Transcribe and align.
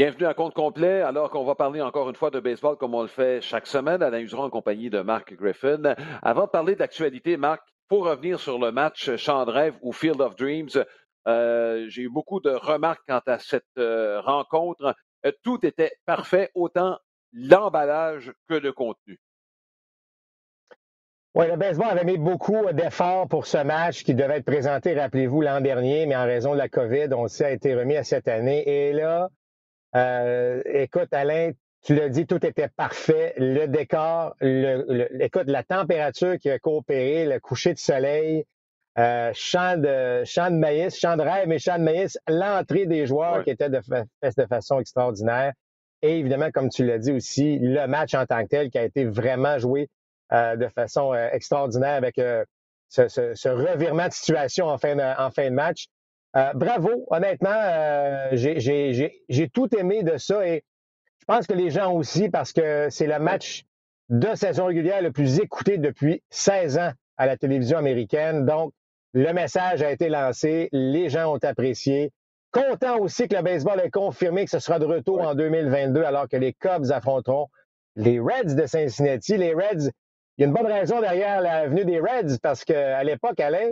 Bienvenue 0.00 0.24
à 0.24 0.32
compte 0.32 0.54
complet, 0.54 1.02
alors 1.02 1.28
qu'on 1.28 1.44
va 1.44 1.54
parler 1.54 1.82
encore 1.82 2.08
une 2.08 2.16
fois 2.16 2.30
de 2.30 2.40
baseball 2.40 2.74
comme 2.78 2.94
on 2.94 3.02
le 3.02 3.06
fait 3.06 3.42
chaque 3.42 3.66
semaine. 3.66 4.02
Alain 4.02 4.20
Useron 4.20 4.44
en 4.44 4.48
compagnie 4.48 4.88
de 4.88 5.02
Marc 5.02 5.34
Griffin. 5.34 5.94
Avant 6.22 6.46
de 6.46 6.50
parler 6.50 6.74
d'actualité, 6.74 7.36
Marc, 7.36 7.60
pour 7.86 8.06
revenir 8.06 8.40
sur 8.40 8.58
le 8.58 8.72
match 8.72 9.14
Champ 9.16 9.44
de 9.44 9.50
rêve 9.50 9.74
ou 9.82 9.92
Field 9.92 10.22
of 10.22 10.36
Dreams, 10.36 10.70
euh, 11.28 11.84
j'ai 11.88 12.00
eu 12.00 12.08
beaucoup 12.08 12.40
de 12.40 12.48
remarques 12.48 13.02
quant 13.06 13.20
à 13.26 13.38
cette 13.38 13.66
euh, 13.76 14.22
rencontre. 14.22 14.94
Euh, 15.26 15.32
tout 15.42 15.66
était 15.66 15.92
parfait, 16.06 16.50
autant 16.54 16.96
l'emballage 17.34 18.32
que 18.48 18.54
le 18.54 18.72
contenu. 18.72 19.20
Oui, 21.34 21.46
le 21.46 21.56
baseball 21.56 21.90
avait 21.90 22.04
mis 22.04 22.16
beaucoup 22.16 22.72
d'efforts 22.72 23.28
pour 23.28 23.44
ce 23.44 23.58
match 23.58 24.02
qui 24.02 24.14
devait 24.14 24.38
être 24.38 24.46
présenté, 24.46 24.98
rappelez-vous, 24.98 25.42
l'an 25.42 25.60
dernier, 25.60 26.06
mais 26.06 26.16
en 26.16 26.24
raison 26.24 26.54
de 26.54 26.58
la 26.58 26.70
COVID, 26.70 27.08
on 27.12 27.26
a 27.26 27.50
été 27.50 27.74
remis 27.74 27.96
à 27.96 28.02
cette 28.02 28.28
année. 28.28 28.66
Et 28.66 28.94
là, 28.94 29.28
euh, 29.96 30.62
écoute, 30.66 31.12
Alain, 31.12 31.52
tu 31.82 31.94
l'as 31.94 32.08
dit, 32.08 32.26
tout 32.26 32.44
était 32.44 32.68
parfait. 32.68 33.34
Le 33.36 33.66
décor, 33.66 34.34
le, 34.40 35.08
écoute, 35.22 35.46
la 35.46 35.62
température 35.62 36.38
qui 36.38 36.50
a 36.50 36.58
coopéré, 36.58 37.26
le 37.26 37.40
coucher 37.40 37.72
de 37.72 37.78
soleil, 37.78 38.44
euh, 38.98 39.30
champ, 39.34 39.80
de, 39.80 40.24
champ 40.24 40.50
de 40.50 40.56
maïs, 40.56 40.98
champ 40.98 41.16
de 41.16 41.22
rêve, 41.22 41.48
mais 41.48 41.58
champ 41.58 41.78
de 41.78 41.84
maïs, 41.84 42.18
l'entrée 42.28 42.86
des 42.86 43.06
joueurs 43.06 43.44
qui 43.44 43.50
était 43.50 43.70
de, 43.70 43.80
de 43.80 44.46
façon 44.46 44.80
extraordinaire. 44.80 45.52
Et 46.02 46.18
évidemment, 46.18 46.50
comme 46.50 46.70
tu 46.70 46.84
l'as 46.84 46.98
dit 46.98 47.12
aussi, 47.12 47.58
le 47.58 47.86
match 47.86 48.14
en 48.14 48.26
tant 48.26 48.42
que 48.42 48.48
tel 48.48 48.70
qui 48.70 48.78
a 48.78 48.84
été 48.84 49.04
vraiment 49.04 49.58
joué 49.58 49.88
euh, 50.32 50.56
de 50.56 50.68
façon 50.68 51.12
euh, 51.12 51.28
extraordinaire 51.32 51.94
avec 51.94 52.18
euh, 52.18 52.44
ce, 52.88 53.08
ce, 53.08 53.34
ce, 53.34 53.48
revirement 53.48 54.06
de 54.06 54.12
situation 54.12 54.66
en 54.66 54.78
fin 54.78 54.94
de, 54.96 55.02
en 55.02 55.30
fin 55.30 55.50
de 55.50 55.54
match. 55.54 55.86
Euh, 56.36 56.52
bravo, 56.54 57.06
honnêtement, 57.10 57.50
euh, 57.50 58.28
j'ai 58.32 59.48
tout 59.52 59.74
aimé 59.76 60.02
de 60.02 60.16
ça 60.16 60.46
et 60.46 60.62
je 61.18 61.24
pense 61.26 61.46
que 61.46 61.54
les 61.54 61.70
gens 61.70 61.92
aussi, 61.92 62.28
parce 62.28 62.52
que 62.52 62.88
c'est 62.90 63.06
le 63.06 63.18
match 63.18 63.64
de 64.08 64.34
saison 64.34 64.66
régulière 64.66 65.02
le 65.02 65.12
plus 65.12 65.40
écouté 65.40 65.78
depuis 65.78 66.22
16 66.30 66.78
ans 66.78 66.92
à 67.16 67.26
la 67.26 67.36
télévision 67.36 67.78
américaine. 67.78 68.46
Donc, 68.46 68.72
le 69.12 69.32
message 69.32 69.82
a 69.82 69.90
été 69.90 70.08
lancé, 70.08 70.68
les 70.72 71.08
gens 71.08 71.34
ont 71.34 71.38
apprécié. 71.42 72.12
Content 72.52 72.98
aussi 72.98 73.28
que 73.28 73.36
le 73.36 73.42
baseball 73.42 73.80
ait 73.80 73.90
confirmé 73.90 74.44
que 74.44 74.50
ce 74.50 74.58
sera 74.58 74.78
de 74.78 74.84
retour 74.84 75.20
en 75.20 75.34
2022 75.34 76.02
alors 76.02 76.28
que 76.28 76.36
les 76.36 76.52
Cubs 76.52 76.90
affronteront 76.90 77.48
les 77.96 78.18
Reds 78.18 78.54
de 78.54 78.66
Cincinnati. 78.66 79.36
Les 79.36 79.54
Reds, 79.54 79.90
il 80.36 80.42
y 80.42 80.44
a 80.44 80.46
une 80.46 80.52
bonne 80.52 80.66
raison 80.66 81.00
derrière 81.00 81.40
la 81.40 81.68
venue 81.68 81.84
des 81.84 82.00
Reds 82.00 82.38
parce 82.42 82.64
qu'à 82.64 83.02
l'époque, 83.04 83.38
Alain, 83.38 83.70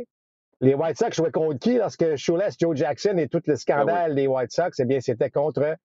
les 0.61 0.75
White 0.75 0.99
Sox 0.99 1.15
jouaient 1.15 1.31
contre 1.31 1.59
qui? 1.59 1.77
Lorsque 1.77 2.17
Shoeless, 2.17 2.57
Joe 2.61 2.77
Jackson 2.77 3.17
et 3.19 3.29
tout 3.29 3.43
le 3.47 3.53
ben 3.53 3.57
scandale 3.57 4.15
des 4.15 4.27
White 4.27 4.53
Sox? 4.53 4.71
Eh 4.79 4.85
bien, 4.85 5.01
c'était 5.01 5.31
contre 5.31 5.77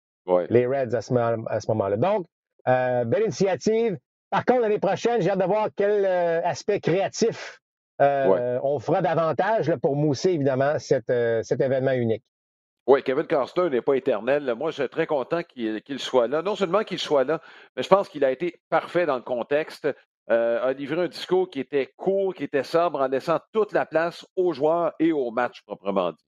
les 0.50 0.66
Reds 0.66 0.96
à 0.96 1.02
ce, 1.02 1.14
moment-là. 1.68 1.98
Donc, 1.98 2.26
euh, 2.68 3.04
belle 3.06 3.24
initiative. 3.24 3.98
Par 4.30 4.46
contre, 4.46 4.62
l'année 4.62 4.80
prochaine, 4.80 5.22
j'ai 5.22 5.30
hâte 5.30 5.40
de 5.40 5.46
voir 5.46 5.68
quel 5.76 6.06
euh, 6.06 6.42
aspect 6.44 6.80
créatif 6.80 7.60
euh, 8.02 8.60
on 8.64 8.80
fera 8.80 9.02
davantage 9.02 9.76
pour 9.82 9.96
mousser, 9.96 10.32
évidemment, 10.32 10.80
cet 10.80 11.10
événement 11.10 11.92
unique. 11.92 12.24
Oui, 12.86 13.02
Kevin 13.02 13.26
Costner 13.28 13.70
n'est 13.70 13.82
pas 13.82 13.94
éternel. 13.94 14.54
Moi, 14.58 14.72
je 14.72 14.82
suis 14.82 14.90
très 14.90 15.08
content 15.08 15.42
qu'il 15.44 16.00
soit 16.00 16.28
là. 16.28 16.42
Non 16.42 16.56
seulement 16.56 16.84
qu'il 16.84 17.00
soit 17.00 17.24
là, 17.24 17.40
mais 17.78 17.84
je 17.84 17.88
pense 17.88 18.10
qu'il 18.10 18.26
a 18.26 18.32
été 18.32 18.60
parfait 18.70 19.06
dans 19.06 19.16
le 19.16 19.22
contexte. 19.22 19.88
Euh, 20.30 20.70
a 20.70 20.74
livré 20.74 21.02
un 21.02 21.08
discours 21.08 21.50
qui 21.50 21.60
était 21.60 21.92
court, 21.98 22.34
qui 22.34 22.46
était 22.46 22.64
sobre, 22.64 23.02
en 23.02 23.08
laissant 23.08 23.40
toute 23.52 23.74
la 23.74 23.86
place 23.86 24.26
aux 24.38 24.54
joueurs 24.54 24.94
et 25.00 25.12
au 25.12 25.32
match 25.32 25.62
proprement 25.64 26.12
dit. 26.12 26.26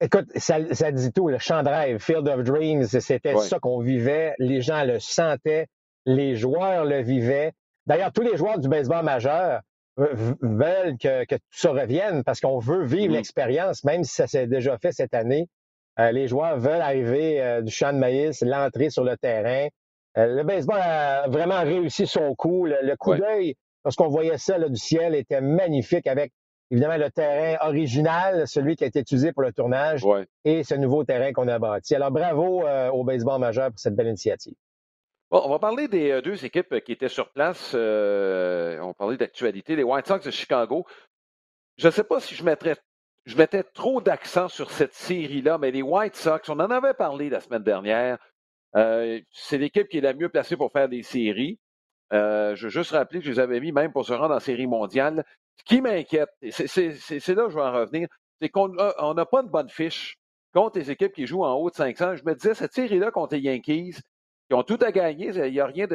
Écoute, 0.00 0.26
ça, 0.36 0.60
dit 0.92 1.12
tout. 1.12 1.28
Le 1.28 1.38
champ 1.38 1.62
de 1.62 1.68
rêve, 1.68 1.98
Field 1.98 2.28
of 2.28 2.42
Dreams, 2.42 2.84
c'était 2.84 3.36
ça 3.36 3.58
qu'on 3.58 3.80
vivait. 3.80 4.34
Les 4.38 4.62
gens 4.62 4.84
le 4.84 4.98
sentaient. 4.98 5.66
Les 6.06 6.36
joueurs 6.36 6.84
le 6.84 7.02
vivaient. 7.02 7.52
D'ailleurs, 7.86 8.12
tous 8.12 8.22
les 8.22 8.36
joueurs 8.36 8.58
du 8.58 8.68
baseball 8.68 9.04
majeur 9.04 9.60
veulent 9.96 10.98
que, 10.98 11.24
tout 11.24 11.38
ça 11.50 11.70
revienne 11.70 12.24
parce 12.24 12.40
qu'on 12.40 12.58
veut 12.58 12.84
vivre 12.84 13.12
mm-hmm. 13.12 13.16
l'expérience, 13.16 13.84
même 13.84 14.04
si 14.04 14.14
ça 14.14 14.26
s'est 14.26 14.46
déjà 14.46 14.78
fait 14.78 14.92
cette 14.92 15.14
année. 15.14 15.48
Euh, 15.98 16.12
les 16.12 16.28
joueurs 16.28 16.58
veulent 16.58 16.82
arriver 16.82 17.40
euh, 17.42 17.62
du 17.62 17.72
champ 17.72 17.92
de 17.92 17.98
maïs, 17.98 18.42
l'entrée 18.42 18.90
sur 18.90 19.04
le 19.04 19.16
terrain, 19.16 19.68
le 20.16 20.42
baseball 20.42 20.80
a 20.80 21.28
vraiment 21.28 21.62
réussi 21.62 22.06
son 22.06 22.34
coup. 22.34 22.66
Le, 22.66 22.96
coup 22.96 23.14
d'œil, 23.14 23.54
lorsqu'on 23.84 24.08
voyait 24.08 24.38
ça 24.38 24.58
du 24.58 24.76
ciel, 24.76 25.14
était 25.14 25.40
magnifique 25.40 26.06
avec 26.06 26.32
évidemment 26.70 26.96
le 26.96 27.10
terrain 27.10 27.64
original, 27.68 28.48
celui 28.48 28.76
qui 28.76 28.84
a 28.84 28.86
été 28.86 29.00
utilisé 29.00 29.32
pour 29.32 29.42
le 29.42 29.52
tournage, 29.52 30.04
et 30.44 30.64
ce 30.64 30.74
nouveau 30.74 31.04
terrain 31.04 31.32
qu'on 31.32 31.48
a 31.48 31.58
bâti. 31.58 31.94
Alors 31.94 32.10
bravo 32.10 32.66
euh, 32.66 32.90
au 32.90 33.04
baseball 33.04 33.40
majeur 33.40 33.70
pour 33.70 33.78
cette 33.78 33.94
belle 33.94 34.08
initiative. 34.08 34.54
Bon, 35.30 35.42
on 35.44 35.50
va 35.50 35.58
parler 35.58 35.86
des 35.88 36.10
euh, 36.10 36.22
deux 36.22 36.44
équipes 36.44 36.80
qui 36.80 36.92
étaient 36.92 37.08
sur 37.08 37.30
place. 37.30 37.74
on 37.74 38.86
va 38.86 38.94
parler 38.94 39.16
d'actualité. 39.16 39.76
Les 39.76 39.84
White 39.84 40.06
Sox 40.06 40.24
de 40.24 40.30
Chicago. 40.30 40.86
Je 41.76 41.86
ne 41.86 41.92
sais 41.92 42.04
pas 42.04 42.20
si 42.20 42.34
je 42.34 42.42
mettrais 42.42 42.76
je 43.26 43.36
mettais 43.36 43.64
trop 43.64 44.00
d'accent 44.00 44.48
sur 44.48 44.70
cette 44.70 44.94
série-là, 44.94 45.58
mais 45.58 45.72
les 45.72 45.82
White 45.82 46.14
Sox, 46.14 46.48
on 46.48 46.60
en 46.60 46.70
avait 46.70 46.94
parlé 46.94 47.28
la 47.28 47.40
semaine 47.40 47.64
dernière. 47.64 48.18
Euh, 48.76 49.20
c'est 49.32 49.58
l'équipe 49.58 49.88
qui 49.88 49.98
est 49.98 50.02
la 50.02 50.14
mieux 50.14 50.28
placée 50.28 50.56
pour 50.56 50.70
faire 50.72 50.88
des 50.88 51.02
séries. 51.02 51.58
Euh, 52.12 52.54
je 52.54 52.64
veux 52.64 52.70
juste 52.70 52.92
rappeler 52.92 53.20
que 53.20 53.26
je 53.26 53.30
les 53.32 53.38
avais 53.38 53.60
mis 53.60 53.72
même 53.72 53.92
pour 53.92 54.04
se 54.06 54.12
rendre 54.12 54.34
en 54.34 54.40
série 54.40 54.66
mondiale. 54.66 55.24
Ce 55.56 55.64
qui 55.64 55.80
m'inquiète, 55.80 56.28
c'est 56.50 56.76
là 56.76 57.44
que 57.44 57.50
je 57.50 57.54
vais 57.54 57.62
en 57.62 57.72
revenir, 57.72 58.08
c'est 58.40 58.48
qu'on 58.50 58.68
n'a 58.68 59.26
pas 59.26 59.42
de 59.42 59.48
bonne 59.48 59.70
fiche 59.70 60.18
contre 60.52 60.78
les 60.78 60.90
équipes 60.90 61.12
qui 61.12 61.26
jouent 61.26 61.44
en 61.44 61.54
haut 61.54 61.70
de 61.70 61.74
500. 61.74 62.16
Je 62.16 62.24
me 62.24 62.34
disais, 62.34 62.54
cette 62.54 62.74
série-là 62.74 63.10
contre 63.10 63.34
les 63.34 63.40
Yankees, 63.40 63.96
qui 64.48 64.54
ont 64.54 64.62
tout 64.62 64.78
à 64.80 64.92
gagner, 64.92 65.30
il 65.34 65.52
n'y 65.52 65.60
a 65.60 65.66
rien 65.66 65.86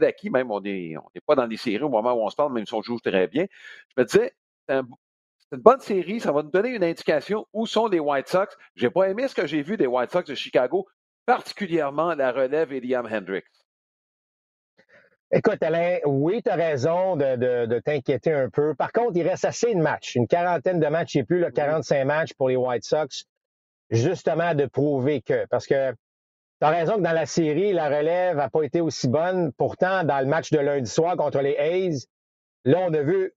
d'acquis, 0.00 0.30
même 0.30 0.50
on 0.50 0.60
n'est 0.60 0.96
pas 1.26 1.36
dans 1.36 1.46
les 1.46 1.56
séries 1.56 1.84
au 1.84 1.88
moment 1.88 2.12
où 2.14 2.22
on 2.22 2.30
se 2.30 2.36
parle, 2.36 2.52
même 2.52 2.66
si 2.66 2.74
on 2.74 2.82
joue 2.82 2.98
très 2.98 3.28
bien. 3.28 3.46
Je 3.96 4.02
me 4.02 4.06
disais, 4.06 4.34
c'est 4.68 5.56
une 5.56 5.62
bonne 5.62 5.80
série, 5.80 6.20
ça 6.20 6.32
va 6.32 6.42
nous 6.42 6.50
donner 6.50 6.70
une 6.70 6.84
indication 6.84 7.46
où 7.52 7.66
sont 7.66 7.86
les 7.86 8.00
White 8.00 8.28
Sox. 8.28 8.56
Je 8.74 8.86
n'ai 8.86 8.90
pas 8.90 9.08
aimé 9.08 9.28
ce 9.28 9.34
que 9.34 9.46
j'ai 9.46 9.62
vu 9.62 9.76
des 9.76 9.86
White 9.86 10.10
Sox 10.10 10.24
de 10.24 10.34
Chicago 10.34 10.88
particulièrement 11.30 12.16
la 12.16 12.32
relève 12.32 12.72
et 12.72 12.80
Liam 12.80 13.06
Hendricks? 13.06 13.44
Écoute, 15.30 15.62
Alain, 15.62 15.98
oui, 16.04 16.42
tu 16.42 16.50
as 16.50 16.56
raison 16.56 17.14
de, 17.14 17.78
t'inquiéter 17.78 18.32
un 18.32 18.50
peu. 18.50 18.74
Par 18.74 18.90
contre, 18.90 19.12
il 19.14 19.28
reste 19.28 19.44
assez 19.44 19.72
de 19.72 19.80
matchs, 19.80 20.16
une 20.16 20.26
quarantaine 20.26 20.80
de 20.80 20.88
matchs 20.88 21.14
et 21.14 21.22
plus, 21.22 21.38
le 21.38 21.52
45 21.52 22.04
matchs 22.04 22.34
pour 22.34 22.48
les 22.48 22.56
White 22.56 22.82
Sox, 22.82 23.26
justement 23.90 24.56
de 24.56 24.66
prouver 24.66 25.22
que. 25.22 25.46
Parce 25.50 25.68
que 25.68 25.92
tu 25.92 25.96
as 26.62 26.70
raison 26.70 26.96
que 26.96 27.02
dans 27.02 27.12
la 27.12 27.26
série, 27.26 27.72
la 27.72 27.86
relève 27.86 28.36
n'a 28.36 28.50
pas 28.50 28.64
été 28.64 28.80
aussi 28.80 29.06
bonne. 29.06 29.52
Pourtant, 29.52 30.02
dans 30.02 30.18
le 30.18 30.26
match 30.26 30.50
de 30.50 30.58
lundi 30.58 30.90
soir 30.90 31.16
contre 31.16 31.38
les 31.42 31.56
A's, 31.56 32.08
là, 32.64 32.80
on 32.80 32.92
a 32.92 33.02
vu 33.02 33.32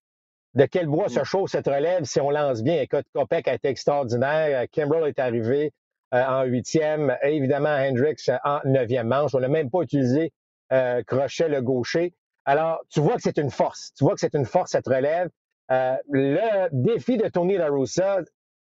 de 0.55 0.65
quel 0.65 0.87
bois 0.87 1.09
se 1.09 1.23
chauffe 1.23 1.51
cette 1.51 1.67
relève 1.67 2.05
si 2.05 2.19
on 2.19 2.31
lance 2.31 2.63
bien. 2.63 2.81
Écoute, 2.81 3.05
Kopek 3.13 3.47
a 3.47 3.53
été 3.53 3.67
extraordinaire. 3.67 4.65
Kimbrell 4.71 5.09
est 5.09 5.19
arrivé. 5.19 5.71
Euh, 6.13 6.24
en 6.24 6.44
huitième, 6.44 7.18
évidemment 7.24 7.69
Hendricks 7.75 8.29
en 8.44 8.59
neuvième 8.66 9.07
manche. 9.07 9.34
On 9.34 9.40
n'a 9.40 9.47
même 9.47 9.72
pas 9.72 9.81
utilisé 9.81 10.31
euh, 10.72 11.01
Crochet 11.03 11.47
le 11.47 11.62
gaucher. 11.62 12.13
Alors, 12.46 12.81
tu 12.90 13.00
vois 13.00 13.16
que 13.16 13.22
c'est 13.24 13.38
une 13.40 13.50
force. 13.50 13.94
Tu 13.97 14.03
vois 14.03 14.13
que 14.13 14.19
c'est 14.19 14.35
une 14.35 14.46
force, 14.46 14.72
cette 14.72 14.88
relève. 14.88 15.29
Euh, 15.72 15.96
le 16.12 16.68
défi 16.72 17.18
de 17.18 17.28
Tony 17.29 17.57
La 17.57 17.69
Russa 17.69 18.19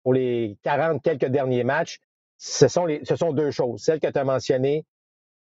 pour 0.03 0.15
les 0.15 0.59
40 0.63 1.03
quelques 1.03 1.27
derniers 1.27 1.63
matchs, 1.63 2.01
ce 2.37 2.67
sont, 2.67 2.85
les, 2.85 3.05
ce 3.05 3.15
sont 3.15 3.33
deux 3.33 3.53
choses. 3.53 3.81
Celle 3.81 4.01
que 4.01 4.09
tu 4.09 4.19
as 4.19 4.25
mentionnées, 4.25 4.85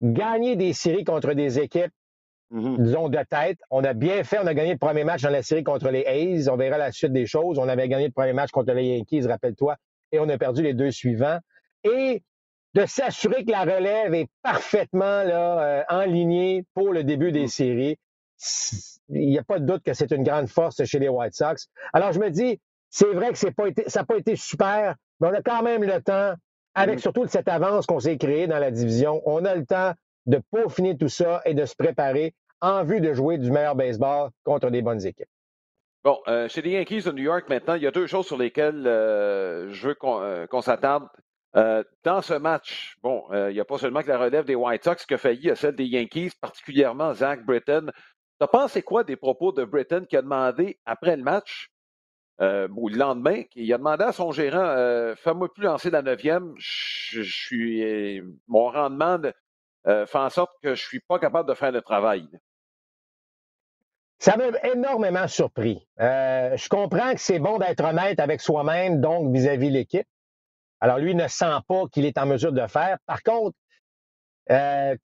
gagner 0.03 0.57
des 0.57 0.73
séries 0.73 1.05
contre 1.05 1.35
des 1.35 1.61
équipes, 1.61 1.93
mm-hmm. 2.53 2.83
disons, 2.83 3.09
de 3.11 3.19
tête. 3.31 3.59
On 3.71 3.85
a 3.85 3.93
bien 3.93 4.25
fait, 4.25 4.39
on 4.41 4.47
a 4.47 4.55
gagné 4.55 4.73
le 4.73 4.79
premier 4.79 5.05
match 5.05 5.23
dans 5.23 5.31
la 5.31 5.43
série 5.43 5.62
contre 5.62 5.91
les 5.91 6.05
A's. 6.05 6.49
On 6.49 6.56
verra 6.56 6.79
la 6.79 6.91
suite 6.91 7.12
des 7.12 7.26
choses. 7.26 7.61
On 7.61 7.69
avait 7.69 7.88
gagné 7.88 8.06
le 8.06 8.12
premier 8.12 8.32
match 8.32 8.50
contre 8.50 8.73
les 8.73 8.97
Yankees, 8.97 9.26
rappelle-toi, 9.26 9.76
et 10.11 10.19
on 10.19 10.29
a 10.29 10.37
perdu 10.37 10.62
les 10.65 10.75
deux 10.75 10.91
suivants 10.91 11.38
et 11.84 12.23
de 12.75 12.87
s'assurer 12.87 13.44
que 13.44 13.50
la 13.50 13.62
relève 13.62 14.14
est 14.14 14.29
parfaitement 14.43 15.23
là, 15.23 15.84
euh, 15.88 16.62
pour 16.75 16.93
le 16.93 17.05
début 17.05 17.32
des 17.32 17.44
mmh. 17.44 17.49
séries. 17.49 17.99
Il 19.08 19.29
n'y 19.29 19.38
a 19.38 19.44
pas 19.44 19.58
de 19.58 19.67
doute 19.67 19.82
que 19.82 19.93
c'est 19.93 20.11
une 20.11 20.25
grande 20.25 20.49
force 20.49 20.82
chez 20.84 20.99
les 20.99 21.08
White 21.08 21.34
Sox. 21.34 21.69
Alors, 21.93 22.12
je 22.12 22.19
me 22.19 22.31
dis, 22.31 22.61
c'est 22.88 23.12
vrai 23.12 23.31
que 23.31 23.38
c'est 23.38 23.52
pas 23.52 23.69
été, 23.69 23.88
ça 23.88 24.00
n'a 24.00 24.06
pas 24.06 24.17
été 24.17 24.37
super, 24.37 24.96
mais 25.20 25.29
on 25.29 25.34
a 25.34 25.43
quand 25.43 25.62
même 25.62 25.84
le 25.84 26.00
temps, 26.00 26.34
avec 26.75 26.96
mmh. 26.96 27.02
surtout 27.02 27.26
cette 27.26 27.49
avance 27.49 27.87
qu'on 27.87 28.00
s'est 28.00 28.17
créée 28.17 28.46
dans 28.46 28.58
la 28.58 28.70
division, 28.70 29.20
on 29.26 29.44
a 29.44 29.55
le 29.55 29.67
temps 29.67 29.93
de 30.26 30.40
peaufiner 30.50 30.96
tout 30.96 31.08
ça 31.08 31.43
et 31.44 31.55
de 31.55 31.67
se 31.67 31.75
préparer 31.75 32.35
en 32.61 32.85
vue 32.85 33.00
de 33.00 33.12
jouer 33.12 33.38
du 33.38 33.50
meilleur 33.50 33.75
baseball 33.75 34.31
contre 34.44 34.70
des 34.70 34.82
bonnes 34.82 35.05
équipes. 35.05 35.28
Bon, 36.05 36.19
euh, 36.26 36.49
chez 36.49 36.62
les 36.62 36.70
Yankees 36.70 37.02
de 37.02 37.12
New 37.12 37.23
York 37.23 37.49
maintenant, 37.49 37.75
il 37.75 37.82
y 37.82 37.87
a 37.87 37.90
deux 37.90 38.06
choses 38.06 38.26
sur 38.26 38.37
lesquelles 38.37 38.87
euh, 38.87 39.70
je 39.70 39.88
veux 39.88 39.94
qu'on 39.94 40.62
s'attarde. 40.62 41.08
Euh, 41.54 41.84
dans 42.02 42.22
ce 42.22 42.34
match, 42.34 42.96
bon, 43.02 43.25
euh, 43.31 43.50
il 43.50 43.54
n'y 43.54 43.60
a 43.60 43.64
pas 43.64 43.76
seulement 43.76 44.02
que 44.02 44.08
la 44.08 44.19
relève 44.19 44.44
des 44.46 44.54
White 44.54 44.84
Sox 44.84 45.04
qui 45.06 45.14
a 45.14 45.19
failli 45.19 45.50
à 45.50 45.54
celle 45.56 45.76
des 45.76 45.84
Yankees, 45.84 46.32
particulièrement 46.40 47.12
Zach 47.12 47.44
Britton. 47.44 47.90
Tu 48.40 48.44
as 48.44 48.49
pensé 48.49 48.82
quoi 48.82 49.04
des 49.04 49.16
propos 49.16 49.52
de 49.52 49.64
Britton 49.64 50.06
qui 50.08 50.16
a 50.16 50.22
demandé, 50.22 50.78
après 50.87 51.16
le 51.16 51.22
match, 51.22 51.69
Euh, 52.40 52.66
le 52.66 52.96
lendemain, 52.96 53.43
il 53.54 53.72
a 53.72 53.78
demandé 53.78 54.04
à 54.04 54.12
son 54.12 54.32
gérant 54.32 55.14
Fais-moi 55.16 55.52
plus 55.52 55.64
lancer 55.64 55.90
la 55.90 56.02
neuvième. 56.02 56.54
Je. 56.56 58.22
Mon 58.49 58.70
rendement 58.70 59.20
fait 59.84 60.19
en 60.19 60.31
sorte 60.31 60.52
que 60.62 60.75
je 60.75 60.82
ne 60.82 60.88
suis 60.88 61.00
pas 61.00 61.19
capable 61.19 61.49
de 61.49 61.54
faire 61.54 61.70
le 61.70 61.82
travail. 61.82 62.26
Ça 64.19 64.37
m'a 64.37 64.49
énormément 64.72 65.28
surpris. 65.28 65.87
je 65.99 66.69
comprends 66.69 67.12
que 67.14 67.20
c'est 67.20 67.38
bon 67.38 67.58
d'être 67.58 67.84
honnête 67.84 68.19
avec 68.19 68.40
soi-même, 68.40 69.00
donc 69.00 69.32
vis-à-vis 69.32 69.70
l'équipe. 69.70 70.08
Alors, 70.82 70.99
lui 70.99 71.14
ne 71.14 71.29
sent 71.29 71.44
pas 71.69 71.84
qu'il 71.93 72.05
est 72.05 72.19
en 72.19 72.26
mesure 72.26 72.52
de 72.52 72.67
faire. 72.67 72.99
Par 73.06 73.23
contre, 73.23 73.56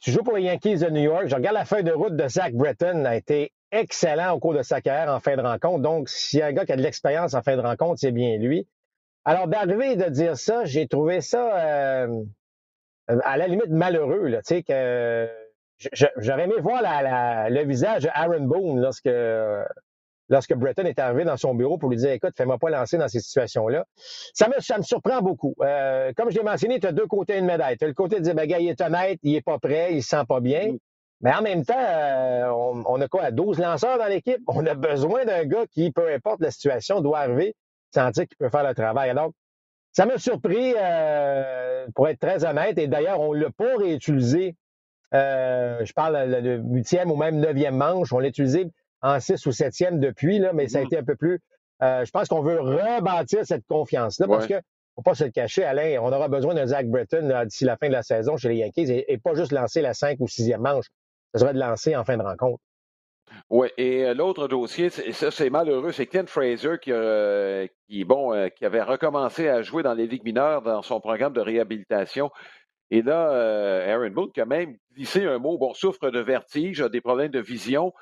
tu 0.00 0.10
joues 0.10 0.24
pour 0.24 0.36
les 0.36 0.42
Yankees 0.42 0.78
de 0.78 0.90
New 0.90 1.02
York. 1.02 1.28
Je 1.28 1.36
regarde 1.36 1.54
la 1.54 1.64
feuille 1.64 1.84
de 1.84 1.92
route 1.92 2.16
de 2.16 2.28
Zach 2.28 2.52
Bretton, 2.52 3.04
a 3.04 3.14
été 3.14 3.52
excellent 3.70 4.32
au 4.32 4.40
cours 4.40 4.54
de 4.54 4.62
sa 4.62 4.80
carrière 4.80 5.14
en 5.14 5.20
fin 5.20 5.36
de 5.36 5.40
rencontre. 5.40 5.78
Donc, 5.78 6.08
s'il 6.08 6.40
y 6.40 6.42
a 6.42 6.46
un 6.46 6.52
gars 6.52 6.66
qui 6.66 6.72
a 6.72 6.76
de 6.76 6.82
l'expérience 6.82 7.34
en 7.34 7.42
fin 7.42 7.56
de 7.56 7.62
rencontre, 7.62 8.00
c'est 8.00 8.10
bien 8.10 8.38
lui. 8.38 8.66
Alors, 9.24 9.46
d'arriver 9.46 9.94
de 9.94 10.06
dire 10.06 10.36
ça, 10.36 10.64
j'ai 10.64 10.88
trouvé 10.88 11.20
ça 11.20 11.56
euh, 11.56 12.24
à 13.06 13.36
la 13.36 13.46
limite 13.46 13.70
malheureux. 13.70 14.26
Là, 14.26 14.38
tu 14.38 14.56
sais, 14.56 14.62
que 14.64 15.28
j'aurais 15.92 16.42
aimé 16.42 16.54
voir 16.58 16.82
le 16.82 17.64
visage 17.64 18.02
de 18.02 18.08
Aaron 18.12 18.40
Boone 18.40 18.80
lorsque, 18.80 19.10
lorsque 20.28 20.54
Breton 20.54 20.84
est 20.84 20.98
arrivé 20.98 21.24
dans 21.24 21.36
son 21.36 21.54
bureau 21.54 21.78
pour 21.78 21.90
lui 21.90 21.96
dire 21.96 22.10
Écoute, 22.10 22.32
fais-moi 22.36 22.58
pas 22.58 22.70
lancer 22.70 22.98
dans 22.98 23.08
ces 23.08 23.20
situations-là. 23.20 23.84
Ça 24.34 24.48
me, 24.48 24.60
ça 24.60 24.78
me 24.78 24.82
surprend 24.82 25.20
beaucoup. 25.20 25.54
Euh, 25.60 26.12
comme 26.16 26.30
je 26.30 26.36
l'ai 26.36 26.44
mentionné, 26.44 26.80
tu 26.80 26.86
as 26.86 26.92
deux 26.92 27.06
côtés 27.06 27.36
d'une 27.36 27.46
médaille. 27.46 27.76
Tu 27.76 27.84
as 27.84 27.88
le 27.88 27.94
côté 27.94 28.16
de 28.16 28.22
dire 28.22 28.34
ben, 28.34 28.46
gars, 28.46 28.58
il 28.58 28.68
est 28.68 28.80
honnête, 28.80 29.18
il 29.22 29.34
est 29.34 29.42
pas 29.42 29.58
prêt, 29.58 29.94
il 29.94 30.02
se 30.02 30.10
sent 30.10 30.24
pas 30.28 30.40
bien. 30.40 30.72
Mm. 30.72 30.78
Mais 31.20 31.34
en 31.34 31.42
même 31.42 31.64
temps, 31.64 31.74
euh, 31.76 32.48
on, 32.86 33.00
a 33.00 33.08
quoi? 33.08 33.30
12 33.30 33.58
lanceurs 33.58 33.98
dans 33.98 34.06
l'équipe. 34.06 34.40
On 34.46 34.64
a 34.66 34.74
besoin 34.74 35.24
d'un 35.24 35.44
gars 35.44 35.66
qui, 35.66 35.90
peu 35.90 36.12
importe 36.12 36.40
la 36.40 36.50
situation, 36.50 37.00
doit 37.00 37.18
arriver, 37.20 37.56
sentir 37.92 38.26
qu'il 38.26 38.36
peut 38.36 38.50
faire 38.50 38.66
le 38.66 38.74
travail. 38.74 39.10
Alors, 39.10 39.32
ça 39.92 40.06
m'a 40.06 40.18
surpris, 40.18 40.74
euh, 40.76 41.86
pour 41.94 42.06
être 42.08 42.20
très 42.20 42.44
honnête, 42.44 42.78
et 42.78 42.86
d'ailleurs, 42.86 43.20
on 43.20 43.34
ne 43.34 43.40
l'a 43.40 43.50
pas 43.50 43.76
réutilisé. 43.76 44.54
Euh, 45.14 45.84
je 45.84 45.92
parle 45.92 46.42
de 46.42 46.60
huitième 46.64 47.10
ou 47.10 47.16
même 47.16 47.40
neuvième 47.40 47.76
manche. 47.76 48.12
On 48.12 48.20
l'a 48.20 48.28
utilisé 48.28 48.68
en 49.02 49.20
six 49.20 49.44
ou 49.46 49.52
septième 49.52 50.00
depuis, 50.00 50.38
là, 50.38 50.52
mais 50.52 50.68
ça 50.68 50.78
a 50.78 50.82
mm-hmm. 50.82 50.86
été 50.86 50.98
un 50.98 51.04
peu 51.04 51.16
plus. 51.16 51.40
je 51.80 52.10
pense 52.10 52.28
qu'on 52.28 52.42
veut 52.42 52.60
rebâtir 52.60 53.44
cette 53.44 53.66
confiance-là 53.66 54.26
parce 54.26 54.46
que 54.46 54.60
faut 54.96 55.02
pas 55.02 55.14
se 55.14 55.24
le 55.24 55.30
cacher, 55.30 55.62
Alain, 55.62 56.00
on 56.02 56.12
aura 56.12 56.28
besoin 56.28 56.54
d'un 56.54 56.66
Zach 56.66 56.88
Bretton 56.88 57.44
d'ici 57.44 57.64
la 57.64 57.76
fin 57.76 57.86
de 57.86 57.92
la 57.92 58.02
saison 58.02 58.36
chez 58.36 58.48
les 58.48 58.56
Yankees 58.56 58.90
et, 58.90 59.12
et, 59.12 59.18
pas 59.18 59.34
juste 59.34 59.52
lancer 59.52 59.80
la 59.80 59.94
cinq 59.94 60.16
ou 60.18 60.26
sixième 60.26 60.60
manche 60.60 60.86
ça 61.32 61.40
serait 61.40 61.54
de 61.54 61.58
lancer 61.58 61.96
en 61.96 62.04
fin 62.04 62.16
de 62.16 62.22
rencontre. 62.22 62.62
Oui, 63.50 63.68
et 63.76 64.06
euh, 64.06 64.14
l'autre 64.14 64.48
dossier, 64.48 64.88
ça 64.88 65.30
c'est 65.30 65.50
malheureux, 65.50 65.92
c'est 65.92 66.06
Ken 66.06 66.26
Fraser 66.26 66.76
qui, 66.80 66.92
euh, 66.92 67.66
qui, 67.86 68.04
bon, 68.04 68.32
euh, 68.34 68.48
qui 68.48 68.64
avait 68.64 68.82
recommencé 68.82 69.48
à 69.48 69.60
jouer 69.60 69.82
dans 69.82 69.92
les 69.92 70.06
ligues 70.06 70.24
mineures 70.24 70.62
dans 70.62 70.80
son 70.80 71.00
programme 71.00 71.34
de 71.34 71.40
réhabilitation. 71.40 72.30
Et 72.90 73.02
là, 73.02 73.28
Aaron 73.86 74.10
Boone 74.10 74.30
a 74.38 74.46
même 74.46 74.78
glissé 74.94 75.26
un 75.26 75.38
mot, 75.38 75.58
bon, 75.58 75.74
souffre 75.74 76.10
de 76.10 76.20
vertige, 76.20 76.80
a 76.80 76.88
des 76.88 77.02
problèmes 77.02 77.30
de 77.30 77.40
vision. 77.40 77.92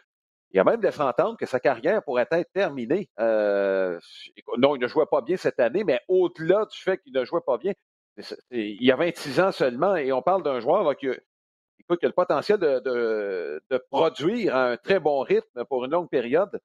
Il 0.56 0.61
a 0.61 0.64
même 0.64 0.81
laissé 0.81 1.03
entendre 1.03 1.37
que 1.37 1.44
sa 1.44 1.61
carrière 1.61 2.03
pourrait 2.03 2.26
être 2.31 2.50
terminée. 2.55 3.11
non, 3.19 4.75
il 4.75 4.81
ne 4.81 4.87
jouait 4.87 5.05
pas 5.05 5.20
bien 5.20 5.37
cette 5.37 5.61
année, 5.61 5.85
mais 5.85 6.00
au-delà 6.08 6.64
du 6.64 6.79
fait 6.81 6.97
qu'il 6.97 7.12
ne 7.12 7.26
jouait 7.26 7.43
pas 7.44 7.58
bien, 7.58 7.75
il 8.50 8.82
y 8.82 8.91
a 8.91 8.97
26 8.97 9.41
ans 9.41 9.53
seulement 9.53 9.97
et 9.97 10.12
on 10.12 10.23
parle 10.23 10.43
d'un 10.43 10.58
joueur 10.61 10.97
qui, 10.97 11.08
écoute, 11.79 12.00
qui 12.00 12.06
a 12.06 12.08
le 12.08 12.14
potentiel 12.14 12.58
de, 12.58 13.61
produire 13.91 14.56
un 14.56 14.79
très 14.79 14.99
bon 14.99 15.20
rythme 15.20 15.67
pour 15.67 15.85
une 15.85 15.91
longue 15.91 16.08
période. 16.08 16.58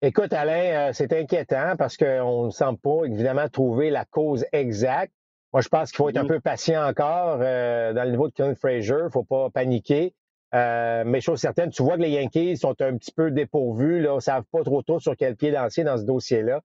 Écoute, 0.00 0.32
Alain, 0.32 0.90
euh, 0.90 0.92
c'est 0.92 1.12
inquiétant 1.12 1.74
parce 1.76 1.96
qu'on 1.96 2.44
ne 2.44 2.50
semble 2.50 2.78
pas, 2.78 3.02
évidemment, 3.04 3.48
trouver 3.48 3.90
la 3.90 4.04
cause 4.04 4.46
exacte. 4.52 5.12
Moi, 5.52 5.60
je 5.60 5.68
pense 5.68 5.90
qu'il 5.90 5.96
faut 5.96 6.08
être 6.08 6.18
un 6.18 6.22
mm-hmm. 6.22 6.28
peu 6.28 6.40
patient 6.40 6.86
encore 6.86 7.38
euh, 7.40 7.92
dans 7.92 8.04
le 8.04 8.10
niveau 8.10 8.28
de 8.28 8.32
Ken 8.32 8.54
Fraser. 8.54 8.94
Il 9.00 9.04
ne 9.06 9.08
faut 9.08 9.24
pas 9.24 9.50
paniquer. 9.50 10.14
Euh, 10.54 11.02
mais 11.04 11.20
chose 11.20 11.40
certaine, 11.40 11.70
tu 11.70 11.82
vois 11.82 11.96
que 11.96 12.02
les 12.02 12.10
Yankees 12.10 12.56
sont 12.56 12.80
un 12.80 12.96
petit 12.96 13.12
peu 13.12 13.30
dépourvus, 13.30 14.00
là, 14.00 14.14
ne 14.14 14.20
savent 14.20 14.44
pas 14.52 14.62
trop 14.62 14.82
tôt 14.82 15.00
sur 15.00 15.16
quel 15.16 15.36
pied 15.36 15.50
lancer 15.50 15.82
dans 15.84 15.98
ce 15.98 16.04
dossier-là. 16.04 16.60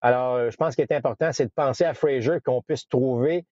Alors, 0.00 0.50
je 0.50 0.56
pense 0.56 0.76
qu'il 0.76 0.84
est 0.84 0.94
important, 0.94 1.30
c'est 1.32 1.46
de 1.46 1.52
penser 1.54 1.84
à 1.84 1.94
Fraser, 1.94 2.38
qu'on 2.44 2.62
puisse 2.62 2.88
trouver 2.88 3.44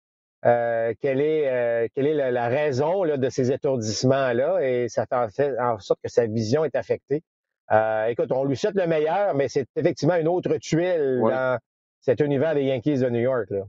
euh, 0.45 0.93
quelle 1.01 1.21
est, 1.21 1.49
euh, 1.49 1.87
quelle 1.95 2.07
est 2.09 2.31
la, 2.33 2.49
raison 2.49 3.05
là, 3.05 3.17
de 3.17 3.29
ces 3.29 3.53
étourdissements-là 3.53 4.59
et 4.61 4.89
ça 4.89 5.07
fait 5.07 5.57
en 5.61 5.79
sorte 5.79 6.01
que 6.03 6.11
sa 6.11 6.27
vision 6.27 6.65
est 6.65 6.75
affectée. 6.75 7.23
Euh, 7.71 8.07
écoute, 8.07 8.33
on 8.33 8.45
lui 8.45 8.57
souhaite 8.57 8.75
le 8.75 8.89
meilleur, 8.89 9.35
mais 9.35 9.49
c'est 9.49 9.67
effectivement 9.77 10.17
une 10.17 10.27
autre 10.27 10.57
tuile 10.57 11.21
dans 11.21 11.59
cet 12.01 12.21
univers 12.21 12.57
des 12.57 12.65
Yankees 12.65 12.99
de 12.99 13.09
New 13.09 13.21
York. 13.21 13.51
Là. 13.51 13.63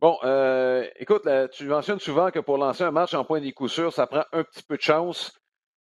Bon, 0.00 0.18
écoute, 0.98 1.28
tu 1.52 1.64
mentionnes 1.66 2.00
souvent 2.00 2.30
que 2.30 2.40
pour 2.40 2.58
lancer 2.58 2.84
un 2.84 2.90
match 2.90 3.14
en 3.14 3.24
point 3.24 3.40
des 3.40 3.52
coups 3.52 3.90
ça 3.90 4.06
prend 4.06 4.24
un 4.32 4.44
petit 4.44 4.62
peu 4.62 4.76
de 4.76 4.82
chance. 4.82 5.32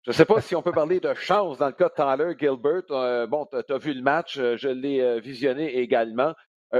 Je 0.03 0.11
ne 0.11 0.13
sais 0.13 0.25
pas 0.25 0.41
si 0.41 0.55
on 0.55 0.61
peut 0.61 0.71
parler 0.71 0.99
de 0.99 1.13
chance 1.13 1.57
dans 1.57 1.67
le 1.67 1.73
cas 1.73 1.89
de 1.89 1.93
Tyler 1.93 2.35
Gilbert. 2.37 3.27
bon, 3.27 3.47
tu 3.51 3.73
as, 3.73 3.77
vu 3.77 3.93
le 3.93 4.01
match, 4.01 4.37
je 4.37 4.67
l'ai 4.67 5.19
visionné 5.19 5.77
également. 5.77 6.33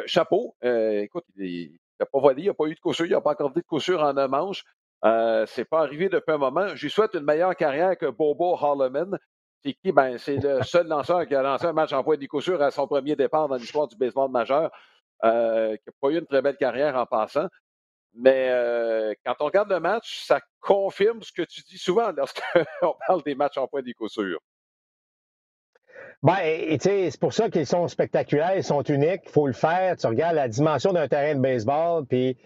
chapeau, 0.05 0.55
écoute, 0.61 1.25
il, 1.37 1.77
n'a 1.99 2.05
pas 2.05 2.19
volé, 2.19 2.43
il 2.43 2.47
n'a 2.47 2.53
pas 2.53 2.65
eu 2.65 2.75
de 2.75 2.79
coup 2.79 2.93
il 2.93 3.11
n'a 3.11 3.21
pas 3.21 3.31
accordé 3.31 3.61
de 3.61 3.65
coup 3.65 3.79
en 3.93 4.17
un 4.17 4.27
manche. 4.27 4.63
Euh, 5.05 5.45
c'est 5.47 5.65
pas 5.65 5.81
arrivé 5.81 6.09
depuis 6.09 6.33
un 6.33 6.37
moment. 6.37 6.67
Je 6.75 6.83
lui 6.83 6.89
souhaite 6.89 7.13
une 7.13 7.23
meilleure 7.23 7.55
carrière 7.55 7.97
que 7.97 8.07
Bobo 8.07 8.57
Holloman. 8.59 9.17
C'est 9.63 9.73
qui? 9.73 9.91
Ben, 9.91 10.17
c'est 10.17 10.37
le 10.37 10.63
seul 10.63 10.87
lanceur 10.87 11.27
qui 11.27 11.35
a 11.35 11.41
lancé 11.41 11.65
un 11.65 11.73
match 11.73 11.93
en 11.93 12.03
point 12.03 12.17
de 12.17 12.25
coup 12.25 12.39
à 12.59 12.71
son 12.71 12.87
premier 12.87 13.15
départ 13.15 13.47
dans 13.47 13.55
l'histoire 13.55 13.87
du 13.87 13.97
baseball 13.97 14.31
majeur, 14.31 14.71
euh, 15.23 15.75
qui 15.75 15.83
n'a 15.87 15.93
pas 16.01 16.09
eu 16.09 16.19
une 16.19 16.25
très 16.25 16.41
belle 16.41 16.57
carrière 16.57 16.95
en 16.95 17.05
passant. 17.05 17.47
Mais 18.15 18.49
euh, 18.49 19.13
quand 19.25 19.35
on 19.39 19.45
regarde 19.45 19.69
le 19.69 19.79
match, 19.79 20.25
ça 20.25 20.39
confirme 20.61 21.21
ce 21.21 21.31
que 21.31 21.43
tu 21.43 21.61
dis 21.61 21.77
souvent 21.77 22.11
lorsqu'on 22.11 22.43
parle 23.07 23.23
des 23.23 23.35
matchs 23.35 23.57
en 23.57 23.67
point 23.67 23.81
de 23.81 23.91
coup 23.93 24.07
ben, 26.21 26.35
c'est 26.81 27.19
pour 27.19 27.33
ça 27.33 27.49
qu'ils 27.49 27.65
sont 27.65 27.87
spectaculaires, 27.87 28.55
ils 28.55 28.63
sont 28.63 28.83
uniques, 28.83 29.21
il 29.25 29.31
faut 29.31 29.47
le 29.47 29.53
faire. 29.53 29.95
Tu 29.95 30.05
regardes 30.07 30.35
la 30.35 30.49
dimension 30.49 30.91
d'un 30.91 31.07
terrain 31.07 31.35
de 31.35 31.39
baseball, 31.39 32.05
puis 32.05 32.37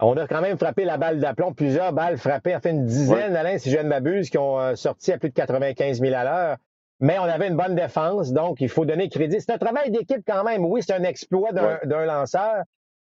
on 0.00 0.16
a 0.16 0.26
quand 0.26 0.40
même 0.40 0.58
frappé 0.58 0.84
la 0.84 0.96
balle 0.96 1.20
d'aplomb, 1.20 1.52
plusieurs 1.52 1.92
balles 1.92 2.18
frappées, 2.18 2.56
en 2.56 2.60
fait 2.60 2.70
une 2.70 2.86
dizaine, 2.86 3.36
Alain, 3.36 3.58
si 3.58 3.70
je 3.70 3.78
ne 3.78 3.84
m'abuse, 3.84 4.30
qui 4.30 4.38
ont 4.38 4.58
euh, 4.58 4.74
sorti 4.74 5.12
à 5.12 5.18
plus 5.18 5.28
de 5.28 5.34
95 5.34 6.00
000 6.00 6.14
à 6.14 6.24
l'heure. 6.24 6.56
Mais 7.00 7.18
on 7.18 7.24
avait 7.24 7.48
une 7.48 7.56
bonne 7.56 7.74
défense, 7.74 8.32
donc 8.32 8.60
il 8.60 8.68
faut 8.68 8.84
donner 8.84 9.08
crédit. 9.08 9.40
C'est 9.40 9.52
un 9.52 9.58
travail 9.58 9.90
d'équipe 9.90 10.22
quand 10.26 10.44
même. 10.44 10.64
Oui, 10.64 10.82
c'est 10.82 10.92
un 10.92 11.02
exploit 11.02 11.52
d'un 11.52 12.04
lanceur, 12.04 12.62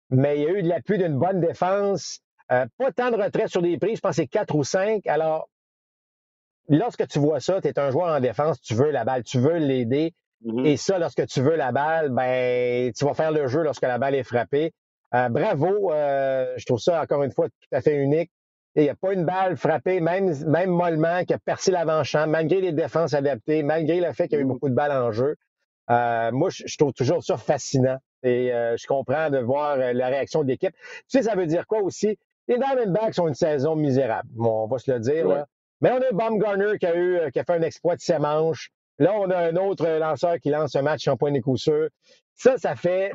mais 0.10 0.38
il 0.38 0.44
y 0.44 0.48
a 0.48 0.50
eu 0.50 0.64
de 0.64 0.68
l'appui 0.68 0.98
d'une 0.98 1.18
bonne 1.18 1.40
défense. 1.40 2.20
Euh, 2.52 2.66
pas 2.78 2.92
tant 2.92 3.12
de 3.12 3.16
retrait 3.16 3.48
sur 3.48 3.62
des 3.62 3.78
prises, 3.78 3.98
je 3.98 4.02
pense 4.02 4.12
que 4.12 4.16
c'est 4.24 4.28
quatre 4.28 4.56
ou 4.56 4.64
cinq. 4.64 5.06
Alors, 5.08 5.50
lorsque 6.68 7.08
tu 7.08 7.20
vois 7.20 7.40
ça, 7.40 7.62
tu 7.62 7.68
es 7.68 7.80
un 7.80 7.92
joueur 7.92 8.16
en 8.16 8.20
défense, 8.20 8.60
tu 8.62 8.74
veux 8.74 8.92
la 8.92 9.04
balle, 9.04 9.24
tu 9.24 9.40
veux 9.40 9.58
l'aider. 9.58 10.14
Mm-hmm. 10.44 10.66
Et 10.66 10.78
ça, 10.78 11.00
lorsque 11.00 11.26
tu 11.28 11.42
veux 11.42 11.56
la 11.56 11.72
balle, 11.72 12.10
ben, 12.10 12.92
tu 12.94 13.06
vas 13.06 13.14
faire 13.14 13.32
le 13.32 13.48
jeu 13.48 13.62
lorsque 13.64 13.84
la 13.84 13.98
balle 13.98 14.16
est 14.16 14.24
frappée. 14.24 14.74
Euh, 15.14 15.30
bravo, 15.30 15.92
euh, 15.92 16.54
je 16.58 16.66
trouve 16.66 16.80
ça 16.80 17.02
encore 17.02 17.24
une 17.24 17.32
fois 17.32 17.48
tout 17.48 17.68
à 17.72 17.82
fait 17.82 17.96
unique. 17.96 18.32
Il 18.76 18.84
n'y 18.84 18.90
a 18.90 18.96
pas 18.96 19.14
une 19.14 19.26
balle 19.26 19.56
frappée, 19.58 20.02
même, 20.02 20.34
même 20.46 20.70
mollement, 20.70 21.24
qui 21.24 21.34
a 21.34 21.40
percé 21.40 21.72
l'avant-champ, 21.72 22.28
malgré 22.28 22.60
les 22.62 22.74
défenses 22.74 23.14
adaptées, 23.14 23.64
malgré 23.64 24.02
le 24.02 24.12
fait 24.12 24.28
qu'il 24.28 24.38
y 24.38 24.42
a 24.42 24.42
eu 24.42 24.46
mm-hmm. 24.46 24.48
beaucoup 24.48 24.70
de 24.70 24.76
balles 24.76 24.92
en 24.92 25.12
jeu. 25.12 25.36
Euh, 25.90 26.32
moi, 26.32 26.50
je, 26.52 26.78
trouve 26.78 26.94
toujours 26.94 27.24
ça 27.24 27.38
fascinant. 27.38 27.98
Et 28.24 28.50
je 28.50 28.88
comprends 28.88 29.30
de 29.30 29.38
voir 29.38 29.78
la 29.78 30.08
réaction 30.08 30.42
de 30.42 30.48
l'équipe. 30.48 30.74
Tu 30.74 31.20
sais, 31.20 31.22
ça 31.22 31.36
veut 31.36 31.46
dire 31.46 31.68
quoi 31.68 31.82
aussi? 31.82 32.18
Les 32.48 32.58
Diamondbacks 32.58 33.18
ont 33.20 33.28
une 33.28 33.36
saison 33.36 33.76
misérable. 33.76 34.30
Bon, 34.32 34.64
on 34.64 34.68
va 34.68 34.78
se 34.78 34.92
le 34.92 35.00
dire. 35.00 35.28
Là. 35.28 35.48
Mais 35.82 35.92
on 35.92 35.98
a 35.98 36.12
Baumgartner 36.12 36.78
qui 36.80 36.86
a 36.86 36.96
eu, 36.96 37.18
euh, 37.18 37.30
qui 37.30 37.40
a 37.40 37.44
fait 37.44 37.54
un 37.54 37.62
exploit 37.62 37.96
de 37.96 38.02
ses 38.02 38.20
manches. 38.20 38.70
Là, 39.00 39.14
on 39.20 39.30
a 39.30 39.38
un 39.38 39.56
autre 39.56 39.88
lanceur 39.88 40.40
qui 40.40 40.50
lance 40.50 40.76
un 40.76 40.82
match 40.82 41.08
en 41.08 41.18
point 41.18 41.32
de 41.32 41.40
coup 41.40 41.58
Ça, 41.58 42.58
ça 42.58 42.76
fait, 42.76 43.12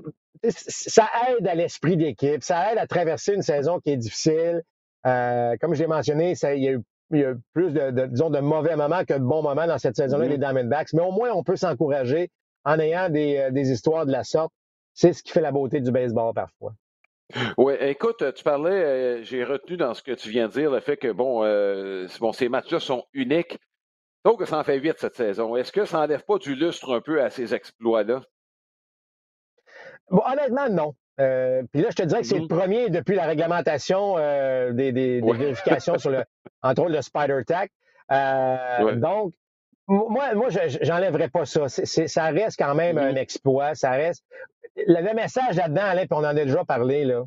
ça 0.50 1.08
aide 1.28 1.46
à 1.46 1.54
l'esprit 1.54 1.96
d'équipe, 1.96 2.42
ça 2.42 2.72
aide 2.72 2.78
à 2.78 2.86
traverser 2.86 3.34
une 3.34 3.42
saison 3.42 3.80
qui 3.80 3.90
est 3.90 3.96
difficile. 3.96 4.62
Euh, 5.06 5.56
comme 5.60 5.74
je 5.74 5.80
l'ai 5.80 5.88
mentionné, 5.88 6.34
ça, 6.34 6.54
il, 6.54 6.62
y 6.62 6.68
a 6.68 6.72
eu, 6.72 6.82
il 7.10 7.20
y 7.20 7.24
a 7.24 7.34
plus 7.54 7.72
de, 7.72 8.06
disons, 8.06 8.30
de 8.30 8.40
mauvais 8.40 8.76
moments 8.76 9.04
que 9.04 9.14
de 9.14 9.24
bons 9.24 9.42
moments 9.42 9.66
dans 9.66 9.78
cette 9.78 9.96
saison-là 9.96 10.26
mm-hmm. 10.26 10.28
des 10.28 10.38
Diamondbacks. 10.38 10.92
Mais 10.92 11.02
au 11.02 11.12
moins, 11.12 11.30
on 11.32 11.42
peut 11.42 11.56
s'encourager 11.56 12.30
en 12.64 12.78
ayant 12.78 13.08
des, 13.08 13.36
euh, 13.38 13.50
des 13.50 13.70
histoires 13.70 14.06
de 14.06 14.12
la 14.12 14.24
sorte. 14.24 14.52
C'est 14.92 15.12
ce 15.12 15.22
qui 15.22 15.32
fait 15.32 15.40
la 15.40 15.52
beauté 15.52 15.80
du 15.80 15.90
baseball 15.90 16.34
parfois. 16.34 16.74
Oui, 17.56 17.74
écoute, 17.80 18.24
tu 18.34 18.42
parlais, 18.42 18.70
euh, 18.70 19.22
j'ai 19.22 19.44
retenu 19.44 19.76
dans 19.76 19.94
ce 19.94 20.02
que 20.02 20.12
tu 20.12 20.30
viens 20.30 20.48
de 20.48 20.52
dire 20.52 20.70
le 20.70 20.80
fait 20.80 20.96
que, 20.96 21.12
bon, 21.12 21.44
euh, 21.44 22.08
bon 22.18 22.32
ces 22.32 22.48
matchs-là 22.48 22.80
sont 22.80 23.04
uniques. 23.12 23.58
Donc, 24.24 24.46
ça 24.46 24.58
en 24.58 24.64
fait 24.64 24.78
vite 24.78 24.98
cette 24.98 25.14
saison. 25.14 25.56
Est-ce 25.56 25.72
que 25.72 25.84
ça 25.84 25.98
n'enlève 25.98 26.24
pas 26.24 26.38
du 26.38 26.54
lustre 26.54 26.94
un 26.94 27.00
peu 27.00 27.22
à 27.22 27.30
ces 27.30 27.54
exploits-là? 27.54 28.22
Bon, 30.10 30.22
honnêtement, 30.26 30.68
non. 30.68 30.94
Euh, 31.20 31.62
puis 31.72 31.82
là, 31.82 31.88
je 31.90 31.96
te 31.96 32.02
dirais 32.02 32.22
que 32.22 32.26
c'est 32.26 32.38
le 32.38 32.48
premier 32.48 32.88
depuis 32.90 33.14
la 33.14 33.26
réglementation 33.26 34.16
des, 34.72 35.20
vérifications 35.22 35.98
sur 35.98 36.10
le, 36.10 36.24
entre 36.62 36.82
autres, 36.82 36.92
le 36.92 37.02
Spider 37.02 37.42
Tack. 37.46 37.70
Donc, 38.96 39.32
moi, 39.86 40.34
moi, 40.34 40.48
j'enlèverais 40.82 41.28
pas 41.28 41.44
ça. 41.44 41.68
ça 41.68 42.26
reste 42.26 42.58
quand 42.58 42.74
même 42.74 42.98
un 42.98 43.12
mm-hmm. 43.12 43.18
exploit. 43.18 43.74
Ça 43.74 43.90
reste. 43.90 44.24
Le, 44.76 45.14
message 45.14 45.56
là-dedans, 45.56 45.82
Alain, 45.84 46.02
puis 46.02 46.12
on 46.12 46.18
en 46.18 46.24
a 46.24 46.34
déjà 46.34 46.64
parlé, 46.64 47.04
là. 47.04 47.24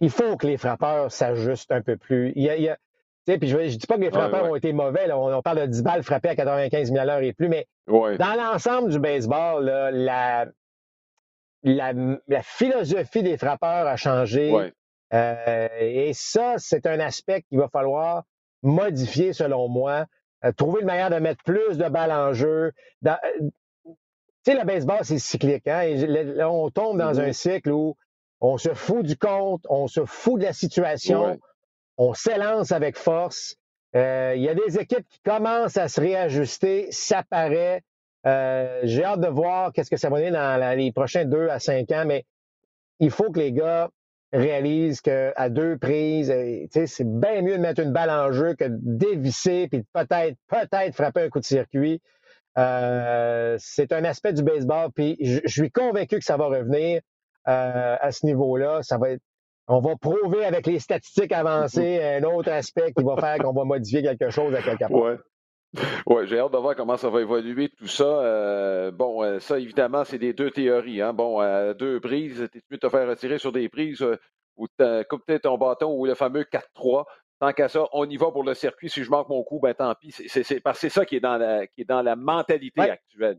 Il 0.00 0.10
faut 0.10 0.36
que 0.36 0.46
les 0.46 0.56
frappeurs 0.56 1.10
s'ajustent 1.10 1.72
un 1.72 1.82
peu 1.82 1.96
plus. 1.96 2.32
Il 2.36 2.44
y 2.44 2.68
a, 2.68 2.78
puis 3.36 3.48
je 3.48 3.58
ne 3.58 3.66
dis 3.66 3.86
pas 3.86 3.96
que 3.96 4.02
les 4.02 4.10
frappeurs 4.10 4.48
ont 4.48 4.54
été 4.54 4.72
mauvais. 4.72 5.10
On, 5.12 5.42
parle 5.42 5.60
de 5.60 5.66
10 5.66 5.82
balles 5.82 6.02
frappées 6.04 6.30
à 6.30 6.36
95 6.36 6.88
000 6.88 6.98
à 6.98 7.04
l'heure 7.04 7.18
et 7.18 7.32
plus, 7.32 7.48
mais 7.48 7.66
dans 7.88 8.34
l'ensemble 8.36 8.90
du 8.90 9.00
baseball, 9.00 9.64
la, 9.92 10.46
la, 11.62 12.42
philosophie 12.42 13.22
des 13.22 13.36
frappeurs 13.36 13.86
a 13.86 13.96
changé. 13.96 14.72
Euh, 15.14 15.68
et 15.80 16.12
ça, 16.12 16.54
c'est 16.58 16.86
un 16.86 17.00
aspect 17.00 17.42
qu'il 17.42 17.58
va 17.58 17.68
falloir 17.68 18.24
modifier 18.62 19.32
selon 19.32 19.68
moi. 19.68 20.06
Euh, 20.44 20.52
trouver 20.52 20.80
une 20.80 20.86
manière 20.86 21.10
de 21.10 21.16
mettre 21.16 21.42
plus 21.42 21.78
de 21.78 21.88
balles 21.88 22.12
en 22.12 22.32
jeu. 22.32 22.72
Euh, 23.06 23.14
tu 23.84 23.92
sais, 24.44 24.54
le 24.54 24.64
baseball, 24.64 25.00
c'est 25.02 25.18
cyclique. 25.18 25.66
Hein? 25.66 25.96
on 26.46 26.70
tombe 26.70 26.98
dans 26.98 27.14
mm-hmm. 27.14 27.28
un 27.28 27.32
cycle 27.32 27.72
où 27.72 27.96
on 28.40 28.56
se 28.56 28.72
fout 28.74 29.04
du 29.04 29.16
compte, 29.16 29.64
on 29.68 29.88
se 29.88 30.04
fout 30.04 30.38
de 30.38 30.44
la 30.44 30.52
situation, 30.52 31.40
on 31.96 32.14
s'élance 32.14 32.70
avec 32.70 32.96
force. 32.96 33.56
Il 33.94 34.40
y 34.40 34.48
a 34.48 34.54
des 34.54 34.78
équipes 34.78 35.08
qui 35.08 35.18
commencent 35.20 35.76
à 35.76 35.88
se 35.88 36.00
réajuster, 36.00 36.86
ça 36.92 37.24
paraît. 37.28 37.82
J'ai 38.24 39.04
hâte 39.04 39.20
de 39.20 39.28
voir 39.28 39.72
qu'est-ce 39.72 39.90
que 39.90 39.96
ça 39.96 40.10
va 40.10 40.18
donner 40.18 40.30
dans 40.30 40.76
les 40.76 40.92
prochains 40.92 41.24
deux 41.24 41.48
à 41.48 41.58
cinq 41.58 41.90
ans, 41.92 42.04
mais 42.06 42.24
il 43.00 43.10
faut 43.10 43.30
que 43.30 43.38
les 43.38 43.52
gars 43.52 43.90
réalise 44.32 45.00
qu'à 45.00 45.48
deux 45.48 45.78
prises, 45.78 46.30
euh, 46.30 46.66
c'est 46.70 47.08
bien 47.08 47.42
mieux 47.42 47.56
de 47.56 47.62
mettre 47.62 47.80
une 47.80 47.92
balle 47.92 48.10
en 48.10 48.32
jeu 48.32 48.54
que 48.54 48.64
de 48.64 48.78
dévisser 48.80 49.68
puis 49.68 49.84
peut-être, 49.92 50.36
peut-être 50.48 50.94
frapper 50.94 51.22
un 51.22 51.28
coup 51.30 51.40
de 51.40 51.44
circuit. 51.44 52.02
Euh, 52.58 53.56
c'est 53.58 53.92
un 53.92 54.04
aspect 54.04 54.32
du 54.32 54.42
baseball, 54.42 54.90
puis 54.94 55.16
je, 55.20 55.40
suis 55.46 55.70
convaincu 55.70 56.18
que 56.18 56.24
ça 56.24 56.36
va 56.36 56.46
revenir 56.46 57.00
euh, 57.46 57.96
à 58.00 58.10
ce 58.10 58.26
niveau-là. 58.26 58.82
Ça 58.82 58.98
va 58.98 59.08
on 59.70 59.80
va 59.80 59.96
prouver 59.96 60.46
avec 60.46 60.66
les 60.66 60.78
statistiques 60.78 61.32
avancées 61.32 62.02
un 62.02 62.22
autre 62.22 62.50
aspect 62.50 62.92
qui 62.96 63.04
va 63.04 63.16
faire 63.16 63.36
qu'on 63.38 63.52
va 63.52 63.64
modifier 63.64 64.02
quelque 64.02 64.30
chose 64.30 64.54
à 64.54 64.62
quelque 64.62 64.90
part. 64.90 65.18
Oui, 66.06 66.26
j'ai 66.26 66.38
hâte 66.38 66.52
de 66.52 66.58
voir 66.58 66.74
comment 66.74 66.96
ça 66.96 67.10
va 67.10 67.20
évoluer 67.20 67.68
tout 67.68 67.86
ça. 67.86 68.04
Euh, 68.04 68.90
bon, 68.90 69.22
euh, 69.22 69.38
ça, 69.38 69.58
évidemment, 69.58 70.04
c'est 70.04 70.18
des 70.18 70.32
deux 70.32 70.50
théories. 70.50 71.02
Hein. 71.02 71.12
Bon, 71.12 71.40
à 71.40 71.74
deux 71.74 72.00
prises, 72.00 72.48
t'es 72.50 72.62
mieux 72.70 72.78
te 72.78 72.88
faire 72.88 73.08
retirer 73.08 73.38
sur 73.38 73.52
des 73.52 73.68
prises 73.68 74.02
euh, 74.02 74.16
où 74.56 74.66
tu 74.66 74.84
coupes 75.10 75.40
ton 75.42 75.58
bâton 75.58 75.92
ou 75.92 76.06
le 76.06 76.14
fameux 76.14 76.44
4-3. 76.44 77.04
Tant 77.40 77.52
qu'à 77.52 77.68
ça, 77.68 77.84
on 77.92 78.08
y 78.08 78.16
va 78.16 78.30
pour 78.32 78.42
le 78.42 78.54
circuit. 78.54 78.88
Si 78.88 79.04
je 79.04 79.10
manque 79.10 79.28
mon 79.28 79.44
coup, 79.44 79.60
ben 79.60 79.74
tant 79.74 79.94
pis. 79.94 80.10
C'est 80.10 80.60
parce 80.60 80.80
que 80.80 80.88
c'est 80.88 80.94
ça 80.94 81.04
qui 81.04 81.16
est 81.16 81.20
dans 81.20 81.36
la, 81.36 81.66
qui 81.68 81.82
est 81.82 81.88
dans 81.88 82.02
la 82.02 82.16
mentalité 82.16 82.80
actuelle. 82.80 83.38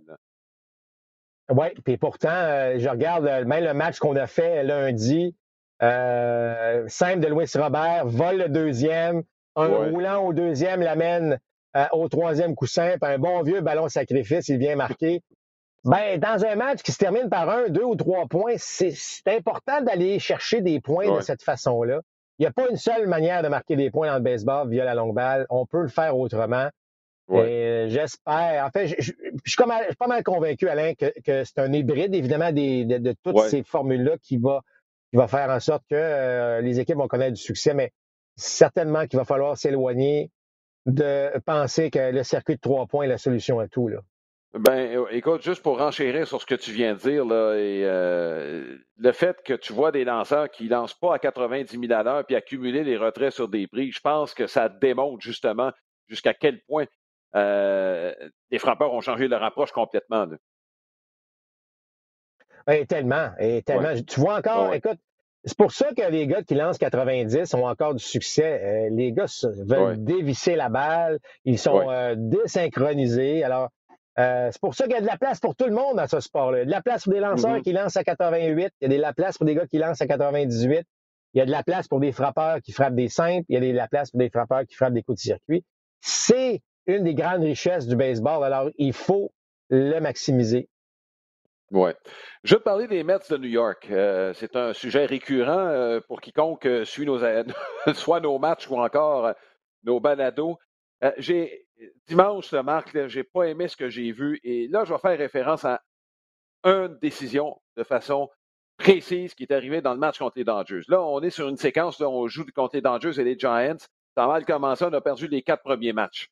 Oui, 1.52 1.68
puis 1.84 1.98
pourtant, 1.98 2.30
je 2.78 2.88
regarde 2.88 3.26
même 3.46 3.66
le 3.66 3.74
match 3.74 3.98
qu'on 4.00 4.16
a 4.16 4.28
fait 4.28 4.64
lundi. 4.64 5.36
simple 5.82 7.20
de 7.20 7.28
Louis 7.28 7.48
Robert, 7.56 8.06
vole 8.06 8.38
le 8.38 8.50
deuxième, 8.50 9.24
un 9.58 9.68
roulant 9.68 10.24
au 10.24 10.32
deuxième 10.32 10.82
l'amène 10.82 11.40
euh, 11.76 11.86
au 11.92 12.10
troisième 12.10 12.56
coussin, 12.56 12.96
puis 13.02 13.12
un 13.12 13.20
bon 13.20 13.44
vieux 13.44 13.62
ballon 13.62 13.90
sacrifice, 13.90 14.48
il 14.50 14.58
vient 14.58 14.76
marquer. 14.76 15.22
Ben, 15.86 16.20
dans 16.20 16.44
un 16.46 16.56
match 16.56 16.82
qui 16.82 16.92
se 16.92 16.98
termine 16.98 17.30
par 17.30 17.50
un, 17.50 17.70
deux 17.70 17.84
ou 17.84 17.96
trois 17.96 18.26
points, 18.28 18.56
c'est 18.58 18.94
important 19.28 19.82
d'aller 19.82 20.20
chercher 20.20 20.62
des 20.62 20.82
points 20.82 21.16
de 21.16 21.22
cette 21.22 21.42
façon-là. 21.42 22.02
Il 22.38 22.44
n'y 22.44 22.48
a 22.48 22.52
pas 22.52 22.70
une 22.70 22.78
seule 22.78 23.08
manière 23.08 23.44
de 23.44 23.50
marquer 23.50 23.76
des 23.76 23.92
points 23.92 24.08
dans 24.08 24.16
le 24.16 24.22
baseball 24.22 24.70
via 24.70 24.84
la 24.84 24.96
longue 24.96 25.14
balle. 25.14 25.46
On 25.50 25.66
peut 25.66 25.82
le 25.82 25.88
faire 25.90 26.18
autrement. 26.18 26.70
Et 27.32 27.86
j'espère. 27.90 28.66
En 28.66 28.72
fait, 28.72 28.88
je, 28.88 29.12
suis 29.12 29.58
pas 29.58 30.08
mal 30.08 30.24
convaincu, 30.24 30.68
Alain, 30.68 30.94
que, 30.96 31.44
c'est 31.44 31.60
un 31.60 31.72
hybride, 31.72 32.16
évidemment, 32.16 32.52
de, 32.52 33.14
toutes 33.24 33.44
ces 33.50 33.64
formules-là 33.64 34.18
qui 34.22 34.38
va, 34.38 34.62
qui 35.12 35.18
va 35.18 35.28
faire 35.28 35.50
en 35.50 35.60
sorte 35.60 35.84
que 35.90 35.96
euh, 35.96 36.62
les 36.62 36.80
équipes 36.80 36.98
vont 36.98 37.08
connaître 37.08 37.34
du 37.34 37.42
succès, 37.42 37.74
mais 37.74 37.92
certainement 38.36 39.06
qu'il 39.06 39.20
va 39.20 39.26
falloir 39.26 39.58
s'éloigner 39.58 40.32
de 40.90 41.38
penser 41.46 41.90
que 41.92 42.12
le 42.12 42.24
circuit 42.24 42.56
de 42.56 42.62
trois 42.62 42.86
points 42.86 43.06
est 43.06 43.10
la 43.10 43.18
solution 43.18 43.60
à 43.60 43.68
tout. 43.68 43.88
Là. 43.88 44.00
Ben, 44.54 45.06
écoute, 45.12 45.44
juste 45.44 45.62
pour 45.62 45.78
renchérir 45.78 46.28
sur 46.28 46.42
ce 46.42 46.46
que 46.48 46.56
tu 46.56 46.72
viens 46.72 46.96
de 46.96 47.00
dire, 47.00 47.24
là, 47.24 47.54
et, 47.54 47.84
euh, 47.86 48.78
le 48.98 49.12
fait 49.12 49.44
que 49.44 49.54
tu 49.54 49.74
vois 49.74 49.92
des 49.92 50.04
lanceurs 50.04 50.50
qui 50.50 50.66
ne 50.66 50.72
lancent 50.72 50.96
pas 50.96 51.14
à 51.14 51.20
90 51.20 51.80
000 51.80 51.94
à 51.94 52.02
l'heure 52.02 52.26
puis 52.26 52.36
accumuler 52.36 52.84
les 52.84 52.98
retraits 52.98 53.32
sur 53.32 53.48
des 53.48 53.68
prix, 53.68 53.92
je 53.92 54.00
pense 54.00 54.34
que 54.34 54.48
ça 54.48 54.68
démontre 54.68 55.22
justement 55.22 55.72
jusqu'à 56.08 56.34
quel 56.34 56.62
point 56.64 56.86
euh, 57.36 58.12
les 58.50 58.58
frappeurs 58.58 58.92
ont 58.92 59.02
changé 59.02 59.28
leur 59.28 59.44
approche 59.44 59.72
complètement. 59.72 60.26
Ben, 62.66 62.88
tellement, 62.88 63.30
et 63.38 63.62
tellement. 63.62 63.94
Tu 64.02 64.20
vois 64.20 64.40
encore, 64.40 64.74
écoute, 64.74 64.98
c'est 65.46 65.58
pour 65.58 65.72
ça 65.72 65.94
que 65.96 66.10
les 66.12 66.28
gars 66.28 66.44
qui 66.44 66.56
lancent 66.56 66.78
90 66.78 67.54
ont 67.54 67.66
encore 67.66 67.96
du 67.96 68.04
succès. 68.04 68.62
Euh, 68.62 68.90
les 68.92 69.14
gars 69.14 69.26
veulent 69.66 70.04
dévisser 70.04 70.56
la 70.56 70.70
balle, 70.70 71.20
ils 71.46 71.58
sont 71.58 71.90
euh, 71.90 72.16
désynchronisés. 72.18 73.44
Alors, 73.44 73.70
euh, 74.20 74.50
c'est 74.52 74.60
pour 74.60 74.76
ça 74.76 74.84
qu'il 74.84 74.94
y 74.94 74.98
a 74.98 75.02
de 75.02 75.06
la 75.06 75.18
place 75.18 75.40
pour 75.40 75.56
tout 75.56 75.66
le 75.66 75.74
monde 75.74 75.96
dans 75.96 76.08
ce 76.08 76.20
sport-là. 76.20 76.58
Il 76.58 76.62
y 76.62 76.64
a 76.64 76.66
de 76.66 76.72
la 76.72 76.82
place 76.82 77.04
pour 77.04 77.14
des 77.14 77.22
lanceurs 77.22 77.58
mm-hmm. 77.58 77.62
qui 77.62 77.72
lancent 77.72 77.96
à 77.96 78.04
88, 78.04 78.74
il 78.82 78.92
y 78.92 78.94
a 78.94 78.98
de 78.98 79.02
la 79.02 79.14
place 79.14 79.38
pour 79.38 79.46
des 79.46 79.56
gars 79.56 79.66
qui 79.66 79.78
lancent 79.78 80.02
à 80.02 80.08
98, 80.08 80.84
il 81.34 81.38
y 81.38 81.42
a 81.42 81.46
de 81.46 81.52
la 81.52 81.64
place 81.64 81.88
pour 81.88 82.00
des 82.02 82.12
frappeurs 82.12 82.60
qui 82.62 82.74
frappent 82.74 82.96
des 82.96 83.08
simples, 83.08 83.46
il 83.48 83.54
y 83.54 83.58
a 83.58 83.72
de 83.72 83.76
la 83.76 83.88
place 83.88 84.12
pour 84.12 84.20
des 84.20 84.30
frappeurs 84.30 84.66
qui 84.66 84.76
frappent 84.76 84.94
des 84.94 85.04
coups 85.04 85.20
de 85.20 85.22
circuit. 85.22 85.64
C'est 86.02 86.62
une 86.86 87.04
des 87.04 87.14
grandes 87.14 87.44
richesses 87.44 87.88
du 87.88 87.96
baseball. 87.96 88.44
Alors, 88.44 88.70
il 88.78 88.94
faut 88.94 89.32
le 89.70 90.00
maximiser. 90.00 90.68
Oui. 91.72 91.92
Je 92.44 92.56
te 92.56 92.62
parler 92.62 92.88
des 92.88 93.04
Mets 93.04 93.20
de 93.30 93.38
New 93.38 93.50
York. 93.50 93.88
Euh, 93.92 94.34
c'est 94.34 94.56
un 94.56 94.74
sujet 94.74 95.06
récurrent 95.06 95.68
euh, 95.68 96.00
pour 96.02 96.20
quiconque 96.20 96.66
euh, 96.66 96.84
suit 96.84 97.06
nos, 97.06 97.20
soit 97.94 98.20
nos 98.20 98.40
matchs 98.40 98.68
ou 98.70 98.78
encore 98.78 99.34
nos 99.84 100.00
balados. 100.00 100.58
j'ai 101.18 101.68
dimanche, 102.08 102.52
Marc, 102.54 103.08
j'ai 103.08 103.24
pas 103.24 103.44
aimé 103.44 103.68
ce 103.68 103.78
que 103.78 103.90
j'ai 103.90 104.12
vu 104.12 104.40
et 104.44 104.68
là, 104.68 104.84
je 104.84 104.94
vais 104.94 105.00
faire 105.00 105.18
référence 105.18 105.64
à 105.64 105.82
une 106.64 106.98
décision 107.00 107.62
de 107.78 107.84
façon 107.84 108.30
précise 108.78 109.34
qui 109.36 109.44
est 109.44 109.54
arrivée 109.54 109.82
dans 109.82 109.94
le 109.94 110.00
match 110.00 110.20
contre 110.20 110.38
les 110.38 110.44
Dangers. 110.44 110.82
Là, 110.88 111.02
on 111.02 111.22
est 111.22 111.30
sur 111.30 111.48
une 111.48 111.58
séquence, 111.58 112.00
là, 112.00 112.10
on 112.10 112.28
joue 112.28 112.46
contre 112.54 112.76
les 112.76 112.82
Dangers 112.82 113.20
et 113.20 113.24
les 113.24 113.38
Giants. 113.38 113.78
Ça 114.16 114.24
a 114.24 114.28
mal 114.28 114.44
commencé, 114.46 114.84
on 114.84 114.94
a 114.94 115.02
perdu 115.02 115.28
les 115.28 115.44
quatre 115.44 115.64
premiers 115.64 115.94
matchs. 115.94 116.30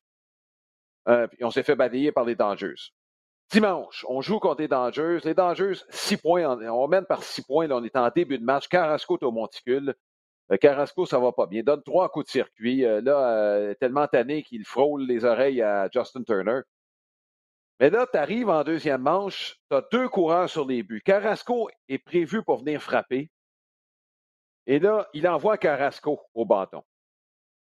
puis 1.06 1.44
on 1.44 1.50
s'est 1.50 1.62
fait 1.62 1.76
balayer 1.76 2.12
par 2.12 2.24
les 2.24 2.34
Dangers. 2.34 2.92
Dimanche, 3.50 4.04
on 4.08 4.20
joue 4.20 4.38
contre 4.40 4.60
les 4.60 4.68
Dangers. 4.68 5.20
Les 5.24 5.34
Dangers, 5.34 5.80
six 5.88 6.18
points. 6.18 6.44
On 6.68 6.86
mène 6.88 7.06
par 7.06 7.22
six 7.22 7.42
points. 7.42 7.66
Là, 7.66 7.76
on 7.76 7.84
est 7.84 7.96
en 7.96 8.10
début 8.14 8.38
de 8.38 8.44
match. 8.44 8.68
Carrasco 8.68 9.16
est 9.16 9.24
au 9.24 9.32
monticule. 9.32 9.94
Euh, 10.52 10.56
Carrasco, 10.58 11.06
ça 11.06 11.18
va 11.18 11.32
pas 11.32 11.46
bien. 11.46 11.62
Donne 11.62 11.82
trois 11.82 12.10
coups 12.10 12.26
de 12.26 12.30
circuit. 12.30 12.84
Euh, 12.84 13.00
là, 13.00 13.30
euh, 13.30 13.74
tellement 13.74 14.06
tanné 14.06 14.42
qu'il 14.42 14.64
frôle 14.66 15.06
les 15.06 15.24
oreilles 15.24 15.62
à 15.62 15.88
Justin 15.90 16.22
Turner. 16.24 16.60
Mais 17.80 17.90
là, 17.90 18.06
tu 18.10 18.18
arrives 18.18 18.50
en 18.50 18.64
deuxième 18.64 19.02
manche, 19.02 19.56
tu 19.70 19.76
as 19.76 19.84
deux 19.92 20.08
coureurs 20.08 20.50
sur 20.50 20.66
les 20.66 20.82
buts. 20.82 21.02
Carrasco 21.04 21.70
est 21.88 21.98
prévu 21.98 22.42
pour 22.42 22.58
venir 22.58 22.82
frapper. 22.82 23.30
Et 24.66 24.78
là, 24.78 25.08
il 25.14 25.26
envoie 25.28 25.58
Carrasco 25.58 26.20
au 26.34 26.44
bâton. 26.44 26.82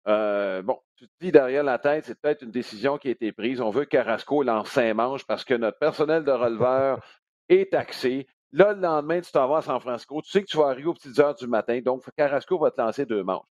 Euh, 0.08 0.62
bon, 0.62 0.80
tu 0.96 1.08
te 1.08 1.14
dis 1.20 1.32
derrière 1.32 1.64
la 1.64 1.80
tête, 1.80 2.06
c'est 2.06 2.20
peut-être 2.20 2.42
une 2.42 2.52
décision 2.52 2.98
qui 2.98 3.10
a 3.10 3.12
été 3.12 3.32
prise. 3.32 3.60
On 3.60 3.70
veut 3.70 3.84
que 3.84 3.90
Carrasco 3.90 4.42
lance 4.42 4.70
cinq 4.70 4.94
manches 4.94 5.26
parce 5.26 5.44
que 5.44 5.54
notre 5.54 5.78
personnel 5.80 6.24
de 6.24 6.32
releveur 6.32 7.06
est 7.50 7.72
taxé. 7.72 8.28
Là, 8.54 8.74
le 8.74 8.80
lendemain, 8.80 9.20
tu 9.20 9.32
t'en 9.32 9.48
vas 9.50 9.58
à 9.58 9.62
San 9.62 9.80
Francisco. 9.82 10.22
Tu 10.22 10.32
sais 10.32 10.42
que 10.42 10.48
tu 10.48 10.58
vas 10.58 10.68
arriver 10.68 10.88
aux 10.88 10.94
petites 10.94 11.20
heures 11.20 11.36
du 11.36 11.48
matin. 11.48 11.82
Donc, 11.82 12.04
Carrasco 12.16 12.58
va 12.58 12.72
te 12.72 12.80
lancer 12.80 13.06
deux 13.06 13.24
manches. 13.24 13.46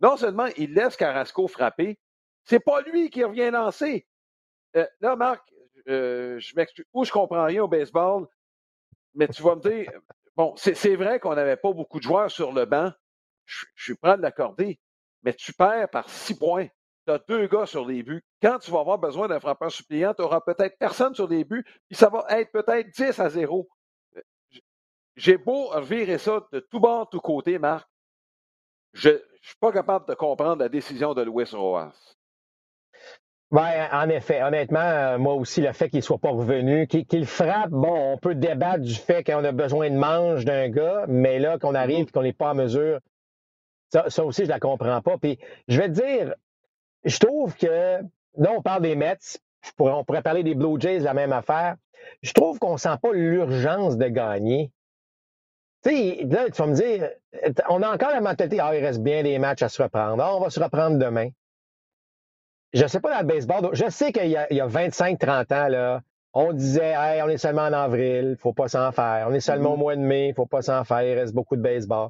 Non 0.00 0.16
seulement 0.16 0.46
il 0.56 0.72
laisse 0.72 0.96
Carrasco 0.96 1.46
frapper, 1.46 1.98
c'est 2.44 2.58
pas 2.58 2.80
lui 2.80 3.10
qui 3.10 3.22
revient 3.22 3.50
lancer. 3.52 4.06
Euh, 4.76 4.86
là, 5.00 5.14
Marc, 5.14 5.46
euh, 5.88 6.40
je 6.40 6.56
m'excuse. 6.56 6.86
Où 6.94 7.04
je 7.04 7.12
comprends 7.12 7.44
rien 7.44 7.62
au 7.62 7.68
baseball, 7.68 8.26
mais 9.14 9.28
tu 9.28 9.42
vas 9.42 9.56
me 9.56 9.60
dire, 9.60 9.92
bon, 10.36 10.54
c'est 10.56 10.96
vrai 10.96 11.20
qu'on 11.20 11.34
n'avait 11.34 11.56
pas 11.56 11.72
beaucoup 11.72 11.98
de 11.98 12.04
joueurs 12.04 12.30
sur 12.30 12.52
le 12.52 12.64
banc. 12.64 12.90
Je, 13.44 13.66
je 13.74 13.84
suis 13.84 13.94
prêt 13.94 14.12
à 14.12 14.16
l'accorder 14.16 14.80
mais 15.22 15.34
tu 15.34 15.52
perds 15.52 15.88
par 15.90 16.08
six 16.08 16.38
points. 16.38 16.68
Tu 17.06 17.12
as 17.12 17.18
deux 17.28 17.46
gars 17.48 17.66
sur 17.66 17.86
les 17.86 18.02
buts. 18.02 18.22
Quand 18.40 18.58
tu 18.58 18.70
vas 18.70 18.80
avoir 18.80 18.98
besoin 18.98 19.28
d'un 19.28 19.40
frappeur 19.40 19.70
suppliant, 19.70 20.14
tu 20.14 20.22
n'auras 20.22 20.40
peut-être 20.40 20.78
personne 20.78 21.14
sur 21.14 21.28
les 21.28 21.44
buts, 21.44 21.64
puis 21.88 21.96
ça 21.96 22.08
va 22.08 22.24
être 22.30 22.52
peut-être 22.52 22.90
10 22.90 23.18
à 23.18 23.28
0. 23.28 23.68
J'ai 25.16 25.36
beau 25.36 25.66
revirer 25.66 26.18
ça 26.18 26.46
de 26.52 26.60
tout 26.60 26.80
bord, 26.80 27.08
tout 27.10 27.20
côté, 27.20 27.58
Marc. 27.58 27.88
Je 28.92 29.10
ne 29.10 29.18
suis 29.42 29.56
pas 29.60 29.72
capable 29.72 30.06
de 30.06 30.14
comprendre 30.14 30.62
la 30.62 30.68
décision 30.68 31.14
de 31.14 31.22
Louis 31.22 31.44
Roas. 31.52 31.92
Oui, 33.50 33.60
en 33.92 34.08
effet. 34.08 34.42
Honnêtement, 34.42 34.80
euh, 34.80 35.18
moi 35.18 35.34
aussi, 35.34 35.60
le 35.60 35.72
fait 35.72 35.90
qu'il 35.90 35.98
ne 35.98 36.04
soit 36.04 36.18
pas 36.18 36.30
revenu, 36.30 36.86
qu'il 36.86 37.26
frappe, 37.26 37.68
bon, 37.68 38.14
on 38.14 38.16
peut 38.16 38.34
débattre 38.34 38.80
du 38.80 38.94
fait 38.94 39.22
qu'on 39.22 39.44
a 39.44 39.52
besoin 39.52 39.90
de 39.90 39.96
manche 39.96 40.46
d'un 40.46 40.70
gars, 40.70 41.04
mais 41.06 41.38
là, 41.38 41.58
qu'on 41.58 41.74
arrive 41.74 41.98
et 41.98 42.02
mm-hmm. 42.04 42.10
qu'on 42.12 42.22
n'est 42.22 42.32
pas 42.32 42.52
en 42.52 42.54
mesure 42.54 42.98
ça, 43.92 44.24
aussi, 44.24 44.44
je 44.44 44.48
la 44.48 44.60
comprends 44.60 45.00
pas. 45.02 45.18
Puis 45.18 45.38
je 45.68 45.78
vais 45.78 45.88
te 45.88 46.00
dire, 46.00 46.34
je 47.04 47.18
trouve 47.18 47.54
que 47.56 48.00
là, 48.36 48.52
on 48.56 48.62
parle 48.62 48.82
des 48.82 48.96
Mets, 48.96 49.38
on 49.78 50.04
pourrait 50.04 50.22
parler 50.22 50.42
des 50.42 50.54
Blue 50.54 50.80
Jays, 50.80 51.00
la 51.00 51.14
même 51.14 51.32
affaire. 51.32 51.76
Je 52.22 52.32
trouve 52.32 52.58
qu'on 52.58 52.76
sent 52.76 52.96
pas 53.00 53.12
l'urgence 53.12 53.96
de 53.96 54.06
gagner. 54.06 54.72
Tu 55.84 55.90
sais, 55.90 56.26
là, 56.28 56.46
tu 56.46 56.62
vas 56.62 56.66
me 56.66 56.74
dire, 56.74 57.10
on 57.68 57.82
a 57.82 57.92
encore 57.92 58.10
la 58.10 58.20
mentalité, 58.20 58.60
ah, 58.60 58.74
il 58.74 58.84
reste 58.84 59.02
bien 59.02 59.22
des 59.22 59.38
matchs 59.38 59.62
à 59.62 59.68
se 59.68 59.82
reprendre. 59.82 60.22
Ah, 60.22 60.36
on 60.36 60.40
va 60.40 60.50
se 60.50 60.60
reprendre 60.60 60.98
demain. 60.98 61.30
Je 62.72 62.86
sais 62.86 63.00
pas 63.00 63.12
dans 63.12 63.20
le 63.20 63.26
baseball, 63.26 63.70
je 63.72 63.90
sais 63.90 64.12
qu'il 64.12 64.28
y 64.30 64.36
a, 64.36 64.46
25-30 64.66 65.52
ans, 65.52 65.68
là, 65.68 66.00
on 66.32 66.54
disait, 66.54 66.94
hey, 66.96 67.20
on 67.20 67.28
est 67.28 67.36
seulement 67.36 67.62
en 67.62 67.72
avril, 67.72 68.36
faut 68.38 68.54
pas 68.54 68.68
s'en 68.68 68.92
faire. 68.92 69.26
On 69.28 69.34
est 69.34 69.40
seulement 69.40 69.72
au 69.72 69.76
mm-hmm. 69.76 69.78
mois 69.78 69.96
de 69.96 70.00
mai, 70.00 70.32
faut 70.34 70.46
pas 70.46 70.62
s'en 70.62 70.82
faire, 70.84 71.02
il 71.02 71.18
reste 71.18 71.34
beaucoup 71.34 71.56
de 71.56 71.60
baseball. 71.60 72.08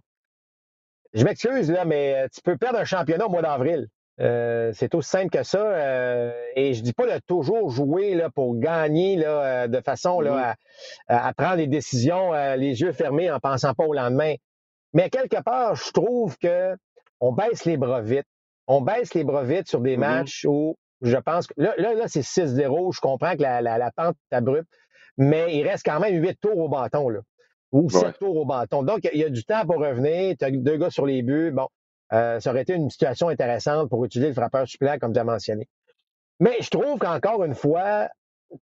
Je 1.14 1.24
m'excuse, 1.24 1.70
là, 1.70 1.84
mais 1.84 2.28
tu 2.30 2.40
peux 2.42 2.56
perdre 2.56 2.78
un 2.78 2.84
championnat 2.84 3.26
au 3.26 3.30
mois 3.30 3.42
d'avril. 3.42 3.88
Euh, 4.20 4.72
c'est 4.74 4.94
aussi 4.94 5.08
simple 5.08 5.30
que 5.30 5.42
ça. 5.42 5.58
Euh, 5.58 6.32
et 6.54 6.74
je 6.74 6.82
dis 6.82 6.92
pas 6.92 7.06
de 7.06 7.20
toujours 7.26 7.70
jouer 7.70 8.14
là, 8.14 8.30
pour 8.30 8.56
gagner 8.58 9.16
là, 9.16 9.64
euh, 9.64 9.68
de 9.68 9.80
façon 9.80 10.20
là, 10.20 10.54
à, 11.08 11.32
prendre 11.34 11.56
des 11.56 11.66
décisions 11.66 12.32
les 12.56 12.80
yeux 12.80 12.92
fermés 12.92 13.30
en 13.30 13.40
pensant 13.40 13.74
pas 13.74 13.84
au 13.84 13.94
lendemain. 13.94 14.34
Mais 14.92 15.08
quelque 15.08 15.42
part, 15.42 15.74
je 15.74 15.90
trouve 15.90 16.36
que 16.38 16.76
on 17.20 17.32
baisse 17.32 17.64
les 17.64 17.76
bras 17.76 18.02
vite. 18.02 18.26
On 18.66 18.80
baisse 18.80 19.14
les 19.14 19.24
bras 19.24 19.44
vite 19.44 19.68
sur 19.68 19.80
des 19.80 19.96
matchs 19.96 20.44
où 20.48 20.76
je 21.00 21.16
pense 21.16 21.46
que 21.46 21.54
là, 21.56 21.74
là, 21.78 22.04
c'est 22.06 22.20
6-0. 22.20 22.94
Je 22.94 23.00
comprends 23.00 23.34
que 23.34 23.42
la, 23.42 23.60
la, 23.60 23.90
pente 23.90 24.16
est 24.30 24.36
abrupte, 24.36 24.68
mais 25.16 25.56
il 25.56 25.66
reste 25.66 25.84
quand 25.84 25.98
même 25.98 26.14
8 26.22 26.38
tours 26.40 26.58
au 26.58 26.68
bâton. 26.68 27.08
Là, 27.08 27.20
ou 27.72 27.88
7 27.90 28.18
tours 28.18 28.36
au 28.36 28.44
bâton. 28.44 28.82
Donc, 28.82 29.00
il 29.12 29.18
y 29.18 29.24
a 29.24 29.30
du 29.30 29.44
temps 29.44 29.64
pour 29.64 29.78
revenir. 29.78 30.36
Tu 30.38 30.44
as 30.44 30.50
deux 30.50 30.76
gars 30.76 30.90
sur 30.90 31.06
les 31.06 31.22
buts. 31.22 31.50
Bon, 31.52 31.68
euh, 32.12 32.38
ça 32.38 32.50
aurait 32.50 32.62
été 32.62 32.74
une 32.74 32.90
situation 32.90 33.28
intéressante 33.28 33.88
pour 33.88 34.04
utiliser 34.04 34.28
le 34.28 34.34
frappeur 34.34 34.68
suppléant, 34.68 34.98
comme 34.98 35.14
j'ai 35.14 35.24
mentionné. 35.24 35.66
Mais 36.38 36.56
je 36.60 36.68
trouve 36.68 36.98
qu'encore 36.98 37.44
une 37.44 37.54
fois, 37.54 38.08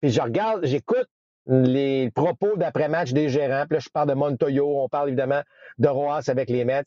puis 0.01 0.11
je 0.11 0.21
regarde, 0.21 0.65
j'écoute 0.65 1.09
les 1.47 2.11
propos 2.11 2.57
d'après-match 2.57 3.13
des 3.13 3.29
gérants. 3.29 3.65
Puis 3.67 3.77
là, 3.77 3.81
je 3.81 3.89
parle 3.89 4.09
de 4.09 4.15
Montoyo, 4.15 4.81
on 4.83 4.89
parle 4.89 5.09
évidemment 5.09 5.43
de 5.79 5.89
Roas 5.89 6.23
avec 6.29 6.49
les 6.49 6.65
Mets. 6.65 6.85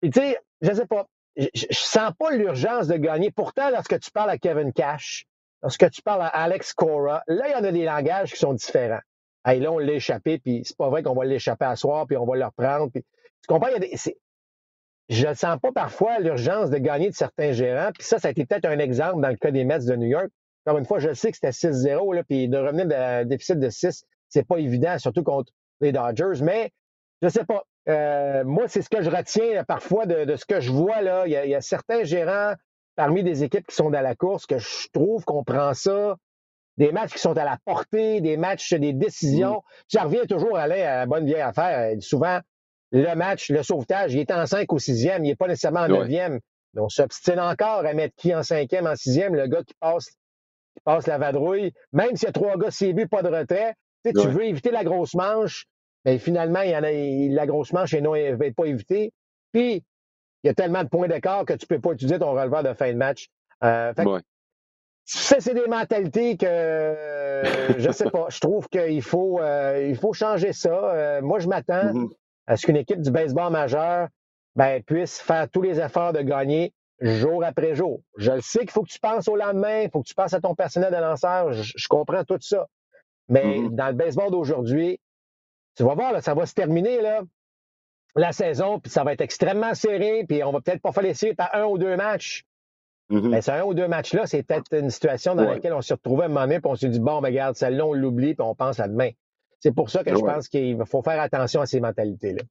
Puis 0.00 0.10
tu 0.10 0.20
sais, 0.20 0.38
je 0.62 0.72
sais 0.72 0.86
pas, 0.86 1.06
je, 1.36 1.46
je 1.54 1.66
sens 1.78 2.12
pas 2.18 2.30
l'urgence 2.30 2.86
de 2.86 2.96
gagner. 2.96 3.30
Pourtant, 3.30 3.70
lorsque 3.70 3.98
tu 4.00 4.10
parles 4.10 4.30
à 4.30 4.38
Kevin 4.38 4.72
Cash, 4.72 5.26
lorsque 5.62 5.90
tu 5.90 6.00
parles 6.02 6.22
à 6.22 6.28
Alex 6.28 6.72
Cora, 6.72 7.22
là, 7.26 7.48
il 7.48 7.52
y 7.52 7.54
en 7.54 7.64
a 7.64 7.72
des 7.72 7.84
langages 7.84 8.32
qui 8.32 8.38
sont 8.38 8.54
différents. 8.54 9.00
Hey, 9.48 9.60
là, 9.60 9.72
on 9.72 9.78
l'a 9.78 9.94
échappé, 9.94 10.38
puis 10.38 10.60
c'est 10.62 10.76
pas 10.76 10.90
vrai 10.90 11.02
qu'on 11.02 11.14
va 11.14 11.24
l'échapper 11.24 11.64
à 11.64 11.74
soir, 11.74 12.06
puis 12.06 12.18
on 12.18 12.26
va 12.26 12.36
le 12.36 12.44
reprendre. 12.44 12.90
Tu 12.92 13.02
comprends? 13.46 13.68
Il 13.68 13.72
y 13.72 13.76
a 13.76 13.78
des, 13.78 13.96
je 15.08 15.26
ne 15.26 15.32
sens 15.32 15.58
pas 15.58 15.72
parfois 15.72 16.18
l'urgence 16.18 16.68
de 16.68 16.76
gagner 16.76 17.08
de 17.08 17.14
certains 17.14 17.52
gérants. 17.52 17.90
Puis 17.94 18.06
ça, 18.06 18.18
ça 18.18 18.28
a 18.28 18.30
été 18.30 18.44
peut-être 18.44 18.66
un 18.66 18.78
exemple 18.78 19.22
dans 19.22 19.30
le 19.30 19.36
cas 19.36 19.50
des 19.50 19.64
Mets 19.64 19.78
de 19.86 19.96
New 19.96 20.08
York. 20.08 20.28
Encore 20.66 20.78
une 20.78 20.84
fois, 20.84 20.98
je 20.98 21.14
sais 21.14 21.30
que 21.30 21.38
c'était 21.40 21.48
6-0, 21.48 22.24
puis 22.24 22.46
de 22.48 22.58
revenir 22.58 22.86
d'un 22.86 23.24
déficit 23.24 23.58
de 23.58 23.70
6, 23.70 24.04
c'est 24.28 24.46
pas 24.46 24.58
évident, 24.58 24.98
surtout 24.98 25.22
contre 25.22 25.50
les 25.80 25.92
Dodgers. 25.92 26.42
Mais 26.42 26.70
je 27.22 27.28
sais 27.28 27.44
pas. 27.44 27.64
Euh, 27.88 28.44
moi, 28.44 28.68
c'est 28.68 28.82
ce 28.82 28.90
que 28.90 29.00
je 29.02 29.08
retiens 29.08 29.64
parfois 29.64 30.04
de, 30.04 30.36
ce 30.36 30.44
que 30.44 30.60
je 30.60 30.70
vois 30.70 31.00
là. 31.00 31.26
Il 31.26 31.32
y, 31.32 31.54
a, 31.54 31.60
certains 31.62 32.04
gérants 32.04 32.52
parmi 32.96 33.22
des 33.22 33.44
équipes 33.44 33.66
qui 33.66 33.74
sont 33.74 33.88
dans 33.88 34.02
la 34.02 34.14
course 34.14 34.44
que 34.44 34.58
je 34.58 34.88
trouve 34.92 35.24
qu'on 35.24 35.42
prend 35.42 35.72
ça 35.72 36.16
des 36.78 36.92
matchs 36.92 37.12
qui 37.12 37.18
sont 37.18 37.36
à 37.36 37.44
la 37.44 37.58
portée, 37.64 38.20
des 38.20 38.36
matchs, 38.36 38.72
des 38.72 38.92
décisions. 38.92 39.56
Mm. 39.56 39.82
Ça 39.88 40.02
revient 40.04 40.26
toujours 40.28 40.56
à 40.56 40.66
la 40.66 41.06
bonne 41.06 41.26
vieille 41.26 41.40
affaire. 41.40 41.92
Souvent, 42.00 42.38
le 42.92 43.14
match, 43.14 43.50
le 43.50 43.62
sauvetage, 43.62 44.14
il 44.14 44.20
est 44.20 44.30
en 44.30 44.46
5 44.46 44.72
ou 44.72 44.78
6e, 44.78 45.16
il 45.18 45.22
n'est 45.22 45.36
pas 45.36 45.48
nécessairement 45.48 45.80
en 45.80 45.88
9e. 45.88 46.38
Mais 46.74 46.80
on 46.80 46.88
s'obstine 46.88 47.40
encore 47.40 47.84
à 47.84 47.92
mettre 47.92 48.14
qui 48.16 48.34
en 48.34 48.42
cinquième, 48.42 48.86
en 48.86 48.94
sixième, 48.94 49.34
le 49.34 49.46
gars 49.46 49.62
qui 49.64 49.74
passe, 49.80 50.06
qui 50.06 50.80
passe 50.84 51.06
la 51.06 51.18
vadrouille. 51.18 51.72
Même 51.92 52.14
s'il 52.16 52.26
y 52.26 52.28
a 52.28 52.32
trois 52.32 52.56
gars 52.56 52.70
CB, 52.70 53.06
pas 53.06 53.22
de 53.22 53.28
retrait, 53.28 53.74
tu, 54.04 54.12
sais, 54.12 54.22
tu 54.22 54.28
veux 54.28 54.44
éviter 54.44 54.70
la 54.70 54.84
grosse 54.84 55.14
manche, 55.14 55.66
mais 56.04 56.18
finalement, 56.18 56.60
il 56.60 56.70
y 56.70 56.76
en 56.76 56.84
a, 56.84 57.34
la 57.34 57.46
grosse 57.46 57.72
manche 57.72 57.92
est 57.94 58.00
non 58.00 58.12
pas 58.56 58.64
évitée. 58.66 59.12
Puis, 59.52 59.82
il 60.44 60.46
y 60.46 60.50
a 60.50 60.54
tellement 60.54 60.84
de 60.84 60.88
points 60.88 61.08
d'écart 61.08 61.44
que 61.44 61.54
tu 61.54 61.66
ne 61.68 61.76
peux 61.76 61.80
pas 61.80 61.92
utiliser 61.92 62.18
ton 62.18 62.32
releveur 62.32 62.62
de 62.62 62.72
fin 62.74 62.92
de 62.92 62.98
match. 62.98 63.28
Euh, 63.64 63.92
c'est 65.10 65.54
des 65.54 65.66
mentalités 65.66 66.36
que 66.36 67.42
je 67.78 67.90
sais 67.90 68.10
pas. 68.10 68.26
Je 68.28 68.40
trouve 68.40 68.68
qu'il 68.68 69.02
faut, 69.02 69.40
euh, 69.40 69.86
il 69.88 69.96
faut 69.96 70.12
changer 70.12 70.52
ça. 70.52 70.70
Euh, 70.70 71.22
moi, 71.22 71.38
je 71.38 71.48
m'attends 71.48 71.92
mm-hmm 71.92 72.08
à 72.48 72.56
ce 72.56 72.66
qu'une 72.66 72.76
équipe 72.76 73.00
du 73.00 73.10
baseball 73.10 73.52
majeur 73.52 74.08
ben, 74.56 74.82
puisse 74.82 75.20
faire 75.20 75.48
tous 75.48 75.62
les 75.62 75.78
efforts 75.78 76.12
de 76.12 76.22
gagner 76.22 76.72
jour 77.00 77.44
après 77.44 77.76
jour. 77.76 78.00
Je 78.16 78.32
le 78.32 78.40
sais 78.40 78.60
qu'il 78.60 78.70
faut 78.70 78.82
que 78.82 78.88
tu 78.88 78.98
penses 78.98 79.28
au 79.28 79.36
lendemain, 79.36 79.82
il 79.82 79.90
faut 79.90 80.02
que 80.02 80.08
tu 80.08 80.14
penses 80.14 80.32
à 80.32 80.40
ton 80.40 80.54
personnel 80.54 80.90
de 80.90 80.96
lanceur, 80.96 81.52
je, 81.52 81.88
comprends 81.88 82.24
tout 82.24 82.38
ça. 82.40 82.66
Mais 83.28 83.44
mm-hmm. 83.44 83.74
dans 83.76 83.86
le 83.88 83.92
baseball 83.92 84.30
d'aujourd'hui, 84.30 84.98
tu 85.76 85.84
vas 85.84 85.94
voir, 85.94 86.12
là, 86.12 86.22
ça 86.22 86.34
va 86.34 86.46
se 86.46 86.54
terminer 86.54 87.00
là, 87.00 87.20
la 88.16 88.32
saison, 88.32 88.80
puis 88.80 88.90
ça 88.90 89.04
va 89.04 89.12
être 89.12 89.20
extrêmement 89.20 89.74
serré, 89.74 90.24
puis 90.26 90.42
on 90.42 90.50
va 90.50 90.60
peut-être 90.60 90.82
pas 90.82 90.90
faire 90.90 91.04
les 91.04 91.34
par 91.34 91.54
un 91.54 91.66
ou 91.66 91.78
deux 91.78 91.96
matchs. 91.96 92.44
Mais 93.10 93.40
ce 93.40 93.50
un 93.50 93.62
ou 93.64 93.74
deux 93.74 93.88
matchs-là, 93.88 94.26
c'est 94.26 94.42
peut-être 94.42 94.72
une 94.74 94.90
situation 94.90 95.34
dans 95.34 95.44
laquelle 95.44 95.72
on 95.72 95.80
s'est 95.80 95.94
retrouvé 95.94 96.26
un 96.26 96.28
moment 96.28 96.42
donné, 96.42 96.60
puis 96.60 96.70
on 96.70 96.74
s'est 96.74 96.88
dit, 96.88 97.00
bon, 97.00 97.20
ben, 97.20 97.28
regarde, 97.28 97.56
celle-là, 97.56 97.86
on 97.86 97.94
l'oublie, 97.94 98.34
puis 98.34 98.46
on 98.46 98.54
pense 98.54 98.80
à 98.80 98.88
demain. 98.88 99.10
C'est 99.60 99.74
pour 99.74 99.90
ça 99.90 100.04
que 100.04 100.10
je 100.14 100.20
pense 100.20 100.48
qu'il 100.48 100.78
faut 100.86 101.02
faire 101.02 101.20
attention 101.20 101.60
à 101.60 101.66
ces 101.66 101.80
mentalités-là. 101.80 102.42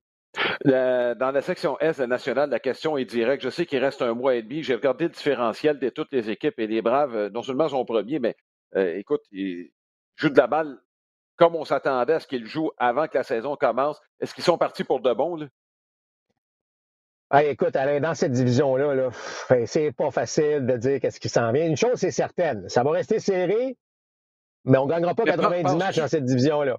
dans 1.15 1.31
la 1.31 1.41
section 1.41 1.77
S 1.79 1.99
nationale, 1.99 2.49
la 2.49 2.59
question 2.59 2.97
est 2.97 3.05
directe. 3.05 3.43
Je 3.43 3.49
sais 3.49 3.65
qu'il 3.65 3.79
reste 3.83 4.01
un 4.01 4.13
mois 4.13 4.35
et 4.35 4.41
demi. 4.41 4.63
J'ai 4.63 4.75
regardé 4.75 5.05
le 5.05 5.11
différentiel 5.11 5.79
de 5.79 5.89
toutes 5.89 6.11
les 6.11 6.29
équipes 6.29 6.59
et 6.59 6.67
les 6.67 6.81
Braves, 6.81 7.15
euh, 7.15 7.29
non 7.29 7.43
seulement 7.43 7.69
sont 7.69 7.85
premiers, 7.85 8.19
mais 8.19 8.35
euh, 8.75 8.97
écoute, 8.97 9.21
ils 9.31 9.71
jouent 10.15 10.29
de 10.29 10.37
la 10.37 10.47
balle 10.47 10.77
comme 11.37 11.55
on 11.55 11.65
s'attendait 11.65 12.13
à 12.13 12.19
ce 12.19 12.27
qu'ils 12.27 12.47
jouent 12.47 12.71
avant 12.77 13.07
que 13.07 13.17
la 13.17 13.23
saison 13.23 13.55
commence. 13.55 14.01
Est-ce 14.19 14.33
qu'ils 14.33 14.43
sont 14.43 14.57
partis 14.57 14.83
pour 14.83 14.99
de 15.01 15.13
bon? 15.13 15.35
Là? 15.35 15.45
Écoute, 17.35 17.75
Alain, 17.75 17.99
dans 17.99 18.13
cette 18.13 18.31
division-là, 18.31 18.95
-là, 18.95 19.65
c'est 19.65 19.91
pas 19.91 20.11
facile 20.11 20.65
de 20.65 20.77
dire 20.77 20.99
qu'est-ce 20.99 21.19
qui 21.19 21.29
s'en 21.29 21.51
vient. 21.51 21.65
Une 21.65 21.77
chose, 21.77 21.95
c'est 21.95 22.11
certaine, 22.11 22.67
ça 22.69 22.83
va 22.83 22.91
rester 22.91 23.19
serré, 23.19 23.77
mais 24.65 24.77
on 24.77 24.85
ne 24.85 24.91
gagnera 24.91 25.13
pas 25.15 25.25
90 25.25 25.75
matchs 25.75 25.97
dans 25.97 26.07
cette 26.07 26.25
division-là. 26.25 26.77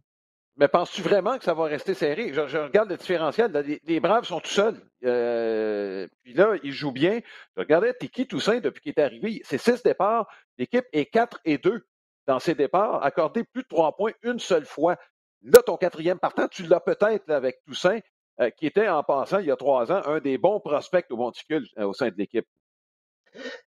Mais 0.59 0.67
penses-tu 0.67 1.03
vraiment 1.03 1.39
que 1.39 1.45
ça 1.45 1.55
va 1.55 1.65
rester 1.65 1.95
serré? 1.95 2.33
Je, 2.35 2.41
regarde 2.41 2.91
le 2.91 2.97
différentiel. 2.97 3.53
les, 3.85 4.01
Braves 4.01 4.25
sont 4.25 4.41
tout 4.41 4.51
seuls. 4.51 4.75
Euh, 5.05 6.09
puis 6.25 6.35
là, 6.35 6.57
ils 6.65 6.73
jouent 6.73 6.93
bien. 6.93 7.21
Je 7.57 7.61
regardais 7.61 7.95
Tiki 7.95 8.27
Toussaint 8.27 8.59
depuis 8.59 8.81
qu'il 8.83 8.91
est 8.91 9.01
arrivé. 9.01 9.41
C'est 9.45 9.59
six 9.59 9.85
départs. 9.85 10.27
L'équipe 10.59 10.85
est 10.93 11.07
4 11.07 11.39
et 11.45 11.59
2 11.59 11.87
dans 12.27 12.41
ses 12.41 12.57
départs, 12.57 13.05
accordé 13.05 13.45
plus 13.45 13.63
de 13.63 13.69
trois 13.69 13.97
points 13.97 14.13
une 14.25 14.41
seule 14.41 14.67
fois. 14.67 14.97
Là, 15.43 15.63
ton 15.63 15.77
quatrième 15.77 16.19
partant, 16.19 16.49
tu 16.49 16.65
l'as 16.65 16.81
peut-être 16.81 17.31
avec 17.31 17.63
Toussaint, 17.65 18.01
euh, 18.41 18.51
qui 18.51 18.67
était 18.67 18.89
en 18.89 19.03
passant 19.03 19.39
il 19.41 19.47
y 19.47 19.51
a 19.51 19.57
trois 19.57 19.91
ans 19.91 20.03
un 20.07 20.21
des 20.21 20.39
bons 20.39 20.61
prospects 20.61 21.07
au 21.11 21.17
monticule 21.17 21.67
euh, 21.79 21.87
au 21.87 21.93
sein 21.93 22.09
de 22.09 22.15
l'équipe. 22.17 22.47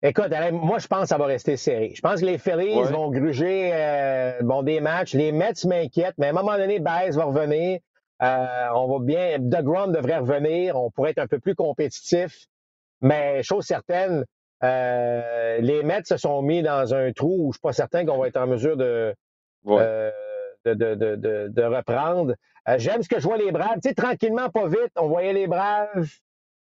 Écoute, 0.02 0.32
moi, 0.54 0.80
je 0.80 0.88
pense 0.88 1.02
que 1.02 1.08
ça 1.08 1.18
va 1.18 1.26
rester 1.26 1.58
serré. 1.58 1.92
Je 1.94 2.02
pense 2.02 2.22
que 2.22 2.26
les 2.26 2.38
Phillies 2.38 2.82
vont 2.84 3.12
gruger 3.12 3.72
euh, 3.74 4.40
bon, 4.42 4.64
des 4.64 4.80
matchs. 4.80 5.14
Les 5.14 5.32
Mets 5.32 5.66
m'inquiètent, 5.66 6.16
mais 6.18 6.28
à 6.28 6.30
un 6.30 6.34
moment 6.34 6.58
donné, 6.58 6.80
Baez 6.80 7.12
va 7.12 7.26
revenir. 7.26 7.80
Euh, 8.22 8.46
on 8.74 8.88
va 8.88 9.04
bien. 9.04 9.38
DeGrom 9.40 9.92
devrait 9.92 10.20
revenir. 10.20 10.78
On 10.78 10.90
pourrait 10.92 11.12
être 11.12 11.20
un 11.20 11.28
peu 11.28 11.40
plus 11.40 11.56
compétitif. 11.56 12.46
Mais 13.02 13.44
chose 13.44 13.66
certaine, 13.66 14.24
les 14.62 15.82
Mets 15.84 16.06
se 16.06 16.18
sont 16.18 16.42
mis 16.42 16.64
dans 16.64 16.94
un 16.94 17.12
trou 17.12 17.48
où 17.48 17.52
je 17.52 17.58
suis 17.58 17.62
pas 17.62 17.74
certain 17.74 18.06
qu'on 18.06 18.18
va 18.18 18.28
être 18.28 18.38
en 18.38 18.48
mesure 18.48 18.78
de, 18.78 19.14
de, 19.66 20.74
de, 20.74 21.48
de, 21.48 21.64
reprendre. 21.64 22.34
J'aime 22.78 23.02
ce 23.02 23.10
que 23.10 23.20
je 23.20 23.28
vois 23.28 23.38
les 23.38 23.52
Braves. 23.52 23.80
Tu 23.82 23.90
sais, 23.90 23.96
tranquillement, 23.96 24.50
pas 24.50 24.68
vite, 24.68 24.92
on 24.96 25.08
voyait 25.08 25.34
les 25.34 25.48
Braves 25.48 26.08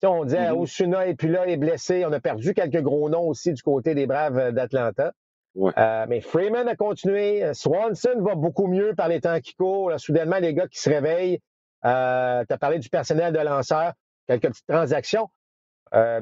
on 0.07 0.25
disait 0.25 0.51
mm-hmm. 0.51 0.61
Osuna 0.61 1.07
et 1.07 1.15
puis 1.15 1.29
là 1.29 1.47
est 1.47 1.57
blessé. 1.57 2.05
On 2.07 2.13
a 2.13 2.21
perdu 2.21 2.55
quelques 2.55 2.83
gros 2.83 3.09
noms 3.09 3.29
aussi 3.29 3.53
du 3.53 3.63
côté 3.63 3.95
des 3.95 4.07
Braves 4.07 4.39
euh, 4.39 4.53
d'Atlanta. 4.53 5.13
Euh, 5.57 6.07
mais 6.09 6.21
Freeman 6.21 6.67
a 6.67 6.75
continué. 6.75 7.55
Swanson 7.55 8.21
va 8.21 8.35
beaucoup 8.35 8.67
mieux 8.67 8.95
par 8.95 9.09
les 9.09 9.21
temps 9.21 9.39
qui 9.41 9.55
courent. 9.55 9.93
soudainement, 9.99 10.39
les 10.39 10.53
gars 10.53 10.67
qui 10.67 10.81
se 10.81 10.91
réveillent. 10.91 11.39
Euh, 11.85 12.45
tu 12.49 12.53
as 12.53 12.59
parlé 12.59 12.79
du 12.79 12.89
personnel 12.89 13.33
de 13.33 13.39
lanceur. 13.39 13.93
Quelques 14.27 14.49
petites 14.49 14.67
transactions. 14.67 15.29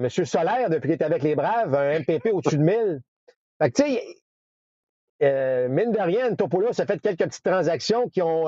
Monsieur 0.00 0.26
Solaire, 0.26 0.68
depuis 0.68 0.90
qu'il 0.90 1.00
est 1.00 1.02
avec 1.02 1.22
les 1.22 1.34
Braves, 1.34 1.74
un 1.74 2.00
MPP 2.00 2.26
au-dessus 2.30 2.58
de 2.58 2.62
1000. 2.62 3.00
Fait 3.58 3.70
que, 3.70 3.82
tu 3.82 3.90
sais, 3.90 4.02
mine 5.22 5.92
de 5.92 6.00
rien, 6.00 6.34
Topolo 6.34 6.68
a 6.68 6.72
fait 6.72 7.00
quelques 7.00 7.24
petites 7.24 7.44
transactions 7.44 8.08
qui 8.08 8.22
ont, 8.22 8.44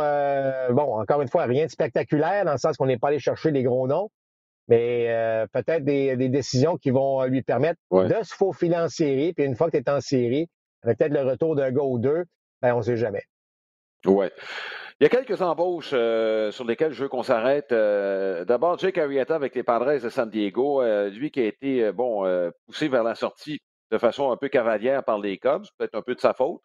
bon, 0.70 1.00
encore 1.00 1.22
une 1.22 1.28
fois, 1.28 1.44
rien 1.44 1.66
de 1.66 1.70
spectaculaire, 1.70 2.44
dans 2.44 2.52
le 2.52 2.58
sens 2.58 2.76
qu'on 2.76 2.87
n'est 2.87 2.98
pas 2.98 3.08
allé 3.08 3.18
chercher 3.18 3.50
les 3.50 3.62
gros 3.62 3.87
noms 3.87 4.10
mais 4.68 5.06
euh, 5.08 5.46
peut-être 5.52 5.84
des, 5.84 6.16
décisions 6.28 6.76
qui 6.76 6.90
vont 6.90 7.24
lui 7.24 7.42
permettre 7.42 7.80
de 7.92 8.22
se 8.22 8.34
faufiler 8.34 8.76
en 8.76 8.88
série. 8.88 9.32
Puis 9.32 9.44
une 9.44 9.56
fois 9.56 9.70
que 9.70 9.76
tu 9.76 9.82
es 9.82 9.90
en 9.90 10.00
série, 10.00 10.48
avec 10.82 10.98
peut-être 10.98 11.12
le 11.12 11.22
retour 11.22 11.54
d'un 11.54 11.70
gars 11.70 11.82
ou 11.82 11.98
deux, 11.98 12.24
ben, 12.62 12.74
on 12.74 12.78
ne 12.78 12.82
sait 12.82 12.96
jamais. 12.96 13.22
Oui. 14.06 14.26
Il 15.00 15.04
y 15.04 15.06
a 15.06 15.08
quelques 15.08 15.42
embauches 15.42 15.90
euh, 15.92 16.50
sur 16.50 16.64
lesquelles 16.64 16.92
je 16.92 17.02
veux 17.02 17.08
qu'on 17.08 17.22
s'arrête. 17.22 17.72
Euh, 17.72 18.44
d'abord, 18.44 18.78
Jake 18.78 18.96
Arrieta 18.96 19.34
avec 19.34 19.54
les 19.54 19.62
Padres 19.62 19.98
de 19.98 20.08
San 20.08 20.30
Diego, 20.30 20.82
lui 21.08 21.30
qui 21.30 21.40
a 21.40 21.46
été 21.46 21.92
bon 21.92 22.24
poussé 22.66 22.88
vers 22.88 23.02
la 23.02 23.14
sortie 23.14 23.60
de 23.90 23.99
façon 23.99 24.31
un 24.31 24.37
peu 24.37 24.49
cavalière 24.49 25.05
par 25.05 25.18
les 25.18 25.38
Cubs, 25.38 25.66
peut-être 25.79 25.94
un 25.94 26.03
peu 26.03 26.14
de 26.14 26.20
sa 26.20 26.35
faute. 26.35 26.62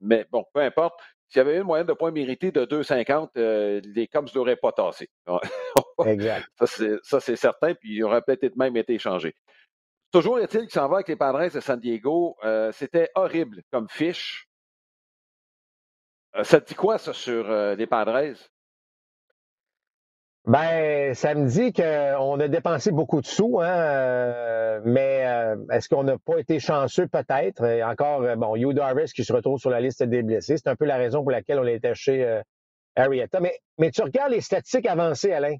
Mais 0.00 0.26
bon, 0.30 0.44
peu 0.52 0.60
importe. 0.60 0.98
S'il 1.28 1.38
y 1.38 1.40
avait 1.40 1.56
une 1.56 1.62
moyenne 1.62 1.86
de 1.86 1.92
points 1.94 2.10
mérités 2.10 2.50
de 2.50 2.66
2,50, 2.66 3.30
euh, 3.38 3.80
les 3.84 4.06
Cubs 4.06 4.24
ne 4.24 4.34
l'auraient 4.34 4.56
pas 4.56 4.72
tassé. 4.72 5.08
exact. 6.04 6.46
Ça, 6.64 7.20
c'est 7.20 7.36
certain, 7.36 7.74
puis 7.74 7.94
il 7.94 8.04
aurait 8.04 8.22
peut-être 8.22 8.56
même 8.56 8.76
été 8.76 8.94
échangé. 8.94 9.34
Toujours 10.10 10.38
est-il 10.40 10.62
qu'il 10.62 10.72
s'en 10.72 10.88
va 10.88 10.96
avec 10.96 11.08
les 11.08 11.16
Padres 11.16 11.50
de 11.54 11.60
San 11.60 11.80
Diego. 11.80 12.36
Euh, 12.44 12.70
c'était 12.72 13.10
horrible 13.14 13.62
comme 13.72 13.88
fiche. 13.88 14.46
Euh, 16.36 16.44
ça 16.44 16.60
te 16.60 16.66
dit 16.68 16.74
quoi, 16.74 16.98
ça, 16.98 17.14
sur 17.14 17.48
les 17.76 17.86
Padres? 17.86 18.34
Ben, 20.44 21.14
ça 21.14 21.34
me 21.36 21.46
dit 21.46 21.72
qu'on 21.72 22.40
a 22.40 22.48
dépensé 22.48 22.90
beaucoup 22.90 23.20
de 23.20 23.26
sous, 23.26 23.60
hein, 23.60 23.68
euh, 23.68 24.80
mais 24.84 25.24
euh, 25.24 25.56
est-ce 25.70 25.88
qu'on 25.88 26.02
n'a 26.02 26.18
pas 26.18 26.38
été 26.38 26.58
chanceux 26.58 27.06
peut-être? 27.06 27.64
Et 27.64 27.84
encore, 27.84 28.22
euh, 28.22 28.34
bon, 28.34 28.56
Hugh 28.56 28.74
Darvis 28.74 29.12
qui 29.14 29.24
se 29.24 29.32
retrouve 29.32 29.60
sur 29.60 29.70
la 29.70 29.80
liste 29.80 30.02
des 30.02 30.24
blessés, 30.24 30.56
c'est 30.56 30.68
un 30.68 30.74
peu 30.74 30.84
la 30.84 30.96
raison 30.96 31.22
pour 31.22 31.30
laquelle 31.30 31.60
on 31.60 31.66
été 31.66 31.94
chez 31.94 32.42
Arietta. 32.96 33.38
Mais, 33.38 33.56
mais 33.78 33.92
tu 33.92 34.02
regardes 34.02 34.32
les 34.32 34.40
statistiques 34.40 34.86
avancées, 34.86 35.32
Alain. 35.32 35.56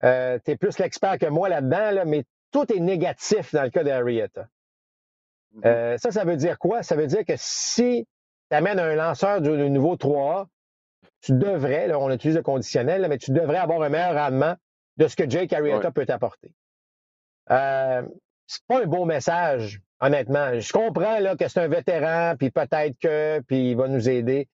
tu 0.00 0.50
es 0.50 0.56
plus 0.56 0.78
l'expert 0.78 1.18
que 1.18 1.26
moi 1.26 1.48
là-dedans, 1.48 1.90
là, 1.90 2.04
mais 2.04 2.22
tout 2.52 2.72
est 2.72 2.80
négatif 2.80 3.52
dans 3.52 3.64
le 3.64 3.70
cas 3.70 3.82
d'Arietta. 3.82 4.46
Mm-hmm. 5.56 5.98
ça, 5.98 6.12
ça 6.12 6.24
veut 6.24 6.36
dire 6.36 6.56
quoi? 6.58 6.84
Ça 6.84 6.94
veut 6.94 7.08
dire 7.08 7.24
que 7.24 7.34
si 7.36 8.06
tu 8.48 8.56
amènes 8.56 8.78
un 8.78 8.94
lanceur 8.94 9.40
du 9.40 9.50
niveau 9.70 9.96
3A, 9.96 10.46
tu 11.20 11.32
devrais, 11.32 11.88
là, 11.88 11.98
on 11.98 12.10
utilise 12.10 12.36
le 12.36 12.42
conditionnel, 12.42 13.06
mais 13.08 13.18
tu 13.18 13.32
devrais 13.32 13.58
avoir 13.58 13.82
un 13.82 13.88
meilleur 13.88 14.14
rendement 14.14 14.54
de 14.96 15.08
ce 15.08 15.16
que 15.16 15.28
Jake 15.28 15.52
Arrieta 15.52 15.90
peut 15.90 16.06
t'apporter. 16.06 16.52
Euh, 17.50 18.02
c'est 18.46 18.64
pas 18.66 18.82
un 18.82 18.86
beau 18.86 19.04
message, 19.04 19.80
honnêtement. 20.00 20.58
Je 20.58 20.72
comprends 20.72 21.18
là, 21.18 21.36
que 21.36 21.48
c'est 21.48 21.60
un 21.60 21.68
vétéran, 21.68 22.34
puis 22.38 22.50
peut-être 22.50 22.98
que, 22.98 23.40
puis 23.40 23.70
il 23.70 23.76
va 23.76 23.88
nous 23.88 24.08
aider. 24.08 24.48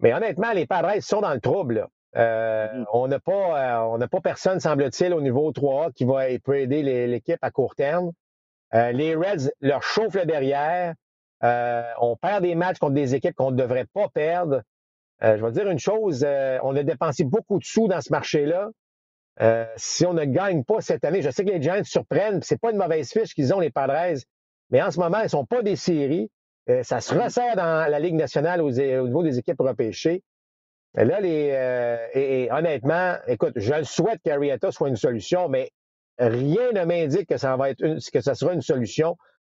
Mais 0.00 0.14
honnêtement, 0.14 0.52
les 0.52 0.66
Padres 0.66 1.00
sont 1.02 1.20
dans 1.20 1.34
le 1.34 1.40
trouble. 1.40 1.86
Euh, 2.16 2.66
mm-hmm. 2.66 2.84
On 2.92 3.08
n'a 3.08 3.20
pas, 3.20 3.32
euh, 3.32 3.78
on 3.92 3.98
n'a 3.98 4.08
pas 4.08 4.20
personne, 4.20 4.60
semble-t-il, 4.60 5.12
au 5.14 5.20
niveau 5.20 5.52
3 5.52 5.92
qui 5.92 6.04
va 6.04 6.24
peut 6.42 6.58
aider 6.58 6.82
l'équipe 7.06 7.38
à 7.42 7.50
court 7.50 7.74
terme. 7.74 8.12
Euh, 8.74 8.92
les 8.92 9.14
Reds 9.14 9.50
leur 9.60 9.82
chauffent 9.82 10.14
le 10.14 10.24
derrière. 10.26 10.94
on 11.42 12.16
perd 12.16 12.42
des 12.42 12.54
matchs 12.54 12.78
contre 12.78 12.94
des 12.94 13.14
équipes 13.14 13.34
qu'on 13.34 13.50
ne 13.50 13.56
devrait 13.56 13.86
pas 13.92 14.08
perdre. 14.08 14.62
Euh, 15.22 15.36
je 15.36 15.44
vais 15.44 15.52
dire 15.52 15.68
une 15.68 15.78
chose, 15.78 16.24
euh, 16.26 16.58
on 16.62 16.74
a 16.76 16.82
dépensé 16.82 17.24
beaucoup 17.24 17.58
de 17.58 17.64
sous 17.64 17.88
dans 17.88 18.00
ce 18.00 18.10
marché-là. 18.10 18.70
Euh, 19.40 19.66
si 19.76 20.06
on 20.06 20.14
ne 20.14 20.24
gagne 20.24 20.64
pas 20.64 20.80
cette 20.80 21.04
année, 21.04 21.22
je 21.22 21.30
sais 21.30 21.44
que 21.44 21.50
les 21.50 21.62
Giants 21.62 21.82
surprennent, 21.84 22.42
c'est 22.42 22.60
pas 22.60 22.70
une 22.70 22.78
mauvaise 22.78 23.10
fiche 23.10 23.34
qu'ils 23.34 23.54
ont, 23.54 23.60
les 23.60 23.70
Padres, 23.70 24.18
mais 24.70 24.82
en 24.82 24.90
ce 24.90 24.98
moment, 24.98 25.20
ils 25.20 25.30
sont 25.30 25.46
pas 25.46 25.62
des 25.62 25.76
séries. 25.76 26.30
ça 26.82 27.00
se 27.00 27.14
resserre 27.14 27.56
dans 27.56 27.90
la 27.90 27.98
Ligue 27.98 28.14
nationale 28.14 28.60
au, 28.60 28.70
niveau 28.70 29.22
des 29.22 29.38
équipes 29.38 29.60
repêchées. 29.60 30.22
là, 30.94 31.20
les, 31.20 32.08
et, 32.14 32.48
honnêtement, 32.52 33.16
écoute, 33.26 33.54
je 33.56 33.74
le 33.74 33.84
souhaite 33.84 34.20
qu'Arietta 34.22 34.70
soit 34.70 34.88
une 34.88 34.96
solution, 34.96 35.48
mais 35.48 35.70
rien 36.18 36.72
ne 36.72 36.84
m'indique 36.84 37.28
que 37.28 37.38
ça 37.38 37.56
va 37.56 37.70
être 37.70 37.82
une, 37.82 37.98
que 37.98 38.20
ça 38.20 38.34
sera 38.34 38.52
une 38.52 38.62
solution. 38.62 39.16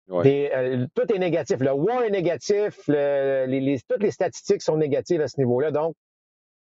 Euh, 0.09 0.85
tout 0.93 1.13
est 1.13 1.19
négatif. 1.19 1.59
Le 1.59 1.71
war 1.71 2.03
est 2.03 2.09
négatif. 2.09 2.75
toutes 2.85 4.03
les 4.03 4.11
statistiques 4.11 4.61
sont 4.61 4.77
négatives 4.77 5.21
à 5.21 5.27
ce 5.27 5.39
niveau-là. 5.39 5.71
Donc, 5.71 5.95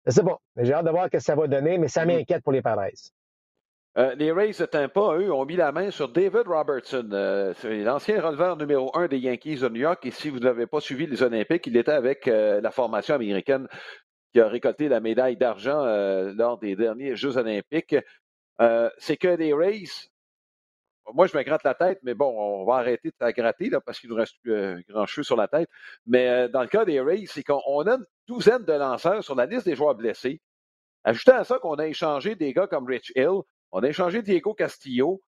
c'est 0.08 0.24
bon. 0.24 0.38
J'ai 0.58 0.74
hâte 0.74 0.86
de 0.86 0.92
voir 0.92 1.06
ce 1.06 1.10
que 1.10 1.20
ça 1.20 1.36
va 1.36 1.48
donner, 1.48 1.78
mais 1.78 1.88
ça 1.88 2.04
mm-hmm. 2.04 2.18
m'inquiète 2.18 2.44
pour 2.44 2.54
les 2.54 2.62
Padres. 2.62 2.86
Euh, 3.98 4.16
les 4.16 4.32
Rays 4.32 4.54
de 4.58 4.66
Tampa, 4.66 5.18
eux, 5.18 5.34
ont 5.34 5.46
mis 5.46 5.58
la 5.58 5.74
main 5.74 5.92
sur 5.92 6.08
David 6.08 6.48
Robertson, 6.48 7.10
euh, 7.12 7.54
l'ancien 7.64 8.22
releveur 8.22 8.56
numéro 8.56 8.90
un 8.96 9.08
des 9.08 9.18
Yankees 9.18 9.58
de 9.58 9.68
New 9.68 9.82
York. 9.82 10.06
Et 10.06 10.12
si 10.12 10.30
vous 10.30 10.40
n'avez 10.40 10.66
pas 10.66 10.80
suivi 10.80 11.08
les 11.08 11.22
Olympiques, 11.24 11.68
il 11.68 11.76
était 11.76 11.92
avec 11.92 12.26
la 12.26 12.72
formation 12.72 13.16
américaine 13.16 13.68
qui 14.34 14.40
a 14.40 14.48
récolté 14.48 14.88
la 14.88 15.02
médaille 15.02 15.36
d'argent 15.36 15.84
lors 16.36 16.58
des 16.58 16.78
derniers 16.78 17.18
Jeux 17.18 17.36
olympiques. 17.36 17.98
C'est 18.98 19.18
que 19.18 19.28
les 19.28 19.54
Rays 19.54 20.11
moi, 21.14 21.28
je 21.28 21.36
me 21.38 21.44
gratte 21.44 21.64
la 21.64 21.74
tête, 21.74 22.00
mais 22.04 22.14
bon, 22.14 22.30
on 22.30 22.66
va 22.66 22.76
arrêter 22.76 23.10
de 23.10 23.16
la 23.20 23.34
gratter 23.34 23.70
là, 23.70 23.82
parce 23.82 24.00
qu'il 24.00 24.10
nous 24.10 24.16
reste 24.16 24.36
plus 24.42 24.54
euh, 24.54 24.82
grand 24.88 25.06
cheveu 25.06 25.24
sur 25.24 25.36
la 25.36 25.48
tête. 25.48 25.70
Mais 26.06 26.28
euh, 26.28 26.48
dans 26.48 26.62
le 26.62 26.68
cas 26.68 26.86
des 26.86 27.02
Rays, 27.02 27.26
c'est 27.28 27.44
qu'on 27.44 27.88
a 27.88 27.96
une 27.96 28.06
douzaine 28.28 28.64
de 28.64 28.74
lanceurs 28.74 29.24
sur 29.24 29.36
la 29.36 29.46
liste 29.46 29.66
des 29.66 29.76
joueurs 29.76 29.96
blessés. 29.96 30.42
Ajoutant 31.04 31.38
à 31.38 31.44
ça 31.44 31.60
qu'on 31.60 31.76
a 31.76 31.88
échangé 31.88 32.36
des 32.36 32.54
gars 32.54 32.68
comme 32.68 32.86
Rich 32.86 33.12
Hill, 33.16 33.42
on 33.72 33.82
a 33.84 33.88
échangé 33.88 34.22
Diego 34.22 34.54
Castillo. 34.54 35.22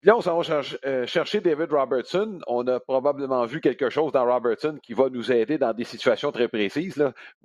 Puis 0.00 0.08
là, 0.08 0.16
on 0.16 0.20
s'en 0.22 0.40
va 0.40 0.62
euh, 0.86 1.06
chercher 1.06 1.40
David 1.40 1.72
Robertson. 1.72 2.40
On 2.46 2.66
a 2.68 2.80
probablement 2.80 3.44
vu 3.44 3.60
quelque 3.60 3.90
chose 3.90 4.12
dans 4.12 4.24
Robertson 4.24 4.78
qui 4.82 4.94
va 4.94 5.10
nous 5.10 5.30
aider 5.30 5.58
dans 5.58 5.74
des 5.74 5.84
situations 5.84 6.32
très 6.32 6.48
précises. 6.48 6.96
Là. 6.96 7.12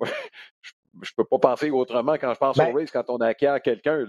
je 1.02 1.10
ne 1.12 1.16
peux 1.16 1.24
pas 1.24 1.38
penser 1.38 1.70
autrement 1.70 2.14
quand 2.14 2.32
je 2.32 2.38
pense 2.38 2.56
aux 2.58 2.62
ben 2.62 2.74
Rays 2.74 2.86
quand 2.86 3.04
on 3.08 3.18
acquiert 3.18 3.60
quelqu'un. 3.60 4.06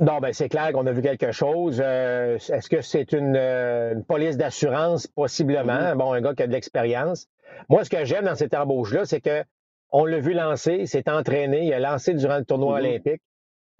Non, 0.00 0.20
ben 0.20 0.32
c'est 0.32 0.48
clair 0.48 0.72
qu'on 0.72 0.86
a 0.86 0.92
vu 0.92 1.02
quelque 1.02 1.32
chose. 1.32 1.82
Euh, 1.84 2.36
est-ce 2.36 2.68
que 2.68 2.82
c'est 2.82 3.12
une, 3.12 3.34
euh, 3.36 3.94
police 4.06 4.36
d'assurance? 4.36 5.08
Possiblement. 5.08 5.72
Mm-hmm. 5.72 5.96
Bon, 5.96 6.12
un 6.12 6.20
gars 6.20 6.34
qui 6.34 6.44
a 6.44 6.46
de 6.46 6.52
l'expérience. 6.52 7.26
Moi, 7.68 7.84
ce 7.84 7.90
que 7.90 8.04
j'aime 8.04 8.26
dans 8.26 8.36
cette 8.36 8.54
embauche-là, 8.54 9.06
c'est 9.06 9.20
que 9.20 9.42
on 9.90 10.04
l'a 10.04 10.20
vu 10.20 10.34
lancer, 10.34 10.86
s'est 10.86 11.08
entraîné, 11.10 11.64
il 11.64 11.72
a 11.72 11.80
lancé 11.80 12.14
durant 12.14 12.38
le 12.38 12.44
tournoi 12.44 12.78
mm-hmm. 12.78 12.88
olympique. 12.88 13.22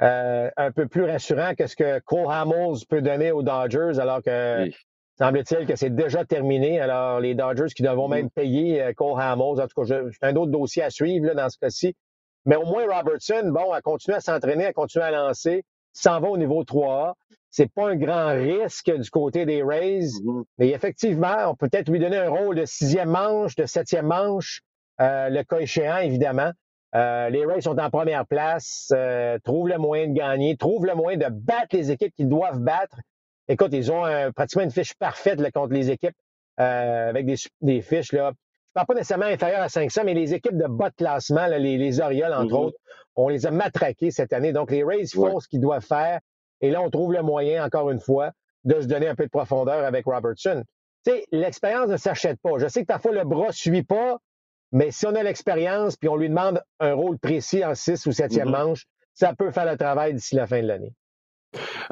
Euh, 0.00 0.50
un 0.56 0.72
peu 0.72 0.86
plus 0.86 1.04
rassurant 1.04 1.54
que 1.56 1.66
ce 1.66 1.76
que 1.76 1.98
Cole 2.00 2.30
Hamels 2.30 2.84
peut 2.88 3.02
donner 3.02 3.32
aux 3.32 3.42
Dodgers, 3.42 3.98
alors 4.00 4.22
que 4.22 4.70
semble-t-il 5.18 5.66
que 5.66 5.76
c'est 5.76 5.94
déjà 5.94 6.24
terminé. 6.24 6.80
Alors, 6.80 7.20
les 7.20 7.34
Dodgers 7.36 7.72
qui 7.76 7.82
devront 7.82 8.08
mm-hmm. 8.08 8.14
même 8.14 8.30
payer 8.30 8.92
Cole 8.96 9.20
Hamels. 9.20 9.60
En 9.60 9.68
tout 9.68 9.84
cas, 9.84 10.00
c'est 10.10 10.26
un 10.26 10.34
autre 10.34 10.50
dossier 10.50 10.82
à 10.82 10.90
suivre 10.90 11.26
là, 11.26 11.34
dans 11.34 11.48
ce 11.48 11.58
cas-ci. 11.58 11.94
Mais 12.44 12.56
au 12.56 12.64
moins, 12.64 12.86
Robertson, 12.88 13.50
bon, 13.52 13.70
a 13.72 13.80
continué 13.82 14.16
à 14.16 14.20
s'entraîner, 14.20 14.66
a 14.66 14.72
continué 14.72 15.04
à 15.04 15.10
lancer 15.12 15.64
s'en 16.02 16.20
va 16.20 16.28
au 16.28 16.38
niveau 16.38 16.62
3A. 16.62 17.14
C'est 17.50 17.72
pas 17.72 17.90
un 17.90 17.96
grand 17.96 18.34
risque 18.34 18.90
du 18.90 19.10
côté 19.10 19.46
des 19.46 19.62
Rays, 19.62 20.00
mm-hmm. 20.00 20.44
mais 20.58 20.68
effectivement, 20.70 21.50
on 21.50 21.54
peut 21.54 21.68
peut-être 21.68 21.88
lui 21.90 21.98
donner 21.98 22.18
un 22.18 22.28
rôle 22.28 22.56
de 22.56 22.64
sixième 22.64 23.10
manche, 23.10 23.56
de 23.56 23.64
septième 23.64 24.06
manche, 24.06 24.60
euh, 25.00 25.28
le 25.28 25.42
cas 25.44 25.58
échéant, 25.58 25.98
évidemment. 25.98 26.50
Euh, 26.94 27.28
les 27.30 27.44
Rays 27.44 27.62
sont 27.62 27.78
en 27.78 27.90
première 27.90 28.26
place, 28.26 28.90
euh, 28.94 29.38
trouvent 29.44 29.68
le 29.68 29.78
moyen 29.78 30.08
de 30.08 30.14
gagner, 30.14 30.56
trouvent 30.56 30.86
le 30.86 30.94
moyen 30.94 31.18
de 31.18 31.28
battre 31.30 31.68
les 31.72 31.90
équipes 31.90 32.14
qu'ils 32.14 32.28
doivent 32.28 32.60
battre. 32.60 32.98
Écoute, 33.48 33.70
ils 33.72 33.90
ont 33.90 34.04
pratiquement 34.34 34.64
une 34.64 34.70
fiche 34.70 34.94
parfaite 34.94 35.40
contre 35.52 35.72
les 35.72 35.90
équipes 35.90 36.16
avec 36.58 37.24
des, 37.62 37.80
fiches 37.80 38.12
là, 38.12 38.32
parle 38.78 38.86
pas 38.86 38.94
nécessairement 38.94 39.26
inférieures 39.26 39.62
à 39.62 39.68
500, 39.68 40.02
mais 40.04 40.14
les 40.14 40.34
équipes 40.34 40.56
de 40.56 40.66
bas 40.68 40.90
de 40.90 40.94
classement, 40.94 41.46
les, 41.46 42.00
Orioles, 42.00 42.32
entre 42.32 42.54
mm-hmm. 42.54 42.66
autres, 42.66 42.78
on 43.16 43.28
les 43.28 43.46
a 43.46 43.50
matraqués 43.50 44.10
cette 44.10 44.32
année. 44.32 44.52
Donc, 44.52 44.70
les 44.70 44.84
Rays 44.84 45.06
font 45.12 45.40
ce 45.40 45.48
qu'ils 45.48 45.60
doivent 45.60 45.84
faire. 45.84 46.20
Et 46.60 46.70
là, 46.70 46.80
on 46.80 46.90
trouve 46.90 47.12
le 47.12 47.22
moyen, 47.22 47.64
encore 47.64 47.90
une 47.90 47.98
fois, 47.98 48.30
de 48.64 48.80
se 48.80 48.86
donner 48.86 49.08
un 49.08 49.14
peu 49.16 49.24
de 49.24 49.30
profondeur 49.30 49.84
avec 49.84 50.04
Robertson. 50.06 50.62
Tu 51.04 51.12
sais, 51.12 51.24
l'expérience 51.32 51.88
ne 51.88 51.96
s'achète 51.96 52.40
pas. 52.40 52.58
Je 52.58 52.68
sais 52.68 52.82
que 52.82 52.86
parfois 52.86 53.12
le 53.12 53.24
bras 53.24 53.48
ne 53.48 53.52
suit 53.52 53.82
pas, 53.82 54.18
mais 54.70 54.90
si 54.90 55.06
on 55.06 55.14
a 55.14 55.22
l'expérience 55.22 55.96
puis 55.96 56.08
on 56.08 56.16
lui 56.16 56.28
demande 56.28 56.62
un 56.78 56.92
rôle 56.92 57.18
précis 57.18 57.64
en 57.64 57.74
six 57.74 58.06
ou 58.06 58.12
septième 58.12 58.48
mm-hmm. 58.48 58.66
manche, 58.66 58.84
ça 59.14 59.34
peut 59.34 59.50
faire 59.50 59.64
le 59.64 59.76
travail 59.76 60.14
d'ici 60.14 60.36
la 60.36 60.46
fin 60.46 60.62
de 60.62 60.66
l'année. 60.66 60.92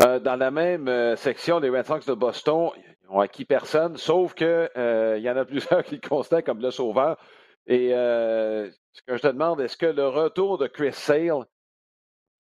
Euh, 0.03 0.21
dans 0.21 0.37
la 0.37 0.51
même 0.51 0.87
euh, 0.89 1.17
section 1.17 1.61
des 1.61 1.71
Red 1.71 1.87
Sox 1.87 2.07
de 2.07 2.15
Boston, 2.15 2.71
n'ont 3.09 3.21
acquis 3.21 3.45
personne, 3.45 3.97
sauf 3.97 4.35
qu'il 4.35 4.47
euh, 4.47 5.19
y 5.19 5.31
en 5.31 5.37
a 5.37 5.45
plusieurs 5.45 5.83
qui 5.85 5.97
le 5.97 6.09
constatent 6.09 6.45
comme 6.45 6.61
le 6.61 6.71
sauveur. 6.71 7.19
Et 7.67 7.91
ce 7.91 9.03
que 9.07 9.17
je 9.17 9.23
te 9.23 9.27
demande, 9.27 9.61
est-ce 9.61 9.77
que 9.77 9.87
le 9.87 10.07
retour 10.07 10.57
de 10.57 10.69
Chris 10.69 10.93
Sale 10.93 11.45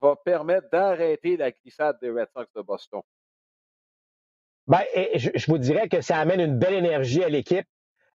va 0.00 0.14
permettre 0.24 0.68
d'arrêter 0.70 1.36
la 1.36 1.50
glissade 1.50 1.98
des 2.00 2.10
Red 2.10 2.28
Sox 2.32 2.46
de 2.54 2.62
Boston? 2.62 3.00
Ben, 4.66 4.82
je, 5.14 5.46
vous 5.46 5.58
dirais 5.58 5.88
que 5.88 6.00
ça 6.00 6.18
amène 6.18 6.40
une 6.40 6.58
belle 6.58 6.74
énergie 6.74 7.22
à 7.22 7.28
l'équipe. 7.28 7.66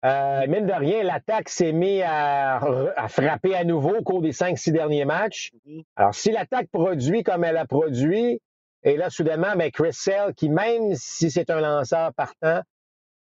Euh, 0.05 0.47
mine 0.47 0.65
de 0.65 0.73
rien, 0.73 1.03
l'attaque 1.03 1.49
s'est 1.49 1.73
mise 1.73 2.03
à, 2.05 2.59
frapper 3.09 3.53
à 3.55 3.63
nouveau 3.63 3.97
au 3.97 4.03
cours 4.03 4.21
des 4.21 4.31
cinq, 4.31 4.57
six 4.57 4.71
derniers 4.71 5.05
matchs. 5.05 5.51
Mm-hmm. 5.67 5.83
Alors, 5.97 6.15
si 6.15 6.31
l'attaque 6.31 6.69
produit 6.71 7.23
comme 7.23 7.43
elle 7.43 7.57
a 7.57 7.65
produit, 7.65 8.39
et 8.83 8.95
là, 8.95 9.09
soudainement, 9.09 9.55
ben, 9.55 9.71
Chris 9.71 9.93
Sale, 9.93 10.33
qui 10.33 10.49
même 10.49 10.93
si 10.95 11.29
c'est 11.29 11.49
un 11.49 11.59
lanceur 11.59 12.13
partant, 12.13 12.61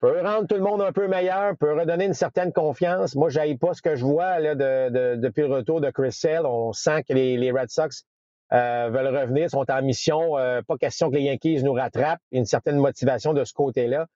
peut 0.01 0.21
rendre 0.23 0.47
tout 0.47 0.57
le 0.57 0.63
monde 0.63 0.83
un 0.83 0.93
peu 0.93 1.07
meilleur, 1.07 1.57
peut 1.57 1.73
redonner 1.73 2.07
une 2.07 2.15
certaine 2.15 2.53
confiance. 2.53 3.15
Moi, 3.15 3.29
je 3.29 3.57
pas 3.57 3.75
ce 3.75 3.83
que 3.83 3.97
je 3.97 4.05
vois 4.05 4.39
là, 4.39 4.55
de, 4.55 5.17
depuis 5.17 5.43
le 5.43 5.55
retour 5.55 5.81
de 5.81 5.91
Chris 5.91 6.13
Sale. 6.13 6.47
On 6.47 6.73
sent 6.73 7.05
que 7.05 7.13
les, 7.15 7.51
Red 7.51 7.71
Sox 7.71 8.05
euh, 8.53 8.91
veulent 8.91 9.17
revenir, 9.17 9.51
sont 9.51 9.65
en 9.71 9.83
mission. 9.83 10.39
Euh, 10.39 10.63
pas 10.63 10.77
question 10.77 11.11
que 11.11 11.17
les 11.17 11.23
Yankees 11.23 11.63
nous 11.63 11.73
rattrapent. 11.73 12.21
Une 12.33 12.47
certaine 12.47 12.77
motivation 12.77 13.35
de 13.35 13.45
ce 13.45 13.53
côté-là. 13.53 14.07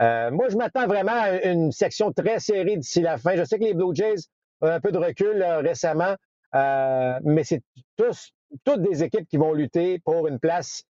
Euh, 0.00 0.30
moi, 0.30 0.48
je 0.48 0.56
m'attends 0.56 0.86
vraiment 0.86 1.12
à 1.12 1.32
une 1.44 1.72
section 1.72 2.12
très 2.12 2.38
serrée 2.38 2.76
d'ici 2.76 3.00
la 3.00 3.18
fin. 3.18 3.36
Je 3.36 3.44
sais 3.44 3.58
que 3.58 3.64
les 3.64 3.74
Blue 3.74 3.94
Jays 3.94 4.28
ont 4.60 4.68
un 4.68 4.80
peu 4.80 4.92
de 4.92 4.98
recul 4.98 5.42
récemment, 5.42 6.14
mais 6.52 7.44
c'est 7.44 7.62
tous 7.96 8.32
toutes 8.64 8.82
des 8.82 9.02
équipes 9.02 9.26
qui 9.28 9.36
vont 9.36 9.52
lutter 9.52 9.98
pour 10.00 10.28
une 10.28 10.38
place 10.38 10.84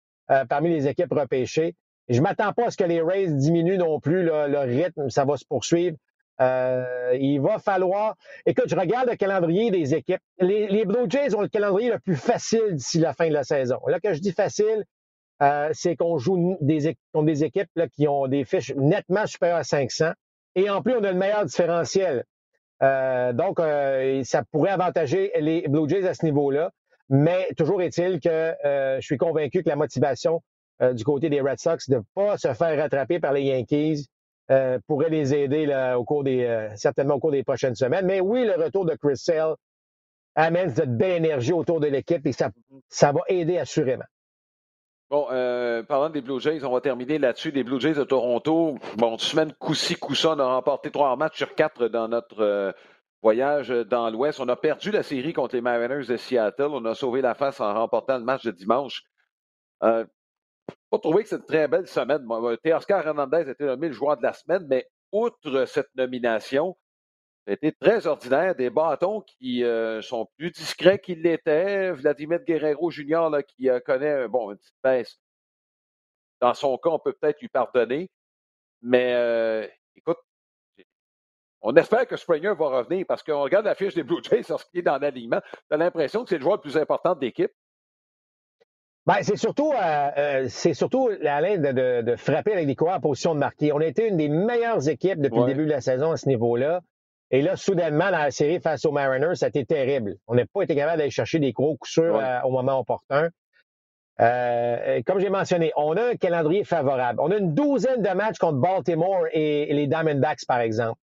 parmi 0.49 0.69
les 0.69 0.88
équipes 0.88 1.13
repêchées. 1.13 1.75
Je 2.10 2.21
m'attends 2.21 2.54
pas 2.54 2.67
à 2.67 2.71
ce 2.71 2.78
que 2.78 2.84
les 2.84 3.01
Rays 3.01 3.28
diminuent 3.28 3.78
non 3.78 3.99
plus 3.99 4.23
le 4.23 4.60
rythme, 4.60 5.10
ça 5.10 5.25
va 5.25 5.38
se 5.38 5.45
poursuivre. 5.45 5.97
il 6.39 7.39
va 7.39 7.60
falloir. 7.60 8.15
Écoute, 8.45 8.65
je 8.67 8.75
regarde 8.75 9.10
le 9.10 9.15
calendrier 9.15 9.69
des 9.69 9.93
équipes. 9.93 10.21
Les, 10.39 10.86
Blue 10.86 11.10
Jays 11.10 11.36
ont 11.36 11.41
le 11.41 11.47
calendrier 11.47 11.91
le 11.91 11.99
plus 11.99 12.15
facile 12.15 12.73
d'ici 12.73 12.99
la 12.99 13.13
fin 13.13 13.28
de 13.28 13.34
la 13.34 13.43
saison. 13.43 13.80
Là, 13.88 13.99
que 13.99 14.13
je 14.13 14.19
dis 14.19 14.32
facile, 14.32 14.86
c'est 15.73 15.95
qu'on 15.95 16.17
joue 16.17 16.58
des, 16.62 16.95
des 17.13 17.43
équipes 17.43 17.69
qui 17.93 18.08
ont 18.08 18.28
des 18.28 18.45
fiches 18.45 18.73
nettement 18.75 19.28
supérieures 19.28 19.60
à 19.60 19.63
500. 19.63 20.12
Et 20.56 20.69
en 20.69 20.82
plus, 20.82 20.95
on 20.95 21.04
a 21.04 21.12
le 21.12 21.17
meilleur 21.17 21.45
différentiel. 21.45 22.23
Euh, 22.82 23.34
donc, 23.34 23.60
euh, 23.60 24.23
ça 24.23 24.43
pourrait 24.51 24.71
avantager 24.71 25.32
les 25.39 25.67
Blue 25.67 25.88
Jays 25.88 26.08
à 26.08 26.13
ce 26.13 26.25
niveau-là. 26.25 26.71
Mais 27.10 27.48
toujours 27.58 27.82
est-il 27.82 28.20
que 28.20 28.30
euh, 28.30 29.00
je 29.00 29.06
suis 29.06 29.18
convaincu 29.18 29.63
que 29.63 29.70
la 29.70 29.76
motivation 29.76 30.41
du 30.91 31.06
côté 31.06 31.30
des 31.30 31.39
Red 31.39 31.58
Sox 31.58 31.89
de 31.89 31.96
ne 31.96 32.02
pas 32.15 32.38
se 32.38 32.54
faire 32.54 32.78
rattraper 32.78 33.22
par 33.22 33.32
les 33.32 33.44
Yankees 33.44 34.10
pourrait 34.88 35.10
les 35.10 35.34
aider 35.34 35.65
là, 35.65 35.98
au 35.98 36.04
cours 36.04 36.26
des 36.26 36.70
certainement 36.76 37.13
au 37.15 37.20
cours 37.20 37.32
des 37.32 37.44
prochaines 37.44 37.76
semaines. 37.76 38.06
Mais 38.06 38.20
oui, 38.20 38.44
le 38.44 38.62
retour 38.62 38.84
de 38.84 38.94
Chris 38.96 39.15
Sale 39.15 39.56
amène 40.36 40.76
cette 40.76 40.98
belle 40.98 41.24
énergie 41.24 41.54
autour 41.54 41.80
de 41.80 41.88
l'équipe 41.88 42.26
et 42.28 42.34
ça, 42.34 42.52
ça 42.89 43.13
va 43.13 43.22
aider 43.30 43.58
assurément. 43.58 44.04
Bon, 45.10 45.28
euh, 45.32 45.84
parlant 45.84 46.10
des 46.10 46.22
Blue 46.22 46.39
Jays, 46.39 46.63
on 46.63 46.72
va 46.72 46.82
terminer 46.82 47.20
là-dessus. 47.20 47.52
Les 47.52 47.63
Blue 47.63 47.80
Jays 47.80 47.94
de 47.94 48.04
Toronto, 48.04 48.78
bon, 48.98 49.18
semaine 49.20 49.54
coup-ci, 49.54 49.96
coup-ça, 49.96 50.32
on 50.32 50.39
a 50.39 50.46
remporté 50.46 50.89
trois 50.89 51.15
matchs 51.15 51.38
sur 51.38 51.54
quatre 51.54 51.88
dans 51.88 52.08
notre 52.08 52.41
euh, 52.41 52.72
voyage 53.25 53.69
dans 53.69 54.11
l'Ouest. 54.11 54.39
On 54.39 54.47
a 54.49 54.55
perdu 54.55 54.91
la 54.91 55.01
série 55.01 55.33
contre 55.33 55.55
les 55.55 55.61
Mariners 55.61 56.05
de 56.05 56.15
Seattle. 56.15 56.69
On 56.69 56.85
a 56.85 56.93
sauvé 56.93 57.21
la 57.21 57.33
face 57.33 57.59
en 57.59 57.73
remportant 57.73 58.19
le 58.19 58.23
match 58.23 58.43
de 58.43 58.51
dimanche. 58.51 59.01
Euh, 59.81 60.05
pas 60.91 60.99
trouvé 60.99 61.23
que 61.23 61.29
c'est 61.29 61.38
une 61.38 61.45
très 61.45 61.67
belle 61.67 61.88
semaine. 61.88 62.23
Oscar 62.71 63.07
Hernandez 63.07 63.38
a 63.47 63.51
été 63.51 63.65
nommé 63.65 63.88
le 63.88 63.95
joueur 63.95 64.17
de 64.17 64.21
la 64.21 64.33
semaine, 64.33 64.67
mais 64.69 64.88
outre 65.11 65.65
cette 65.65 65.89
nomination, 65.95 66.77
été 67.47 67.71
très 67.71 68.05
ordinaire. 68.05 68.53
Des 68.53 68.69
bâtons 68.69 69.21
qui 69.21 69.63
euh, 69.63 70.03
sont 70.03 70.27
plus 70.38 70.51
discrets 70.51 70.99
qu'ils 70.99 71.23
l'étaient. 71.23 71.93
Vladimir 71.93 72.43
Guerrero 72.45 72.91
Jr., 72.91 73.29
là, 73.31 73.41
qui 73.41 73.71
euh, 73.71 73.79
connaît 73.79 74.27
bon, 74.27 74.51
une 74.51 74.57
petite 74.57 74.75
baisse. 74.83 75.19
Dans 76.41 76.53
son 76.53 76.77
cas, 76.77 76.91
on 76.91 76.99
peut 76.99 77.13
peut-être 77.13 77.41
lui 77.41 77.49
pardonner. 77.49 78.11
Mais 78.83 79.15
euh, 79.15 79.67
écoute, 79.95 80.19
on 81.65 81.75
espère 81.75 82.08
que 82.08 82.15
Springer 82.15 82.54
va 82.58 82.67
revenir 82.67 83.06
parce 83.08 83.23
qu'on 83.23 83.41
regarde 83.41 83.65
la 83.65 83.75
fiche 83.75 83.95
des 83.95 84.04
Blue 84.04 84.23
Jays 84.23 84.43
lorsqu'il 84.47 84.80
est 84.80 84.84
dans 84.84 84.97
l'alignement. 84.97 85.41
Tu 85.51 85.73
as 85.73 85.78
l'impression 85.78 86.23
que 86.23 86.30
c'est 86.30 86.38
le 86.38 86.43
joueur 86.43 86.56
le 86.56 86.62
plus 86.62 86.78
important 86.78 87.15
de 87.15 87.21
l'équipe? 87.21 87.51
Ben, 89.06 89.17
c'est 89.21 89.36
surtout, 89.36 89.73
c'est 90.47 90.73
surtout 90.73 91.10
Alain 91.23 91.58
de, 91.58 91.71
de, 91.71 92.01
de, 92.01 92.15
frapper 92.15 92.54
avec 92.54 92.65
des 92.65 92.75
coureurs 92.75 92.95
en 92.95 93.01
position 93.01 93.36
de 93.36 93.39
marquer. 93.39 93.71
On 93.71 93.80
a 93.80 93.86
été 93.86 94.08
une 94.08 94.17
des 94.17 94.30
meilleures 94.30 94.88
équipes 94.89 95.21
depuis 95.21 95.41
le 95.41 95.45
début 95.45 95.65
de 95.65 95.71
la 95.71 95.82
saison 95.82 96.12
à 96.12 96.17
ce 96.17 96.28
niveau-là. 96.28 96.82
Et 97.32 97.41
là, 97.41 97.56
soudainement, 97.56 98.12
dans 98.12 98.19
la 98.19 98.32
série 98.32 98.60
face 98.60 98.86
aux 98.86 98.91
Mariners, 98.91 99.36
ça 99.36 99.47
a 99.47 99.49
été 99.49 99.65
terrible. 99.65 100.15
On 100.28 100.36
n'a 100.36 100.45
pas 100.45 100.62
été 100.62 100.75
capable 100.75 100.99
d'aller 100.99 101.12
chercher 101.12 101.39
des 101.39 101.51
gros 101.51 101.75
coups 101.78 101.91
sûrs 101.91 102.17
euh, 102.17 102.41
au 102.43 102.51
moment 102.51 102.80
opportun. 102.80 103.30
Euh, 104.21 105.01
comme 105.06 105.19
j'ai 105.19 105.30
mentionné, 105.30 105.71
on 105.75 105.97
a 105.97 106.12
un 106.12 106.15
calendrier 106.15 106.63
favorable. 106.63 107.19
On 107.21 107.32
a 107.32 107.38
une 107.38 107.54
douzaine 107.54 108.01
de 108.01 108.10
matchs 108.10 108.38
contre 108.38 108.60
Baltimore 108.60 109.25
et, 109.34 109.73
les 109.73 109.88
Diamondbacks, 109.88 110.45
par 110.47 110.60
exemple. 110.60 110.99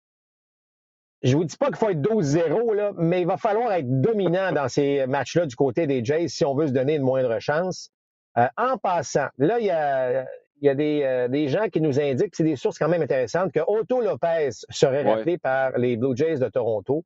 Je 1.22 1.36
vous 1.36 1.44
dis 1.44 1.56
pas 1.56 1.66
qu'il 1.66 1.76
faut 1.76 1.90
être 1.90 2.00
12-0, 2.00 2.74
là, 2.74 2.92
mais 2.96 3.20
il 3.20 3.26
va 3.26 3.36
falloir 3.36 3.72
être 3.72 4.00
dominant 4.00 4.52
dans 4.52 4.68
ces 4.68 5.06
matchs-là 5.06 5.46
du 5.46 5.54
côté 5.54 5.86
des 5.86 6.04
Jays 6.04 6.28
si 6.28 6.44
on 6.44 6.54
veut 6.54 6.66
se 6.66 6.72
donner 6.72 6.96
une 6.96 7.02
moindre 7.02 7.38
chance. 7.38 7.90
Euh, 8.38 8.46
en 8.56 8.76
passant, 8.78 9.28
là, 9.38 9.60
il 9.60 9.66
y 9.66 9.70
a 9.70 10.26
il 10.62 10.66
y 10.66 10.68
a 10.68 10.74
des, 10.76 11.02
euh, 11.02 11.26
des, 11.26 11.48
gens 11.48 11.68
qui 11.68 11.80
nous 11.80 11.98
indiquent, 11.98 12.36
c'est 12.36 12.44
des 12.44 12.54
sources 12.54 12.78
quand 12.78 12.88
même 12.88 13.02
intéressantes, 13.02 13.50
que 13.50 13.58
Otto 13.66 14.00
Lopez 14.00 14.50
serait 14.70 15.02
rappelé 15.02 15.36
par 15.36 15.76
les 15.76 15.96
Blue 15.96 16.16
Jays 16.16 16.38
de 16.38 16.48
Toronto. 16.48 17.04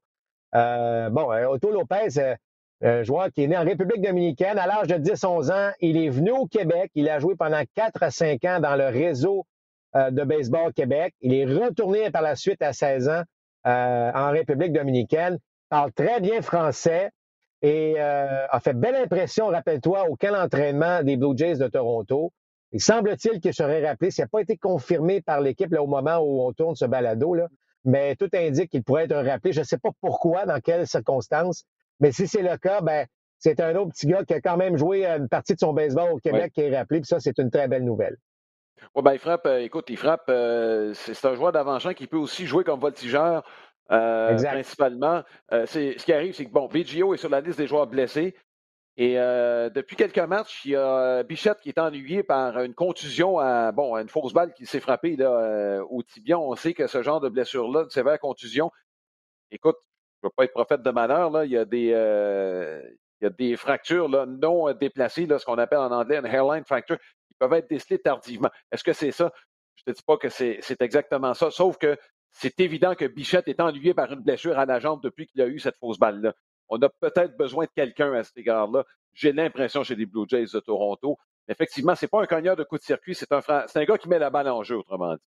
Euh, 0.55 1.09
bon, 1.09 1.33
euh, 1.33 1.49
Otto 1.49 1.71
Lopez, 1.71 2.19
euh, 2.19 2.35
un 2.83 3.03
joueur 3.03 3.33
qui 3.33 3.45
est 3.45 3.47
né 3.47 3.57
en 3.57 3.65
République 3.65 4.03
dominicaine, 4.03 4.59
à 4.59 4.67
l'âge 4.67 4.89
de 4.89 4.97
10-11 4.97 5.51
ans, 5.51 5.73
il 5.81 5.97
est 5.97 6.11
venu 6.11 6.33
au 6.33 6.47
Québec. 6.47 6.91
Il 6.95 7.09
a 7.09 7.19
joué 7.19 7.35
pendant 7.35 7.63
4 7.75 8.03
à 8.03 8.11
5 8.11 8.45
ans 8.45 8.61
dans 8.61 8.77
le 8.77 8.87
réseau 8.87 9.47
de 9.95 10.25
baseball 10.25 10.75
Québec. 10.75 11.15
Il 11.23 11.33
est 11.33 11.47
retourné 11.47 12.11
par 12.11 12.21
la 12.21 12.37
suite 12.37 12.61
à 12.61 12.75
16 12.75 13.09
ans 13.09 13.23
en 13.67 14.31
République 14.31 14.73
dominicaine. 14.73 15.39
Parle 15.69 15.93
très 15.93 16.21
bien 16.21 16.41
français 16.41 17.11
et 17.63 17.99
a 17.99 18.61
fait 18.61 18.75
belle 18.75 18.97
impression, 18.97 19.49
rappelle-toi, 19.49 20.09
au 20.09 20.17
camp 20.17 20.33
d'entraînement 20.33 21.03
des 21.03 21.17
Blue 21.17 21.37
Jays 21.37 21.57
de 21.57 21.67
Toronto. 21.67 22.33
Il 22.73 22.81
semble-t-il 22.81 23.41
qu'il 23.41 23.55
serait 23.55 23.87
rappelé, 23.87 24.11
ça 24.11 24.25
n'a 24.25 24.29
pas 24.29 24.41
été 24.41 24.57
confirmé 24.57 25.21
par 25.21 25.41
l'équipe 25.41 25.73
au 25.79 25.87
moment 25.87 26.19
où 26.19 26.43
on 26.43 26.53
tourne 26.53 26.75
ce 26.75 26.85
balado, 26.85 27.35
là, 27.35 27.49
mais 27.85 28.17
tout 28.17 28.29
indique 28.35 28.71
qu'il 28.71 28.83
pourrait 28.83 29.05
être 29.05 29.17
rappelé. 29.17 29.53
Je 29.53 29.61
ne 29.61 29.65
sais 29.65 29.79
pas 29.79 29.91
pourquoi, 30.01 30.47
dans 30.47 30.61
quelles 30.61 30.87
circonstances, 30.87 31.65
mais 32.01 32.13
si 32.13 32.27
c'est 32.27 32.43
le 32.43 32.57
cas, 32.57 32.81
ben, 32.81 33.07
c'est 33.39 33.61
un 33.61 33.75
autre 33.77 33.93
petit 33.93 34.07
gars 34.07 34.25
qui 34.25 34.35
a 34.35 34.41
quand 34.41 34.57
même 34.57 34.77
joué 34.77 35.07
une 35.07 35.29
partie 35.29 35.55
de 35.55 35.61
son 35.61 35.73
baseball 35.73 36.13
au 36.13 36.19
Québec 36.19 36.53
qui 36.55 36.63
est 36.63 36.77
rappelé, 36.77 37.01
puis 37.01 37.09
ça, 37.09 37.21
c'est 37.21 37.39
une 37.39 37.51
très 37.51 37.69
belle 37.69 37.85
nouvelle. 37.85 38.17
Oui, 38.95 39.03
ben, 39.03 39.13
il 39.13 39.19
frappe, 39.19 39.47
euh, 39.47 39.59
écoute, 39.59 39.87
il 39.89 39.97
frappe, 39.97 40.27
euh, 40.29 40.93
c'est 40.95 41.25
un 41.25 41.35
joueur 41.35 41.53
d'avant-champ 41.53 41.93
qui 41.95 42.07
peut 42.07 42.17
aussi 42.17 42.47
jouer 42.47 42.65
comme 42.65 42.81
voltigeur. 42.81 43.45
Euh, 43.93 44.35
principalement. 44.35 45.23
ce 45.51 46.05
qui 46.05 46.13
arrive, 46.13 46.35
c'est 46.35 46.45
que 46.45 46.51
bon, 46.51 46.67
BGO 46.67 47.15
est 47.15 47.19
sur 47.19 47.29
la 47.29 47.41
liste 47.41 47.59
des 47.59 47.69
joueurs 47.69 47.87
blessés. 47.87 48.35
Et 48.97 49.15
depuis 49.15 49.95
quelques 49.95 50.19
matchs, 50.19 50.65
il 50.65 50.73
y 50.73 50.77
a 50.77 51.23
Bichette 51.23 51.61
qui 51.61 51.69
est 51.69 51.79
ennuyé 51.79 52.23
par 52.23 52.59
une 52.63 52.75
contusion 52.75 53.39
à 53.39 53.71
bon, 53.71 53.97
une 53.97 54.09
fausse 54.09 54.33
balle 54.33 54.55
qui 54.55 54.67
s'est 54.67 54.81
frappée 54.81 55.15
là, 55.15 55.85
au 55.89 56.03
tibion. 56.03 56.49
On 56.49 56.57
sait 56.57 56.75
que 56.75 56.89
ce 56.89 57.03
genre 57.03 57.21
de 57.21 57.29
blessure-là, 57.29 57.83
une 57.83 57.91
sévère 57.91 58.19
contusion, 58.19 58.73
écoute, 59.53 59.77
je 60.23 60.27
ne 60.27 60.31
veux 60.31 60.33
pas 60.35 60.45
être 60.45 60.55
prophète 60.55 60.83
de 60.83 60.91
malheur, 60.91 61.31
là, 61.31 61.45
il 61.45 61.53
y 61.53 61.59
a 61.59 61.65
des, 61.65 61.91
il 63.21 63.25
y 63.25 63.27
a 63.27 63.31
des 63.31 63.57
fractures 63.57 64.09
là, 64.09 64.27
non 64.27 64.73
déplacées, 64.73 65.27
là, 65.27 65.39
ce 65.39 65.45
qu'on 65.45 65.59
appelle 65.59 65.79
en 65.79 65.93
anglais 65.93 66.17
une 66.17 66.27
hairline 66.27 66.65
fracture, 66.65 66.99
peuvent 67.39 67.53
être 67.55 67.69
décelées 67.69 67.99
tardivement. 67.99 68.51
Est-ce 68.73 68.85
que 68.85 68.93
c'est 68.93 69.13
ça? 69.13 69.33
Je 69.77 69.83
ne 69.87 69.93
te 69.93 69.99
dis 69.99 70.03
pas 70.05 70.17
que 70.17 70.29
c'est 70.29 70.81
exactement 70.81 71.35
ça, 71.35 71.51
sauf 71.51 71.79
que 71.79 71.97
c'est 72.33 72.59
évident 72.61 72.95
que 72.95 73.07
Bichette 73.07 73.49
est 73.49 73.61
ennuyé 73.61 73.95
par 73.95 74.13
une 74.13 74.21
blessure 74.21 74.59
à 74.59 74.67
la 74.67 74.79
jambe 74.81 75.03
depuis 75.03 75.27
qu'il 75.27 75.41
a 75.41 75.47
eu 75.47 75.59
cette 75.59 75.77
fausse 75.77 75.99
balle-là 75.99 76.35
on 76.69 76.81
a 76.83 76.89
peut-être 76.89 77.37
besoin 77.37 77.65
de 77.65 77.71
quelqu'un 77.75 78.13
à 78.13 78.25
cet 78.25 78.37
égard-là. 78.37 78.85
J'ai 79.15 79.33
l'impression 79.33 79.85
chez 79.85 79.95
les 79.95 80.07
Blue 80.07 80.25
Jays 80.29 80.47
de 80.53 80.61
Toronto. 80.61 81.19
Effectivement, 81.49 81.95
c'est 81.95 82.09
pas 82.09 82.23
un 82.23 82.27
cogneur 82.27 82.57
de 82.57 82.65
coup 82.65 82.77
de 82.77 82.83
circuit, 82.83 83.15
c'est 83.15 83.31
un, 83.33 83.41
un 83.49 83.85
gars 83.85 83.99
qui 83.99 84.09
met 84.09 84.19
la 84.19 84.31
balle 84.31 84.49
en 84.49 84.63
jeu, 84.63 84.77
autrement 84.77 85.15
dit. 85.15 85.23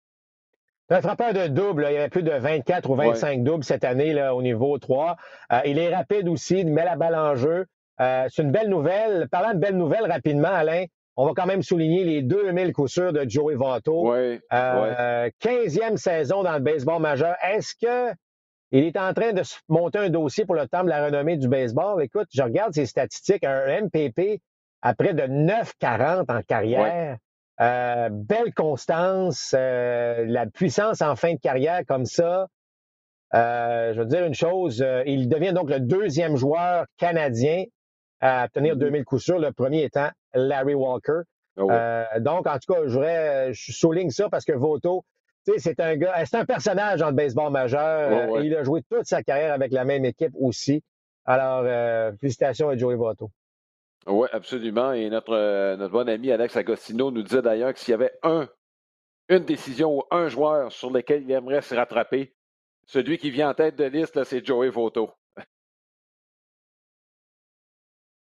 C'est 0.87 0.95
un 0.95 1.01
frappeur 1.01 1.33
de 1.33 1.47
double. 1.47 1.87
Il 1.89 1.93
y 1.93 1.97
avait 1.97 2.09
plus 2.09 2.23
de 2.23 2.31
24 2.31 2.89
ou 2.89 2.95
25 2.95 3.43
doubles 3.43 3.63
cette 3.63 3.83
année 3.83 4.13
là, 4.13 4.35
au 4.35 4.41
niveau 4.41 4.77
3. 4.77 5.17
Euh, 5.51 5.59
il 5.65 5.79
est 5.79 5.93
rapide 5.93 6.29
aussi, 6.29 6.59
il 6.59 6.71
met 6.71 6.85
la 6.85 6.95
balle 6.95 7.15
en 7.15 7.35
jeu. 7.35 7.65
Euh, 7.99 8.27
c'est 8.29 8.43
une 8.43 8.51
belle 8.51 8.69
nouvelle. 8.69 9.27
Parlant 9.29 9.53
de 9.53 9.59
belles 9.59 9.77
nouvelles 9.77 10.09
rapidement, 10.09 10.49
Alain, 10.49 10.85
on 11.17 11.25
va 11.25 11.33
quand 11.35 11.45
même 11.45 11.63
souligner 11.63 12.03
les 12.03 12.21
2000 12.21 12.73
coups 12.73 12.91
sûrs 12.91 13.13
de 13.13 13.25
Joey 13.27 13.55
Votto. 13.55 14.13
Oui, 14.13 14.39
euh, 14.51 15.29
15e 15.41 15.97
saison 15.97 16.43
dans 16.43 16.53
le 16.53 16.59
baseball 16.59 17.01
majeur. 17.01 17.35
Est-ce 17.41 17.73
que 17.75 18.13
il 18.71 18.83
est 18.83 18.97
en 18.97 19.13
train 19.13 19.31
de 19.31 19.41
monter 19.69 19.99
un 19.99 20.09
dossier 20.09 20.45
pour 20.45 20.55
le 20.55 20.67
temps 20.67 20.83
de 20.83 20.89
la 20.89 21.05
renommée 21.05 21.37
du 21.37 21.47
baseball? 21.47 22.03
Écoute, 22.03 22.27
je 22.33 22.41
regarde 22.41 22.73
ses 22.73 22.85
statistiques. 22.85 23.43
Un 23.43 23.83
MPP 23.83 24.41
à 24.81 24.93
près 24.93 25.13
de 25.13 25.23
9,40 25.23 26.31
en 26.31 26.41
carrière. 26.41 27.17
Euh, 27.61 28.09
belle 28.11 28.53
constance, 28.53 29.55
euh, 29.57 30.25
la 30.27 30.45
puissance 30.45 31.01
en 31.01 31.15
fin 31.15 31.33
de 31.33 31.39
carrière 31.39 31.81
comme 31.87 32.05
ça. 32.05 32.47
Euh, 33.33 33.93
je 33.93 33.99
veux 33.99 34.05
dire 34.05 34.25
une 34.25 34.33
chose, 34.33 34.85
il 35.05 35.29
devient 35.29 35.53
donc 35.53 35.69
le 35.69 35.79
deuxième 35.79 36.35
joueur 36.35 36.85
canadien 36.97 37.63
à 38.21 38.45
obtenir 38.45 38.75
2000 38.75 39.01
mm-hmm. 39.01 39.03
coups 39.03 39.23
sûrs, 39.23 39.39
le 39.39 39.51
premier 39.51 39.83
étant 39.83 40.09
Larry 40.33 40.73
Walker. 40.73 41.21
Ah 41.57 42.19
donc, 42.19 42.47
en 42.47 42.57
tout 42.59 42.73
cas, 42.73 42.81
je, 42.85 43.51
je 43.53 43.71
souligne 43.71 44.09
ça 44.09 44.29
parce 44.29 44.43
que 44.43 44.51
Voto, 44.51 45.05
c'est 45.57 45.79
un 45.79 45.95
gars, 45.95 46.25
c'est 46.25 46.37
un 46.37 46.45
personnage 46.45 46.99
dans 46.99 47.09
le 47.09 47.15
baseball 47.15 47.51
majeur. 47.51 48.35
Euh, 48.35 48.43
il 48.43 48.55
a 48.55 48.63
joué 48.63 48.81
toute 48.89 49.05
sa 49.05 49.23
carrière 49.23 49.53
avec 49.53 49.71
la 49.71 49.85
même 49.85 50.05
équipe 50.05 50.33
aussi. 50.39 50.83
Alors, 51.25 51.63
euh, 51.65 52.11
félicitations 52.19 52.69
à 52.69 52.77
Joey 52.77 52.95
Votto. 52.95 53.31
Oui, 54.07 54.27
absolument. 54.31 54.93
Et 54.93 55.09
notre, 55.09 55.33
euh, 55.33 55.75
notre 55.77 55.91
bon 55.91 56.07
ami 56.07 56.31
Alex 56.31 56.55
Agostino 56.55 57.11
nous 57.11 57.23
disait 57.23 57.41
d'ailleurs 57.41 57.73
que 57.73 57.79
s'il 57.79 57.91
y 57.91 57.95
avait 57.95 58.13
un, 58.23 58.47
une 59.29 59.45
décision 59.45 59.97
ou 59.97 60.03
un 60.11 60.27
joueur 60.27 60.71
sur 60.71 60.91
lequel 60.91 61.23
il 61.23 61.31
aimerait 61.31 61.61
se 61.61 61.73
rattraper, 61.73 62.33
celui 62.85 63.17
qui 63.17 63.31
vient 63.31 63.49
en 63.49 63.53
tête 63.55 63.75
de 63.75 63.85
liste, 63.85 64.23
c'est 64.23 64.45
Joey 64.45 64.69
Votto. 64.69 65.11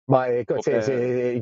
Bon, 0.09 0.23
écoute, 0.23 0.57
c'est, 0.61 1.39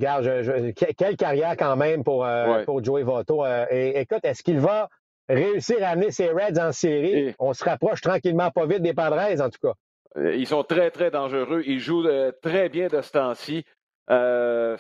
quelle 0.96 1.16
carrière 1.18 1.56
quand 1.58 1.76
même 1.76 2.04
pour, 2.04 2.28
pour 2.66 2.84
Joey 2.84 3.04
Votto. 3.04 3.44
et 3.72 4.02
écoute, 4.02 4.20
est-ce 4.24 4.44
qu'il 4.44 4.60
va 4.60 4.90
réussir 5.30 5.78
à 5.84 5.90
amener 5.90 6.12
ses 6.12 6.30
Reds 6.30 6.60
en 6.60 6.72
série, 6.72 7.36
on 7.40 7.54
se 7.54 7.64
rapproche 7.64 8.02
tranquillement 8.02 8.52
pas 8.52 8.66
vite 8.66 8.82
des 8.82 8.94
Padres, 8.94 9.42
en 9.42 9.50
tout 9.50 9.60
cas. 9.62 9.74
Euh, 10.18 10.36
ils 10.36 10.48
sont 10.48 10.64
très, 10.64 10.92
très 10.92 11.12
dangereux. 11.12 11.64
Ils 11.66 11.80
jouent 11.80 12.08
euh, 12.08 12.32
très 12.42 12.70
bien 12.70 12.88
de 12.88 13.02
ce 13.02 13.12
temps-ci. 13.12 13.66
Euh, 14.10 14.78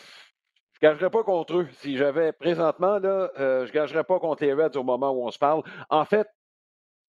je 0.79 0.87
ne 0.87 0.91
gagerais 0.91 1.09
pas 1.09 1.23
contre 1.23 1.57
eux. 1.57 1.67
Si 1.73 1.97
j'avais 1.97 2.31
présentement, 2.31 2.99
là, 2.99 3.31
je 3.37 3.67
ne 3.67 3.71
gagerais 3.71 4.03
pas 4.03 4.19
contre 4.19 4.43
les 4.43 4.53
Reds 4.53 4.77
au 4.77 4.83
moment 4.83 5.11
où 5.11 5.25
on 5.25 5.31
se 5.31 5.39
parle. 5.39 5.63
En 5.89 6.05
fait, 6.05 6.27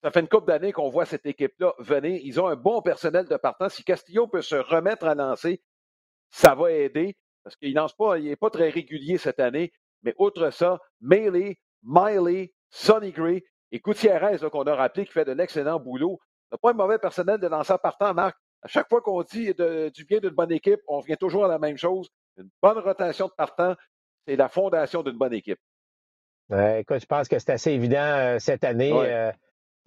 ça 0.03 0.11
fait 0.11 0.21
une 0.21 0.29
couple 0.29 0.47
d'années 0.47 0.73
qu'on 0.73 0.89
voit 0.89 1.05
cette 1.05 1.27
équipe-là 1.27 1.75
venir. 1.79 2.19
Ils 2.23 2.41
ont 2.41 2.49
un 2.49 2.57
bon 2.57 2.81
personnel 2.81 3.27
de 3.27 3.37
partant. 3.37 3.69
Si 3.69 3.85
Castillo 3.85 4.27
peut 4.27 4.43
se 4.43 4.57
remettre 4.57 5.07
à 5.07 5.15
lancer, 5.15 5.61
ça 6.31 6.55
va 6.55 6.71
aider 6.73 7.17
parce 7.49 7.57
qu'il 7.57 7.75
lance 7.75 7.95
pas, 7.95 8.19
il 8.19 8.25
n'est 8.25 8.37
pas 8.37 8.51
très 8.51 8.69
régulier 8.69 9.17
cette 9.17 9.41
année. 9.41 9.73
Mais 10.03 10.15
outre 10.19 10.51
ça, 10.51 10.79
Maley, 11.01 11.59
Miley, 11.83 12.53
Sonny 12.69 13.11
Gray 13.11 13.43
et 13.73 13.81
Gutiérrez, 13.81 14.37
qu'on 14.51 14.65
a 14.65 14.75
rappelé, 14.75 15.07
qui 15.07 15.13
fait 15.13 15.25
de 15.25 15.33
l'excellent 15.33 15.81
boulot. 15.81 16.19
On 16.51 16.55
n'a 16.55 16.59
pas 16.59 16.71
un 16.71 16.75
mauvais 16.75 16.99
personnel 16.99 17.39
de 17.39 17.47
lanceur 17.47 17.81
partant, 17.81 18.13
Marc. 18.13 18.37
À 18.63 18.69
chaque 18.69 18.89
fois 18.89 19.01
qu'on 19.01 19.23
dit 19.23 19.55
du 19.55 20.05
bien 20.05 20.19
d'une 20.19 20.31
bonne 20.31 20.53
équipe, 20.53 20.81
on 20.89 21.01
vient 21.01 21.17
toujours 21.17 21.47
à 21.47 21.49
la 21.49 21.59
même 21.59 21.79
chose. 21.79 22.11
Une 22.37 22.51
bonne 22.63 22.79
rotation 22.79 23.29
de 23.29 23.33
partant, 23.33 23.75
c'est 24.27 24.37
la 24.37 24.49
fondation 24.49 25.03
d'une 25.03 25.17
bonne 25.17 25.33
équipe. 25.33 25.59
écoute, 26.51 27.01
je 27.01 27.07
pense 27.07 27.29
que 27.29 27.39
c'est 27.39 27.51
assez 27.51 27.73
évident 27.73 27.97
euh, 27.97 28.39
cette 28.39 28.65
année. 28.65 28.93
Euh, 28.93 29.33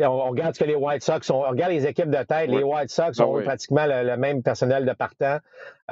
on, 0.05 0.29
regarde 0.29 0.55
ce 0.55 0.59
que 0.59 0.65
les 0.65 0.75
White 0.75 1.03
Sox 1.03 1.29
ont. 1.29 1.43
On 1.43 1.49
regarde 1.49 1.71
les 1.71 1.87
équipes 1.87 2.09
de 2.09 2.23
tête. 2.23 2.49
Les 2.49 2.63
White 2.63 2.89
Sox 2.89 3.17
ben 3.17 3.25
ont 3.25 3.41
pratiquement 3.41 3.85
le, 3.85 4.17
même 4.17 4.43
personnel 4.43 4.85
de 4.85 4.93
partant. 4.93 5.37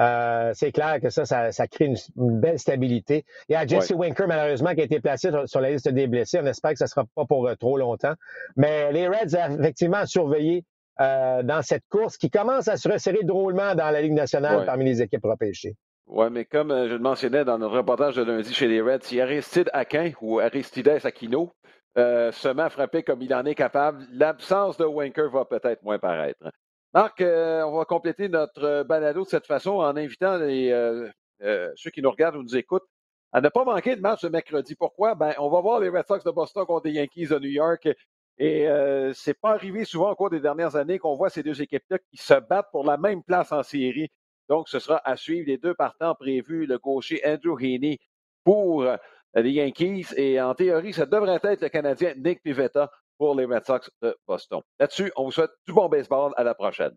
Euh, 0.00 0.52
c'est 0.54 0.72
clair 0.72 1.00
que 1.00 1.10
ça, 1.10 1.24
ça, 1.24 1.66
crée 1.66 1.86
une, 1.86 1.96
belle 2.16 2.58
stabilité. 2.58 3.24
Il 3.48 3.52
y 3.52 3.56
a 3.56 3.66
Jesse 3.66 3.90
Winker, 3.90 4.26
malheureusement, 4.26 4.74
qui 4.74 4.80
a 4.80 4.84
été 4.84 5.00
placé 5.00 5.30
sur, 5.46 5.60
la 5.60 5.70
liste 5.70 5.88
des 5.88 6.06
blessés. 6.06 6.40
On 6.42 6.46
espère 6.46 6.72
que 6.72 6.78
ça 6.78 6.86
ne 6.86 6.90
sera 6.90 7.04
pas 7.14 7.24
pour 7.24 7.46
euh, 7.48 7.54
trop 7.54 7.76
longtemps. 7.76 8.14
Mais 8.56 8.92
les 8.92 9.08
Reds, 9.08 9.36
effectivement, 9.58 10.06
surveillé 10.06 10.64
euh, 11.00 11.42
dans 11.42 11.62
cette 11.62 11.84
course 11.88 12.16
qui 12.16 12.30
commence 12.30 12.68
à 12.68 12.76
se 12.76 12.88
resserrer 12.88 13.22
drôlement 13.22 13.74
dans 13.74 13.90
la 13.90 14.02
Ligue 14.02 14.12
nationale 14.12 14.64
parmi 14.66 14.84
les 14.84 15.02
équipes 15.02 15.24
repêchées. 15.24 15.76
Oui, 16.06 16.26
mais 16.30 16.44
comme 16.44 16.70
je 16.70 16.94
le 16.94 16.98
mentionnais 16.98 17.44
dans 17.44 17.56
notre 17.58 17.76
reportage 17.76 18.16
de 18.16 18.22
lundi 18.22 18.52
chez 18.52 18.66
les 18.66 18.80
Reds, 18.80 19.02
si 19.02 19.20
Aristide 19.20 19.70
Aquin 19.72 20.10
ou 20.20 20.40
Aristides 20.40 21.00
Aquino 21.04 21.52
euh, 21.98 22.30
seulement 22.32 22.70
frappé 22.70 23.02
comme 23.02 23.22
il 23.22 23.34
en 23.34 23.44
est 23.44 23.54
capable. 23.54 24.06
L'absence 24.12 24.76
de 24.76 24.84
Winker 24.84 25.28
va 25.30 25.44
peut-être 25.44 25.82
moins 25.82 25.98
paraître. 25.98 26.50
Marc, 26.92 27.20
euh, 27.20 27.62
on 27.62 27.76
va 27.76 27.84
compléter 27.84 28.28
notre 28.28 28.82
balado 28.82 29.24
de 29.24 29.28
cette 29.28 29.46
façon 29.46 29.76
en 29.76 29.96
invitant 29.96 30.38
euh, 30.40 31.08
ceux 31.76 31.90
qui 31.90 32.02
nous 32.02 32.10
regardent 32.10 32.36
ou 32.36 32.42
nous 32.42 32.56
écoutent 32.56 32.88
à 33.32 33.40
ne 33.40 33.48
pas 33.48 33.64
manquer 33.64 33.94
le 33.94 34.00
match 34.00 34.22
de 34.22 34.28
mercredi. 34.28 34.74
Pourquoi? 34.74 35.14
Ben, 35.14 35.34
on 35.38 35.48
va 35.48 35.60
voir 35.60 35.80
les 35.80 35.88
Red 35.88 36.06
Sox 36.06 36.24
de 36.24 36.30
Boston 36.30 36.64
contre 36.66 36.88
les 36.88 36.94
Yankees 36.94 37.28
de 37.28 37.38
New 37.38 37.50
York. 37.50 37.88
Et 38.38 38.68
euh, 38.68 39.12
c'est 39.12 39.38
pas 39.38 39.50
arrivé 39.50 39.84
souvent 39.84 40.10
au 40.10 40.14
cours 40.16 40.30
des 40.30 40.40
dernières 40.40 40.74
années 40.74 40.98
qu'on 40.98 41.14
voit 41.14 41.30
ces 41.30 41.42
deux 41.42 41.60
équipes-là 41.60 41.98
qui 41.98 42.16
se 42.16 42.34
battent 42.34 42.70
pour 42.72 42.84
la 42.84 42.96
même 42.96 43.22
place 43.22 43.52
en 43.52 43.62
série. 43.62 44.08
Donc, 44.48 44.68
ce 44.68 44.78
sera 44.78 45.00
à 45.04 45.16
suivre 45.16 45.46
les 45.46 45.58
deux 45.58 45.74
partants 45.74 46.14
prévus, 46.14 46.66
le 46.66 46.78
gaucher 46.78 47.20
Andrew 47.24 47.60
Heaney 47.60 47.98
pour 48.42 48.84
les 49.34 49.50
Yankees. 49.50 50.06
Et 50.16 50.40
en 50.40 50.54
théorie, 50.54 50.92
ça 50.92 51.06
devrait 51.06 51.40
être 51.42 51.62
le 51.62 51.68
Canadien 51.68 52.14
Nick 52.16 52.42
Pivetta 52.42 52.90
pour 53.18 53.34
les 53.34 53.44
Red 53.44 53.64
Sox 53.64 53.90
de 54.02 54.16
Boston. 54.26 54.60
Là-dessus, 54.78 55.12
on 55.16 55.24
vous 55.24 55.32
souhaite 55.32 55.50
du 55.66 55.72
bon 55.72 55.88
baseball. 55.88 56.32
À 56.36 56.44
la 56.44 56.54
prochaine. 56.54 56.94